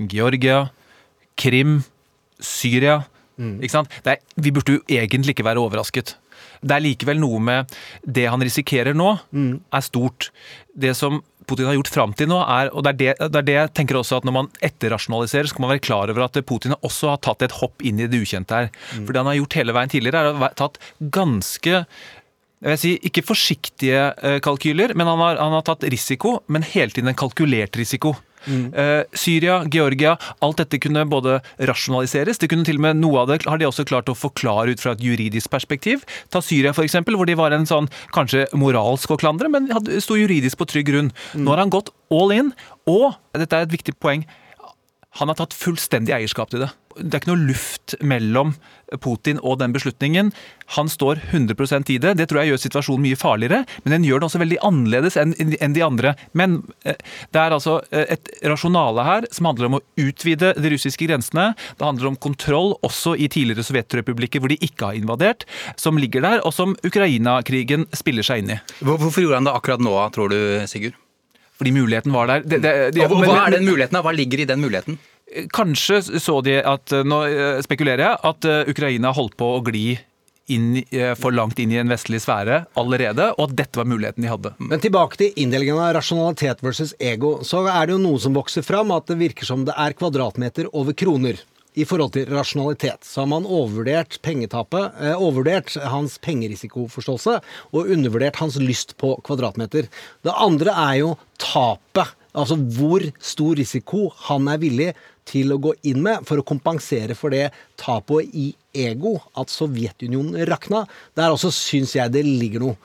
Georgia, 0.00 0.68
Krim, 1.36 1.82
Syria 2.40 3.02
ikke 3.34 3.72
sant? 3.72 3.90
Det 4.04 4.14
er, 4.14 4.20
Vi 4.38 4.52
burde 4.54 4.76
jo 4.76 4.82
egentlig 4.88 5.34
ikke 5.34 5.46
være 5.46 5.62
overrasket. 5.62 6.14
Det 6.64 6.70
er 6.70 6.82
likevel 6.84 7.18
noe 7.20 7.40
med 7.42 7.72
det 8.06 8.28
han 8.30 8.42
risikerer 8.42 8.94
nå, 8.96 9.10
er 9.34 9.84
stort. 9.84 10.30
Det 10.70 10.94
som 10.96 11.20
Putin 11.44 11.66
har 11.68 11.76
gjort 11.76 11.90
fram 11.92 12.14
til 12.16 12.30
nå, 12.30 12.38
er 12.40 12.70
og 12.72 12.86
det 12.86 12.94
er 12.94 12.98
det, 13.00 13.30
det 13.34 13.40
er 13.42 13.46
det 13.48 13.56
jeg 13.58 13.72
tenker 13.76 13.98
også 13.98 14.20
at 14.20 14.24
når 14.24 14.36
man 14.38 14.50
etterrasjonaliserer, 14.64 15.44
så 15.44 15.52
skal 15.52 15.66
man 15.66 15.74
være 15.74 15.84
klar 15.84 16.12
over 16.12 16.24
at 16.24 16.38
Putin 16.46 16.76
også 16.80 17.10
har 17.12 17.20
tatt 17.26 17.44
et 17.44 17.58
hopp 17.58 17.84
inn 17.84 18.00
i 18.00 18.08
det 18.08 18.22
ukjente 18.22 18.54
her. 18.56 18.70
For 18.94 19.12
det 19.12 19.20
han 19.20 19.28
har 19.28 19.40
gjort 19.42 19.58
hele 19.60 19.74
veien 19.76 19.92
tidligere, 19.92 20.22
er 20.22 20.38
å 20.38 20.40
ha 20.40 20.52
tatt 20.56 20.80
ganske 21.12 21.82
jeg 22.62 22.70
vil 22.70 22.80
si, 22.80 22.92
ikke 23.10 23.24
forsiktige 23.26 24.04
eh, 24.24 24.38
kalkyler, 24.44 24.94
men 24.96 25.08
han 25.10 25.20
har, 25.20 25.40
han 25.42 25.56
har 25.56 25.66
tatt 25.66 25.84
risiko, 25.90 26.38
men 26.46 26.64
hele 26.64 26.94
tiden 26.94 27.10
en 27.12 27.18
kalkulert 27.18 27.76
risiko. 27.76 28.14
Eh, 28.46 29.02
Syria, 29.16 29.64
Georgia, 29.72 30.16
alt 30.44 30.60
dette 30.60 30.78
kunne 30.82 31.04
både 31.08 31.38
rasjonaliseres, 31.58 32.40
det 32.40 32.50
kunne 32.52 32.66
til 32.66 32.78
og 32.80 32.84
med 32.86 33.00
noe 33.00 33.22
av 33.22 33.30
det 33.30 33.40
har 33.48 33.60
de 33.60 33.68
også 33.68 33.86
klart 33.88 34.10
å 34.12 34.16
forklare 34.18 34.74
ut 34.74 34.82
fra 34.82 34.94
et 34.94 35.04
juridisk 35.04 35.52
perspektiv. 35.52 36.04
Ta 36.32 36.42
Syria 36.44 36.74
eksempel, 36.84 37.16
hvor 37.18 37.28
de 37.28 37.38
var 37.38 37.56
en 37.56 37.66
sånn 37.68 37.88
kanskje 38.14 38.46
moralsk 38.56 39.14
å 39.14 39.20
klandre, 39.20 39.50
men 39.52 39.70
sto 40.04 40.18
juridisk 40.18 40.60
på 40.60 40.68
trygg 40.70 40.90
grunn. 40.92 41.12
Nå 41.34 41.54
har 41.54 41.64
han 41.64 41.72
gått 41.72 41.92
all 42.12 42.34
in, 42.36 42.54
og 42.90 43.14
dette 43.36 43.56
er 43.56 43.68
et 43.68 43.74
viktig 43.74 43.96
poeng, 44.02 44.26
han 45.20 45.30
har 45.30 45.38
tatt 45.38 45.54
fullstendig 45.54 46.14
eierskap 46.16 46.50
til 46.50 46.64
det. 46.64 46.72
Det 46.96 47.16
er 47.16 47.22
ikke 47.22 47.32
noe 47.32 47.48
luft 47.48 47.94
mellom 48.04 48.54
Putin 49.02 49.40
og 49.42 49.58
den 49.60 49.74
beslutningen. 49.74 50.30
Han 50.76 50.88
står 50.88 51.20
100 51.32 51.90
i 51.92 51.98
det. 51.98 52.14
Det 52.18 52.28
tror 52.30 52.40
jeg 52.40 52.52
gjør 52.52 52.62
situasjonen 52.62 53.04
mye 53.04 53.18
farligere, 53.18 53.64
men 53.84 53.96
den 53.96 54.06
gjør 54.06 54.22
den 54.22 54.28
også 54.28 54.40
veldig 54.42 54.60
annerledes 54.64 55.18
enn 55.20 55.76
de 55.76 55.84
andre. 55.84 56.14
Men 56.32 56.60
eh, 56.84 56.98
det 57.34 57.42
er 57.42 57.56
altså 57.56 57.80
eh, 57.90 58.16
et 58.16 58.30
rasjonale 58.46 59.04
her 59.06 59.28
som 59.34 59.50
handler 59.50 59.70
om 59.70 59.78
å 59.78 59.84
utvide 60.00 60.54
de 60.56 60.74
russiske 60.74 61.08
grensene. 61.08 61.52
Det 61.78 61.86
handler 61.86 62.12
om 62.12 62.18
kontroll 62.20 62.74
også 62.86 63.16
i 63.18 63.28
tidligere 63.32 63.66
sovjetrepublikker 63.66 64.42
hvor 64.42 64.52
de 64.52 64.60
ikke 64.62 64.90
har 64.90 64.98
invadert, 64.98 65.48
som 65.80 65.98
ligger 66.00 66.24
der, 66.24 66.42
og 66.44 66.54
som 66.56 66.76
Ukraina-krigen 66.86 67.88
spiller 67.96 68.26
seg 68.26 68.44
inn 68.44 68.56
i. 68.56 68.60
Hvorfor 68.84 69.24
gjorde 69.24 69.42
han 69.42 69.48
det 69.50 69.56
akkurat 69.56 69.82
nå, 69.84 69.96
tror 70.14 70.30
du, 70.32 70.38
Sigurd? 70.70 71.00
Fordi 71.54 71.70
muligheten 71.70 72.12
var 72.12 72.26
der. 72.26 72.42
Det, 72.42 72.58
det, 72.64 72.72
de, 72.96 73.04
hva 73.06 73.44
er 73.44 73.54
den 73.54 73.68
muligheten? 73.68 74.00
Hva 74.02 74.12
ligger 74.14 74.42
i 74.42 74.46
den 74.48 74.62
muligheten? 74.64 74.98
Kanskje 75.54 76.00
så 76.22 76.40
de 76.46 76.58
at 76.62 76.92
Nå 77.04 77.20
eh, 77.26 77.60
spekulerer 77.64 78.04
jeg 78.04 78.20
at 78.30 78.46
eh, 78.48 78.68
Ukraina 78.70 79.10
holdt 79.16 79.36
på 79.40 79.48
å 79.56 79.62
gli 79.66 79.94
inn, 80.46 80.84
eh, 80.90 81.14
for 81.14 81.32
langt 81.32 81.58
inn 81.58 81.72
i 81.72 81.78
en 81.80 81.90
vestlig 81.90 82.20
sfære 82.24 82.64
allerede, 82.80 83.30
og 83.38 83.48
at 83.48 83.56
dette 83.62 83.80
var 83.80 83.88
muligheten 83.88 84.24
de 84.24 84.30
hadde. 84.30 84.52
Men 84.60 84.82
tilbake 84.82 85.20
til 85.20 85.40
inndelingen 85.40 85.80
av 85.80 85.94
rasjonalitet 85.98 86.62
versus 86.64 86.94
ego. 87.00 87.38
Så 87.46 87.64
er 87.64 87.86
det 87.86 87.96
jo 87.96 88.02
noe 88.02 88.20
som 88.20 88.36
vokser 88.36 88.66
fram, 88.66 88.92
at 88.94 89.08
det 89.10 89.18
virker 89.20 89.48
som 89.48 89.64
det 89.66 89.76
er 89.76 89.96
kvadratmeter 89.96 90.70
over 90.72 90.96
kroner. 90.96 91.40
I 91.74 91.82
forhold 91.82 92.12
til 92.14 92.28
rasjonalitet. 92.30 93.02
Så 93.02 93.24
har 93.24 93.26
man 93.32 93.48
overvurdert 93.50 94.20
pengetapet, 94.22 94.92
eh, 95.02 95.16
overvurdert 95.16 95.74
hans 95.90 96.20
pengerisikoforståelse, 96.22 97.40
og 97.74 97.90
undervurdert 97.90 98.36
hans 98.38 98.60
lyst 98.62 98.94
på 98.96 99.16
kvadratmeter. 99.26 99.88
Det 100.22 100.36
andre 100.38 100.70
er 100.70 101.00
jo 101.00 101.16
tapet. 101.36 102.14
Altså 102.34 102.54
hvor 102.58 103.02
stor 103.18 103.54
risiko 103.58 104.08
han 104.28 104.46
er 104.50 104.58
villig 104.58 104.94
til 105.26 105.54
å 105.54 105.60
gå 105.60 105.72
inn 105.88 106.02
med 106.04 106.26
for 106.28 106.40
å 106.40 106.44
kompensere 106.46 107.16
for 107.16 107.30
det 107.30 107.48
tapet 107.80 108.30
i 108.34 108.50
ego, 108.74 109.16
at 109.36 109.48
Sovjetunionen 109.48 110.44
rakna. 110.50 110.84
Der 111.16 111.32
også 111.34 111.50
syns 111.54 111.94
jeg 111.96 112.12
det 112.12 112.24
ligger 112.26 112.60
noe. 112.60 112.76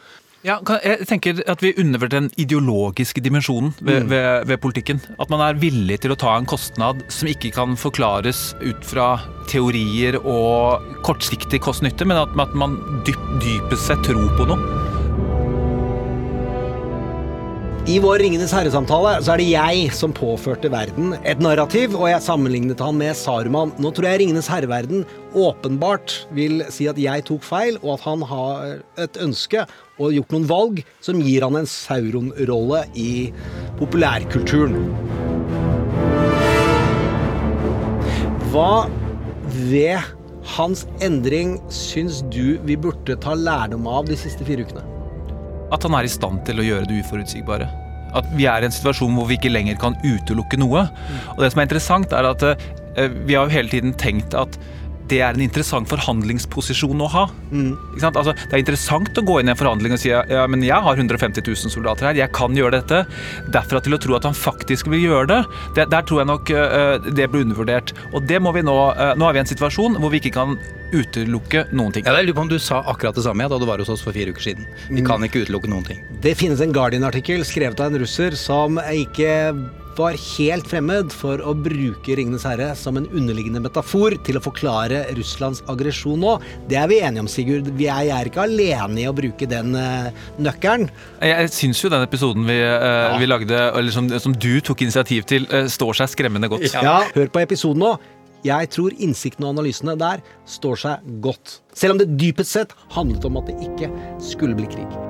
Ja, 0.48 0.56
jeg 0.80 1.04
tenker 1.10 1.42
at 1.52 1.60
vi 1.60 1.74
undervurderer 1.76 2.22
den 2.24 2.30
ideologiske 2.40 3.20
dimensjonen 3.20 3.74
ved, 3.82 4.06
Mm. 4.06 4.10
ved, 4.10 4.46
ved 4.48 4.58
politikken. 4.64 5.02
At 5.20 5.30
man 5.30 5.42
er 5.44 5.60
villig 5.60 6.00
til 6.00 6.12
å 6.12 6.18
ta 6.18 6.38
en 6.38 6.46
kostnad 6.48 7.02
som 7.12 7.28
ikke 7.28 7.52
kan 7.52 7.76
forklares 7.76 8.56
ut 8.62 8.80
fra 8.88 9.20
teorier 9.52 10.16
og 10.24 10.80
kortsiktig 11.04 11.60
kost-nytte, 11.60 12.08
men 12.08 12.16
at, 12.24 12.30
at 12.40 12.56
man 12.56 12.80
dyp, 13.04 13.20
dypest 13.44 13.88
sett 13.92 14.00
tror 14.08 14.32
på 14.40 14.48
noe. 14.48 15.59
I 17.90 17.96
vår 17.98 18.20
Ringenes 18.22 18.52
herre-samtale 18.54 19.16
så 19.26 19.32
er 19.34 19.42
det 19.42 19.48
jeg 19.50 19.86
som 19.98 20.12
påførte 20.14 20.70
verden 20.70 21.16
et 21.26 21.40
narrativ, 21.42 21.96
og 21.98 22.04
jeg 22.12 22.22
sammenlignet 22.22 22.84
han 22.86 23.00
med 23.00 23.18
Saruman. 23.18 23.72
Nå 23.82 23.90
tror 23.98 24.06
jeg 24.06 24.20
Ringenes 24.22 24.50
herre-verden 24.52 25.08
åpenbart 25.34 26.14
vil 26.38 26.62
si 26.70 26.86
at 26.92 27.00
jeg 27.02 27.26
tok 27.26 27.42
feil, 27.48 27.80
og 27.82 27.96
at 27.96 28.04
han 28.06 28.26
har 28.30 28.68
et 29.02 29.18
ønske 29.26 29.64
og 29.98 30.14
gjort 30.14 30.36
noen 30.36 30.46
valg 30.52 30.84
som 31.02 31.24
gir 31.26 31.48
han 31.48 31.58
en 31.58 31.72
Sauron-rolle 31.72 32.84
i 32.94 33.10
populærkulturen. 33.82 34.78
Hva 38.54 38.86
ved 39.66 40.14
hans 40.60 40.86
endring 41.02 41.58
syns 41.74 42.22
du 42.30 42.60
vi 42.70 42.78
burde 42.78 43.18
ta 43.26 43.34
lærdom 43.34 43.90
av 43.90 44.06
de 44.14 44.22
siste 44.28 44.46
fire 44.46 44.70
ukene? 44.70 44.89
At 45.74 45.86
han 45.86 45.96
er 45.98 46.08
i 46.08 46.12
stand 46.12 46.44
til 46.48 46.62
å 46.62 46.66
gjøre 46.66 46.90
det 46.90 47.04
uforutsigbare. 47.04 47.70
At 48.18 48.30
vi 48.34 48.48
er 48.50 48.64
i 48.64 48.70
en 48.70 48.74
situasjon 48.74 49.14
hvor 49.18 49.30
vi 49.30 49.38
ikke 49.38 49.52
lenger 49.54 49.78
kan 49.82 49.98
utelukke 50.02 50.58
noe. 50.62 50.88
Og 51.36 51.44
det 51.44 51.52
som 51.54 51.62
er 51.62 51.70
interessant, 51.70 52.16
er 52.16 52.26
at 52.30 52.46
eh, 52.50 53.10
vi 53.28 53.38
har 53.38 53.46
jo 53.46 53.54
hele 53.54 53.70
tiden 53.72 53.94
tenkt 54.02 54.34
at 54.38 54.58
det 55.10 55.22
er 55.26 55.36
en 55.36 55.44
interessant 55.44 55.90
forhandlingsposisjon 55.90 57.04
å 57.06 57.10
ha. 57.14 57.26
Ikke 57.50 58.04
sant? 58.04 58.20
Altså, 58.20 58.36
det 58.38 58.56
er 58.56 58.64
interessant 58.64 59.22
å 59.22 59.26
gå 59.26 59.40
inn 59.42 59.50
i 59.50 59.54
en 59.54 59.60
forhandling 59.60 59.96
og 59.96 60.02
si 60.02 60.12
ja, 60.12 60.46
men 60.50 60.64
jeg 60.66 60.86
har 60.86 61.00
150 61.00 61.46
000 61.46 61.74
soldater 61.74 62.10
her, 62.10 62.20
jeg 62.20 62.34
kan 62.36 62.56
gjøre 62.58 62.80
dette. 62.80 63.04
Derfra 63.54 63.82
til 63.84 63.98
å 63.98 64.02
tro 64.02 64.18
at 64.18 64.28
han 64.30 64.38
faktisk 64.38 64.90
vil 64.94 65.08
gjøre 65.08 65.30
det, 65.32 65.40
det 65.78 65.90
der 65.94 66.06
tror 66.08 66.24
jeg 66.24 66.32
nok 66.32 66.54
uh, 66.54 67.10
det 67.10 67.30
ble 67.32 67.46
undervurdert. 67.48 67.94
Og 68.14 68.26
det 68.30 68.42
må 68.44 68.54
vi 68.56 68.66
nå 68.66 68.76
uh, 68.76 69.08
Nå 69.20 69.26
er 69.28 69.36
vi 69.36 69.42
i 69.42 69.44
en 69.44 69.50
situasjon 69.50 69.98
hvor 70.00 70.14
vi 70.14 70.22
ikke 70.22 70.36
kan 70.38 70.56
utelukke 70.94 71.66
noen 71.76 71.94
ting. 71.94 72.06
Ja, 72.08 72.16
jeg 72.18 72.30
lurer 72.30 72.38
på 72.40 72.46
om 72.48 72.52
du 72.52 72.58
sa 72.62 72.82
akkurat 72.90 73.18
det 73.18 73.26
samme 73.26 73.46
da 73.50 73.60
du 73.62 73.66
var 73.70 73.82
hos 73.82 73.92
oss 73.94 74.04
for 74.06 74.16
fire 74.16 74.34
uker 74.34 74.50
siden. 74.50 74.70
Vi 74.90 75.04
kan 75.06 75.24
ikke 75.26 75.44
utelukke 75.46 75.70
noen 75.72 75.86
ting. 75.86 76.02
Det 76.24 76.36
finnes 76.40 76.62
en 76.66 76.74
Guardian-artikkel 76.76 77.46
skrevet 77.48 77.82
av 77.82 77.92
en 77.92 78.02
russer 78.02 78.38
som 78.40 78.80
ikke 78.82 79.30
var 80.00 80.18
helt 80.18 80.68
fremmed 80.70 81.14
for 81.14 81.42
å 81.44 81.54
bruke 81.58 82.16
Ringenes 82.18 82.46
herre 82.48 82.72
som 82.80 82.98
en 83.00 83.08
underliggende 83.10 83.62
metafor 83.64 84.16
til 84.26 84.40
å 84.40 84.44
forklare 84.44 85.04
Russlands 85.18 85.62
aggresjon 85.72 86.22
nå. 86.24 86.38
Det 86.70 86.80
er 86.80 86.90
vi 86.92 87.02
enige 87.04 87.26
om, 87.26 87.32
Sigurd. 87.32 87.72
Vi 87.80 87.90
er, 87.90 88.08
jeg 88.10 88.16
er 88.16 88.32
ikke 88.32 88.46
alene 88.46 89.04
i 89.04 89.08
å 89.10 89.16
bruke 89.16 89.50
den 89.50 89.76
eh, 89.78 90.12
nøkkelen. 90.40 90.88
Jeg, 91.24 91.52
syns 91.56 91.84
jo 91.84 91.92
den 91.92 92.06
episoden 92.06 92.48
vi, 92.48 92.60
ja. 92.60 93.18
vi 93.20 93.28
lagde, 93.30 93.60
eller 93.80 93.94
som, 93.96 94.08
som 94.22 94.36
du 94.36 94.54
tok 94.66 94.86
initiativ 94.88 95.28
til, 95.30 95.50
eh, 95.54 95.68
står 95.72 96.02
seg 96.02 96.16
skremmende 96.16 96.52
godt. 96.52 96.70
Ja. 96.74 97.02
Hør 97.16 97.34
på 97.34 97.44
episoden 97.44 97.84
nå. 97.84 97.98
Jeg 98.46 98.72
tror 98.72 98.96
innsikten 99.04 99.44
og 99.44 99.58
analysene 99.58 99.98
der 100.00 100.24
står 100.48 100.80
seg 100.86 101.14
godt. 101.24 101.60
Selv 101.76 101.98
om 101.98 102.02
det 102.02 102.14
dypest 102.16 102.56
sett 102.56 102.76
handlet 102.96 103.28
om 103.28 103.40
at 103.42 103.52
det 103.52 103.60
ikke 103.68 103.92
skulle 104.32 104.56
bli 104.56 104.70
krig. 104.72 105.09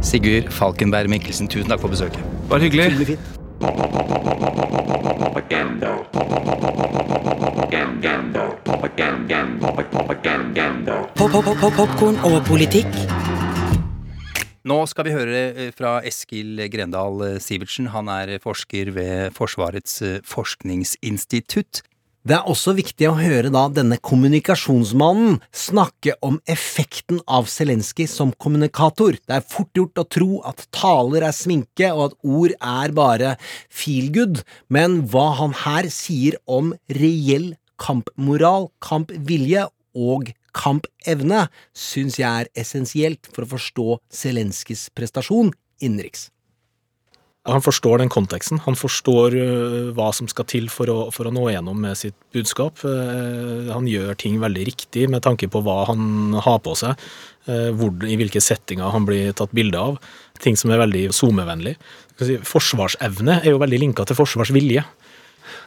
Sigurd 0.00 0.48
Falkenberg 0.52 1.10
Mikkelsen, 1.12 1.48
tusen 1.48 1.68
takk 1.68 1.82
for 1.82 1.92
besøket. 1.92 2.24
Bare 2.48 2.64
hyggelig. 2.64 3.06
Fint. 3.06 3.20
Popkorn 11.20 12.16
og 12.24 12.40
politikk. 12.48 12.88
Nå 14.70 14.76
skal 14.88 15.06
vi 15.06 15.12
høre 15.14 15.38
eh, 15.50 15.70
fra 15.72 15.98
Eskil 16.04 16.60
Grendal 16.72 17.22
eh, 17.26 17.38
Sivertsen. 17.40 17.88
Han 17.94 18.08
er 18.12 18.38
forsker 18.42 18.90
ved 18.96 19.32
Forsvarets 19.36 20.02
eh, 20.04 20.18
forskningsinstitutt. 20.24 21.80
Det 22.20 22.34
er 22.36 22.48
også 22.52 22.74
viktig 22.76 23.06
å 23.08 23.14
høre 23.16 23.48
da 23.48 23.62
denne 23.72 23.96
kommunikasjonsmannen 24.04 25.38
snakke 25.56 26.18
om 26.26 26.34
effekten 26.52 27.22
av 27.24 27.46
Zelenskyj 27.48 28.10
som 28.12 28.34
kommunikator. 28.36 29.16
Det 29.16 29.38
er 29.38 29.46
fort 29.48 29.70
gjort 29.72 30.02
å 30.02 30.04
tro 30.04 30.40
at 30.50 30.66
taler 30.76 31.24
er 31.24 31.32
sminke 31.32 31.88
og 31.94 32.02
at 32.10 32.18
ord 32.20 32.52
er 32.58 32.92
bare 32.92 33.30
feel 33.72 34.10
good, 34.12 34.42
men 34.68 34.98
hva 35.08 35.30
han 35.38 35.56
her 35.62 35.88
sier 35.88 36.36
om 36.44 36.74
reell 36.92 37.54
kampmoral, 37.80 38.68
kampvilje 38.84 39.64
og 39.96 40.28
kampevne, 40.52 41.46
syns 41.72 42.20
jeg 42.20 42.28
er 42.28 42.52
essensielt 42.52 43.32
for 43.32 43.46
å 43.46 43.52
forstå 43.54 43.96
Zelenskyjs 44.12 44.90
prestasjon 44.92 45.54
innenriks. 45.80 46.28
Han 47.48 47.62
forstår 47.64 48.02
den 48.02 48.10
konteksten. 48.12 48.58
Han 48.66 48.76
forstår 48.76 49.34
øh, 49.40 49.92
hva 49.96 50.10
som 50.12 50.28
skal 50.28 50.44
til 50.50 50.66
for 50.68 50.92
å, 50.92 50.98
for 51.14 51.28
å 51.28 51.32
nå 51.32 51.46
gjennom 51.48 51.78
med 51.80 51.96
sitt 51.96 52.16
budskap. 52.36 52.82
Eh, 52.84 53.70
Han 53.72 53.88
gjør 53.88 54.18
ting 54.20 54.36
veldig 54.42 54.66
riktig 54.68 55.06
med 55.08 55.24
tanke 55.24 55.48
på 55.48 55.62
hva 55.64 55.86
han 55.88 56.36
har 56.36 56.58
på 56.60 56.74
seg, 56.76 57.00
eh, 57.48 57.70
hvor, 57.72 57.94
i 58.04 58.18
hvilke 58.20 58.42
settinger 58.44 58.92
han 58.92 59.08
blir 59.08 59.32
tatt 59.32 59.54
bilde 59.56 59.80
av. 59.80 59.96
Ting 60.44 60.58
som 60.60 60.72
er 60.72 60.82
veldig 60.82 61.06
SoMe-vennlig. 61.16 61.78
Forsvarsevne 62.44 63.38
er 63.40 63.54
jo 63.54 63.62
veldig 63.62 63.80
linka 63.86 64.04
til 64.04 64.20
forsvarsvilje. 64.20 64.84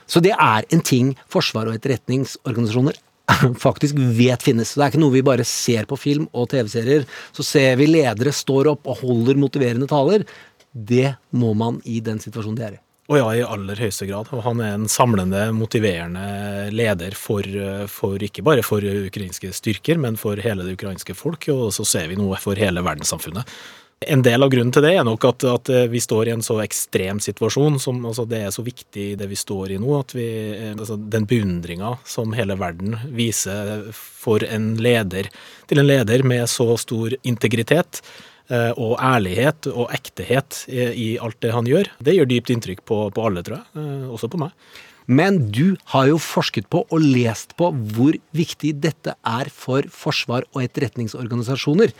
Så 0.06 0.22
det 0.22 0.36
er 0.38 0.70
en 0.70 0.86
ting 0.86 1.16
forsvar 1.34 1.72
og 1.72 1.80
etterretningsorganisasjoner 1.80 3.02
faktisk 3.66 3.98
vet 4.18 4.44
finnes. 4.44 4.74
Det 4.76 4.84
er 4.84 4.92
ikke 4.92 5.02
noe 5.02 5.16
vi 5.16 5.26
bare 5.26 5.46
ser 5.48 5.88
på 5.90 5.98
film 6.00 6.26
og 6.36 6.50
TV-serier. 6.52 7.06
Så 7.36 7.46
ser 7.48 7.78
vi 7.80 7.88
ledere 7.90 8.34
står 8.36 8.70
opp 8.74 8.90
og 8.90 9.04
holder 9.04 9.40
motiverende 9.40 9.88
taler. 9.90 10.26
Det 10.74 11.14
må 11.38 11.54
man 11.54 11.80
i 11.86 12.00
den 12.02 12.20
situasjonen 12.20 12.58
de 12.58 12.66
er 12.66 12.80
i. 12.80 12.84
Og 13.12 13.20
ja, 13.20 13.28
i 13.36 13.44
aller 13.44 13.78
høyeste 13.84 14.08
grad. 14.08 14.32
Og 14.32 14.42
han 14.46 14.62
er 14.64 14.78
en 14.78 14.90
samlende, 14.90 15.46
motiverende 15.56 16.72
leder 16.72 17.16
for, 17.20 17.46
for 17.92 18.24
ikke 18.24 18.46
bare 18.48 18.64
for 18.66 18.84
ukrainske 18.84 19.52
styrker, 19.54 20.00
men 20.00 20.18
for 20.20 20.40
hele 20.40 20.66
det 20.66 20.78
ukrainske 20.78 21.16
folk, 21.18 21.50
og 21.52 21.68
så 21.76 21.86
ser 21.88 22.08
vi 22.12 22.20
noe 22.20 22.40
for 22.42 22.60
hele 22.60 22.84
verdenssamfunnet. 22.86 23.50
En 24.04 24.24
del 24.24 24.44
av 24.44 24.50
grunnen 24.52 24.72
til 24.74 24.84
det 24.84 24.96
er 24.98 25.06
nok 25.08 25.24
at, 25.30 25.46
at 25.48 25.70
vi 25.92 26.00
står 26.04 26.28
i 26.28 26.34
en 26.34 26.44
så 26.44 26.58
ekstrem 26.64 27.22
situasjon. 27.24 27.78
Som, 27.80 28.02
altså 28.08 28.26
det 28.28 28.42
er 28.48 28.52
så 28.56 28.64
viktig 28.66 29.14
det 29.20 29.30
vi 29.30 29.38
står 29.40 29.76
i 29.76 29.80
nå. 29.80 29.94
at 30.00 30.16
vi, 30.16 30.28
altså 30.74 30.98
Den 30.98 31.28
beundringa 31.30 31.94
som 32.08 32.36
hele 32.36 32.58
verden 32.60 32.98
viser 33.16 33.90
for 33.96 34.44
en 34.44 34.74
leder, 34.84 35.32
til 35.68 35.80
en 35.80 35.88
leder 35.88 36.24
med 36.28 36.48
så 36.52 36.74
stor 36.80 37.16
integritet 37.24 38.02
eh, 38.04 38.33
og 38.52 38.98
ærlighet 39.00 39.70
og 39.72 39.92
ektehet 39.96 40.66
i, 40.68 40.88
i 40.94 41.08
alt 41.18 41.40
det 41.42 41.54
han 41.56 41.68
gjør, 41.70 41.88
det 42.04 42.18
gjør 42.18 42.28
dypt 42.30 42.52
inntrykk 42.54 42.82
på, 42.86 42.98
på 43.16 43.28
alle, 43.28 43.44
tror 43.46 43.62
jeg. 43.62 43.68
eh, 43.80 44.10
Også 44.14 44.28
på 44.32 44.42
meg. 44.42 44.52
Men 45.08 45.52
du 45.52 45.76
har 45.92 46.08
jo 46.08 46.18
forsket 46.22 46.70
på 46.72 46.86
og 46.88 47.00
lest 47.04 47.56
på 47.60 47.70
hvor 47.96 48.16
viktig 48.36 48.74
dette 48.84 49.16
er 49.28 49.50
for 49.52 49.84
forsvar 49.92 50.46
og 50.54 50.62
etterretningsorganisasjoner 50.64 51.92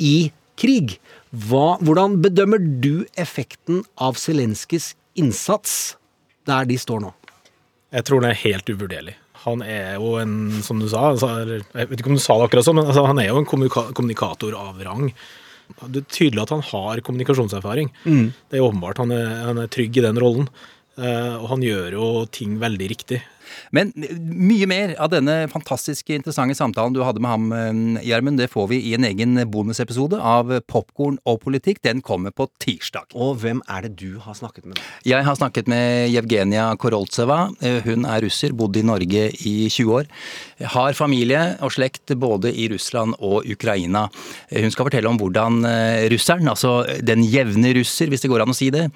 i 0.00 0.30
krig. 0.58 0.96
Hva, 1.30 1.76
hvordan 1.84 2.18
bedømmer 2.24 2.62
du 2.80 3.04
effekten 3.20 3.82
av 4.00 4.16
Zelenskyjs 4.20 4.94
innsats 5.20 5.96
der 6.48 6.64
de 6.68 6.78
står 6.80 7.02
nå? 7.04 7.12
Jeg 7.92 8.04
tror 8.08 8.22
den 8.24 8.30
er 8.32 8.40
helt 8.44 8.68
uvurderlig. 8.68 9.16
Han 9.44 9.62
er 9.62 9.96
jo 9.96 10.16
en, 10.20 10.32
som 10.64 10.80
du 10.80 10.88
sa, 10.90 11.12
altså, 11.12 11.28
jeg 11.46 11.90
vet 11.92 12.00
ikke 12.00 12.10
om 12.10 12.16
du 12.18 12.22
sa 12.24 12.36
det 12.40 12.48
akkurat 12.48 12.66
sånn, 12.66 12.80
men 12.80 12.88
altså, 12.88 13.04
han 13.06 13.20
er 13.22 13.28
jo 13.30 13.38
en 13.40 13.46
kommunikator 13.48 14.56
av 14.58 14.80
rang. 14.84 15.12
Det 15.88 16.02
er 16.02 16.10
tydelig 16.10 16.44
at 16.44 16.54
han 16.54 16.64
har 16.70 17.02
kommunikasjonserfaring. 17.06 17.92
Mm. 18.04 18.26
Det 18.50 18.58
er 18.58 18.66
åpenbart. 18.66 19.00
Han 19.02 19.14
er, 19.14 19.32
han 19.50 19.62
er 19.62 19.72
trygg 19.72 19.98
i 20.00 20.04
den 20.04 20.20
rollen. 20.20 20.48
Uh, 20.98 21.36
og 21.38 21.52
han 21.52 21.62
gjør 21.62 21.94
jo 21.94 22.06
ting 22.34 22.56
veldig 22.58 22.88
riktig. 22.90 23.20
Men 23.72 23.92
mye 23.96 24.66
mer 24.70 24.94
av 25.00 25.10
denne 25.12 25.46
fantastiske 25.52 26.14
interessante 26.14 26.56
samtalen 26.58 26.94
du 26.96 27.02
hadde 27.04 27.22
med 27.22 27.30
ham, 27.30 27.46
eh, 27.52 28.02
Gjermund, 28.08 28.38
det 28.38 28.50
får 28.52 28.68
vi 28.72 28.80
i 28.90 28.94
en 28.94 29.04
egen 29.04 29.36
bonusepisode 29.50 30.18
av 30.20 30.50
Popkorn 30.68 31.18
og 31.28 31.40
politikk. 31.44 31.82
Den 31.82 32.02
kommer 32.02 32.34
på 32.34 32.48
tirsdag. 32.62 33.12
Og 33.14 33.38
hvem 33.42 33.62
er 33.68 33.86
det 33.86 33.96
du 34.00 34.18
har 34.24 34.34
snakket 34.38 34.66
med? 34.66 34.80
Jeg 35.04 35.24
har 35.24 35.38
snakket 35.38 35.68
med 35.68 36.10
Jevgenia 36.12 36.70
Koroltseva. 36.76 37.50
Eh, 37.62 37.80
Hun 37.88 38.04
er 38.04 38.20
russer, 38.24 38.52
bodde 38.52 38.80
i 38.80 38.86
Norge 38.86 39.28
i 39.46 39.68
20 39.68 39.92
år. 40.00 40.06
Har 40.74 40.92
familie 40.92 41.56
og 41.62 41.70
slekt 41.72 42.14
både 42.18 42.52
i 42.52 42.68
Russland 42.72 43.14
og 43.20 43.46
Ukraina. 43.46 44.08
Eh, 44.50 44.62
Hun 44.62 44.70
skal 44.70 44.88
fortelle 44.88 45.08
om 45.08 45.18
hvordan 45.18 45.62
russeren, 46.10 46.48
altså 46.48 46.84
den 47.04 47.22
jevne 47.24 47.72
russer, 47.76 48.08
hvis 48.08 48.22
det 48.22 48.30
går 48.30 48.42
an 48.42 48.52
å 48.52 48.56
si 48.56 48.70
det, 48.70 48.90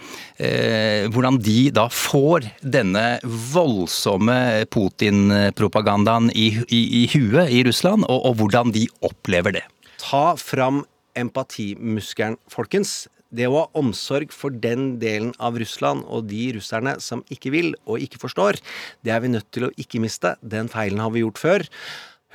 hvordan 1.13 1.39
de 1.43 1.71
da 1.75 1.87
får 1.89 2.47
denne 2.63 3.21
voldsomme 3.25 4.37
Putin-propagandaen 4.73 6.31
i, 6.35 6.49
i, 6.69 6.83
i 7.03 7.07
huet 7.15 7.51
i 7.53 7.63
Russland, 7.67 8.07
og, 8.09 8.21
og 8.29 8.39
hvordan 8.41 8.73
de 8.75 8.87
opplever 9.05 9.59
det. 9.59 9.65
Ta 10.03 10.33
fram 10.41 10.83
empatimuskelen, 11.19 12.39
folkens. 12.51 13.07
Det 13.33 13.47
å 13.49 13.63
ha 13.63 13.81
omsorg 13.81 14.33
for 14.37 14.53
den 14.53 14.99
delen 15.01 15.31
av 15.41 15.57
Russland 15.61 16.05
og 16.05 16.27
de 16.29 16.51
russerne 16.59 16.99
som 17.01 17.23
ikke 17.33 17.53
vil 17.55 17.71
og 17.87 18.03
ikke 18.05 18.21
forstår, 18.21 18.59
det 19.01 19.15
er 19.15 19.23
vi 19.25 19.33
nødt 19.33 19.49
til 19.55 19.69
å 19.69 19.73
ikke 19.81 20.03
miste. 20.05 20.35
Den 20.45 20.69
feilen 20.73 21.01
har 21.01 21.15
vi 21.15 21.25
gjort 21.25 21.41
før. 21.41 21.65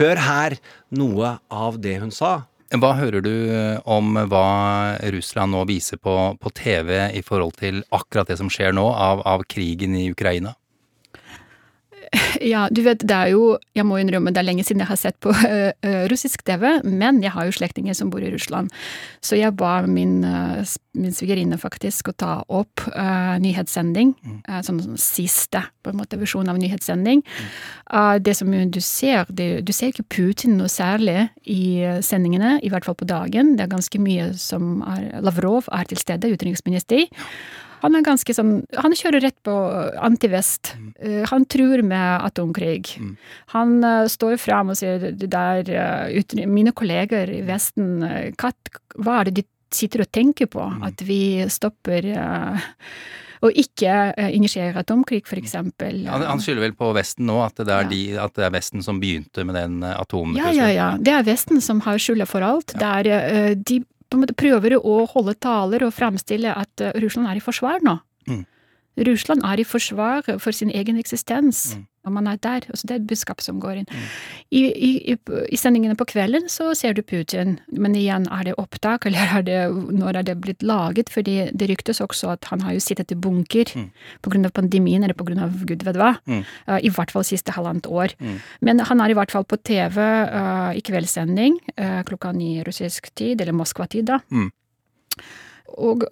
Hør 0.01 0.21
her 0.25 0.57
noe 0.97 1.37
av 1.53 1.77
det 1.81 1.99
hun 2.01 2.13
sa. 2.13 2.47
Hva 2.67 2.91
hører 2.97 3.23
du 3.23 3.35
om 3.87 4.17
hva 4.27 4.47
Russland 5.13 5.53
nå 5.55 5.61
viser 5.69 6.01
på, 6.03 6.15
på 6.41 6.51
TV 6.57 6.97
i 7.15 7.21
forhold 7.23 7.55
til 7.61 7.79
akkurat 7.95 8.27
det 8.27 8.41
som 8.41 8.49
skjer 8.51 8.73
nå 8.75 8.83
av, 8.91 9.21
av 9.23 9.45
krigen 9.47 9.95
i 9.95 10.09
Ukraina? 10.11 10.57
Ja, 12.51 12.67
du 12.71 12.81
vet, 12.85 13.01
det 13.07 13.15
er 13.15 13.31
jo 13.33 13.57
Jeg 13.75 13.85
må 13.87 13.97
innrømme 14.01 14.31
det 14.33 14.41
er 14.41 14.47
lenge 14.47 14.65
siden 14.65 14.83
jeg 14.83 14.91
har 14.91 14.99
sett 14.99 15.17
på 15.23 15.31
øh, 15.33 16.03
russisk 16.11 16.43
TV, 16.47 16.79
men 16.83 17.21
jeg 17.23 17.33
har 17.33 17.47
jo 17.47 17.55
slektninger 17.55 17.95
som 17.97 18.11
bor 18.13 18.23
i 18.23 18.31
Russland. 18.33 18.71
Så 19.23 19.37
jeg 19.39 19.55
ba 19.57 19.81
min, 19.87 20.19
uh, 20.25 20.61
min 20.97 21.13
svigerinne 21.15 21.57
faktisk 21.59 22.11
å 22.11 22.15
ta 22.17 22.31
opp 22.47 22.83
uh, 22.91 23.37
nyhetssending. 23.41 24.13
uh, 24.47 24.59
sånn 24.65 24.81
siste 25.01 25.63
på 25.83 25.91
en 25.91 25.99
måte 25.99 26.19
versjon 26.19 26.49
av 26.51 26.59
nyhetssending. 26.61 27.23
Uh, 27.91 28.17
det 28.21 28.37
som 28.39 28.51
du 28.51 28.81
ser, 28.83 29.25
det, 29.29 29.49
du 29.67 29.73
ser 29.75 29.93
ikke 29.93 30.07
Putin 30.17 30.57
noe 30.59 30.71
særlig 30.71 31.29
i 31.43 31.83
sendingene, 32.05 32.57
i 32.63 32.71
hvert 32.73 32.87
fall 32.87 32.97
på 32.99 33.09
dagen. 33.09 33.55
Det 33.57 33.65
er 33.65 33.75
ganske 33.75 34.01
mye 34.01 34.31
som 34.39 34.83
er 34.87 35.23
Lavrov 35.25 35.69
er 35.73 35.89
til 35.89 36.01
stede, 36.01 36.31
utenriksminister. 36.33 37.07
Han 37.83 37.97
er 37.97 38.05
ganske 38.05 38.33
sånn 38.33 38.61
Han 38.81 38.95
kjører 38.97 39.23
rett 39.27 39.37
på 39.45 39.53
antivest. 40.01 40.73
Eh, 40.99 41.23
Han 41.31 41.45
truer 41.49 41.83
med 41.85 42.25
atomkrig. 42.25 42.97
Han 43.53 43.77
uh, 43.83 44.07
står 44.09 44.37
fram 44.41 44.73
og 44.73 44.79
sier 44.79 45.11
det 45.11 45.29
der 45.33 45.69
uh, 45.73 46.17
uten, 46.17 46.43
Mine 46.51 46.73
kolleger 46.77 47.29
i 47.31 47.43
Vesten, 47.45 48.01
eh, 48.03 48.33
hva, 48.37 49.19
er 49.19 49.29
det 49.29 49.39
de 49.41 49.47
sitter 49.73 50.05
og 50.05 50.11
tenker 50.15 50.49
på? 50.51 50.63
At 50.85 51.01
vi 51.05 51.43
stopper 51.51 52.05
eh, 52.13 52.67
og 53.45 53.53
ikke 53.53 53.91
uh, 54.17 54.29
initierer 54.33 54.79
atomkrig, 54.81 55.21
for 55.29 55.37
eksempel. 55.37 56.07
Han, 56.09 56.23
han 56.25 56.39
skylder 56.41 56.63
vel 56.67 56.77
på 56.77 56.89
Vesten 56.97 57.27
nå, 57.29 57.35
at 57.45 57.59
det, 57.61 57.69
er 57.69 57.91
de, 57.91 57.99
at 58.23 58.33
det 58.33 58.47
er 58.47 58.55
Vesten 58.55 58.85
som 58.85 59.01
begynte 59.03 59.45
med 59.45 59.59
den 59.59 59.83
eh, 59.85 59.99
Ja, 60.39 60.49
ja, 60.55 60.71
ja. 60.73 60.87
Det 60.97 61.13
er 61.13 61.27
Vesten 61.27 61.61
som 61.61 61.83
har 61.85 62.01
skylda 62.01 62.25
for 62.29 62.45
alt. 62.45 62.73
Det 62.73 62.89
er 63.11 63.53
de 63.61 63.83
på 64.07 64.17
en 64.17 64.23
måte 64.23 64.37
prøver 64.37 64.77
å 64.79 64.99
holde 65.11 65.35
taler 65.43 65.85
og 65.87 65.95
fremstille 65.95 66.53
at 66.55 66.83
eh, 66.83 66.95
Russland 67.03 67.29
er 67.31 67.39
i 67.39 67.43
forsvar 67.43 67.83
nå. 67.85 67.97
Mm. 68.27 68.45
Russland 69.07 69.45
er 69.45 69.61
i 69.61 69.67
forsvar 69.67 70.25
for 70.41 70.55
sin 70.55 70.71
egen 70.73 70.97
eksistens. 70.97 71.75
Og 72.07 72.13
man 72.15 72.29
er 72.31 72.39
der. 72.41 72.65
Altså 72.71 72.87
det 72.87 72.95
er 72.95 73.01
et 73.01 73.07
budskap 73.09 73.43
som 73.43 73.59
går 73.61 73.81
inn. 73.81 73.89
I, 74.49 74.63
i, 74.71 74.91
i, 75.13 75.17
I 75.51 75.59
sendingene 75.59 75.97
på 75.99 76.07
kvelden 76.09 76.47
så 76.51 76.71
ser 76.77 76.95
du 76.97 77.03
Putin, 77.05 77.57
men 77.71 77.95
igjen, 77.97 78.27
er 78.33 78.47
det 78.47 78.55
opptak, 78.61 79.07
eller 79.09 79.37
er 79.37 79.45
det, 79.47 79.59
når 79.99 80.21
er 80.21 80.27
det 80.29 80.37
blitt 80.43 80.65
laget? 80.65 81.11
Fordi 81.13 81.37
det 81.51 81.69
ryktes 81.71 82.01
også 82.03 82.33
at 82.35 82.47
han 82.51 82.63
har 82.65 82.77
jo 82.77 82.83
sittet 82.83 83.11
i 83.13 83.19
bunker 83.19 83.73
på 84.23 84.33
grunn 84.33 84.47
av 84.47 84.55
pandemien, 84.55 85.03
eller 85.03 85.43
av 85.43 85.63
gud 85.67 85.83
vet 85.87 85.99
hva. 85.99 86.13
Mm. 86.29 86.43
Uh, 86.69 86.79
I 86.79 86.93
hvert 86.93 87.13
fall 87.13 87.27
siste 87.27 87.55
halvannet 87.55 87.87
år. 87.87 88.15
Mm. 88.19 88.37
Men 88.61 88.85
han 88.87 89.03
er 89.03 89.11
i 89.11 89.17
hvert 89.17 89.33
fall 89.33 89.47
på 89.47 89.59
TV 89.67 89.99
uh, 89.99 90.71
i 90.77 90.83
kveldssending 90.85 91.59
uh, 91.75 92.01
klokka 92.07 92.31
ni 92.35 92.57
russisk 92.67 93.11
tid, 93.15 93.41
eller 93.41 93.55
Moskva-tid, 93.57 94.07
da. 94.07 94.21
Mm. 95.67 95.83
Og 95.87 96.03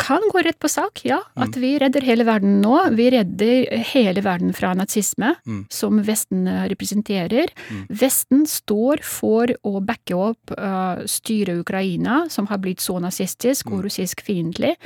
kan 0.00 0.22
gå 0.32 0.42
rett 0.44 0.58
på 0.62 0.68
sak, 0.70 1.02
ja. 1.04 1.20
At 1.36 1.56
vi 1.60 1.74
redder 1.82 2.04
hele 2.06 2.24
verden 2.24 2.60
nå. 2.62 2.76
Vi 2.96 3.10
redder 3.12 3.82
hele 3.92 4.22
verden 4.24 4.52
fra 4.56 4.74
nazisme, 4.78 5.34
Mm. 5.46 5.66
som 5.70 6.02
Vesten 6.02 6.46
representerer. 6.46 6.92
representerer. 6.92 7.50
Vesten 7.88 8.46
står 8.46 9.02
for 9.02 9.46
å 9.64 9.80
backe 9.84 10.14
opp 10.14 10.52
uh, 10.56 11.02
styret 11.06 11.60
Ukraina, 11.60 12.26
som 12.30 12.46
har 12.46 12.58
blitt 12.58 12.80
så 12.80 12.98
nazistisk 13.00 13.70
og 13.72 13.84
russisk 13.86 14.22
fiendtlig. 14.24 14.76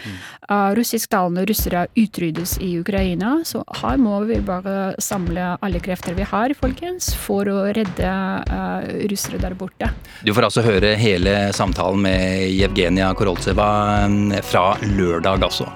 Uh, 0.51 0.73
Russisktalende 0.77 1.47
russere 1.47 1.87
utryddes 1.97 2.59
i 2.61 2.79
Ukraina, 2.81 3.43
så 3.45 3.63
her 3.83 3.97
må 3.97 4.21
vi 4.27 4.41
bare 4.41 4.95
samle 4.99 5.57
alle 5.63 5.81
krefter 5.81 6.15
vi 6.15 6.23
har, 6.27 6.55
folkens, 6.59 7.13
for 7.15 7.49
å 7.49 7.67
redde 7.75 8.11
uh, 8.51 8.87
russere 9.11 9.41
der 9.43 9.55
borte. 9.55 9.91
Du 10.25 10.33
får 10.35 10.49
altså 10.49 10.63
høre 10.67 10.95
hele 10.99 11.53
samtalen 11.57 12.03
med 12.03 12.51
Jevgenia 12.53 13.13
Koroltseva 13.15 13.69
mm, 14.06 14.06
fra 14.45 14.77
lørdag, 14.83 15.43
altså. 15.47 15.67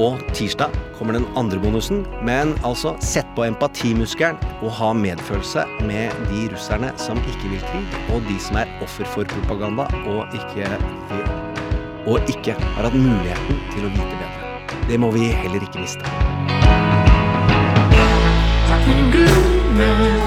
Og 0.00 0.20
tirsdag 0.32 0.72
kommer 0.96 1.18
den 1.18 1.26
andre 1.36 1.58
bonusen, 1.60 2.06
men 2.24 2.54
altså 2.64 2.94
sett 3.04 3.28
på 3.36 3.44
empatimuskelen 3.44 4.40
og 4.62 4.72
ha 4.78 4.92
medfølelse 4.96 5.66
med 5.84 6.14
de 6.30 6.46
russerne 6.54 6.92
som 6.96 7.20
ikke 7.28 7.52
vil 7.52 7.64
krig, 7.68 8.00
og 8.14 8.24
de 8.28 8.38
som 8.40 8.56
er 8.62 8.72
offer 8.84 9.08
for 9.12 9.28
propaganda 9.36 9.88
og 10.06 10.38
ikke 10.38 10.70
vil 11.12 11.26
og 12.06 12.18
ikke 12.28 12.56
har 12.58 12.88
hatt 12.88 12.96
muligheten 12.98 13.60
til 13.74 13.86
å 13.86 13.92
vite 13.92 14.16
bedre. 14.16 14.80
Det 14.88 14.98
må 14.98 15.12
vi 15.14 15.28
heller 15.44 15.62
ikke 15.62 15.84
miste. 15.84 16.02
Takk 18.72 18.90
man, 19.78 20.21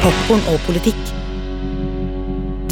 Popkorn 0.00 0.40
og 0.48 0.62
politikk. 0.64 1.00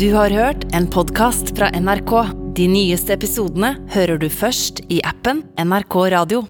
Du 0.00 0.06
har 0.14 0.32
hørt 0.32 0.62
en 0.72 0.86
podkast 0.88 1.50
fra 1.58 1.68
NRK. 1.76 2.14
De 2.56 2.64
nyeste 2.72 3.12
episodene 3.18 3.74
hører 3.92 4.16
du 4.16 4.30
først 4.32 4.80
i 4.88 5.02
appen 5.04 5.42
NRK 5.60 5.98
Radio. 6.14 6.46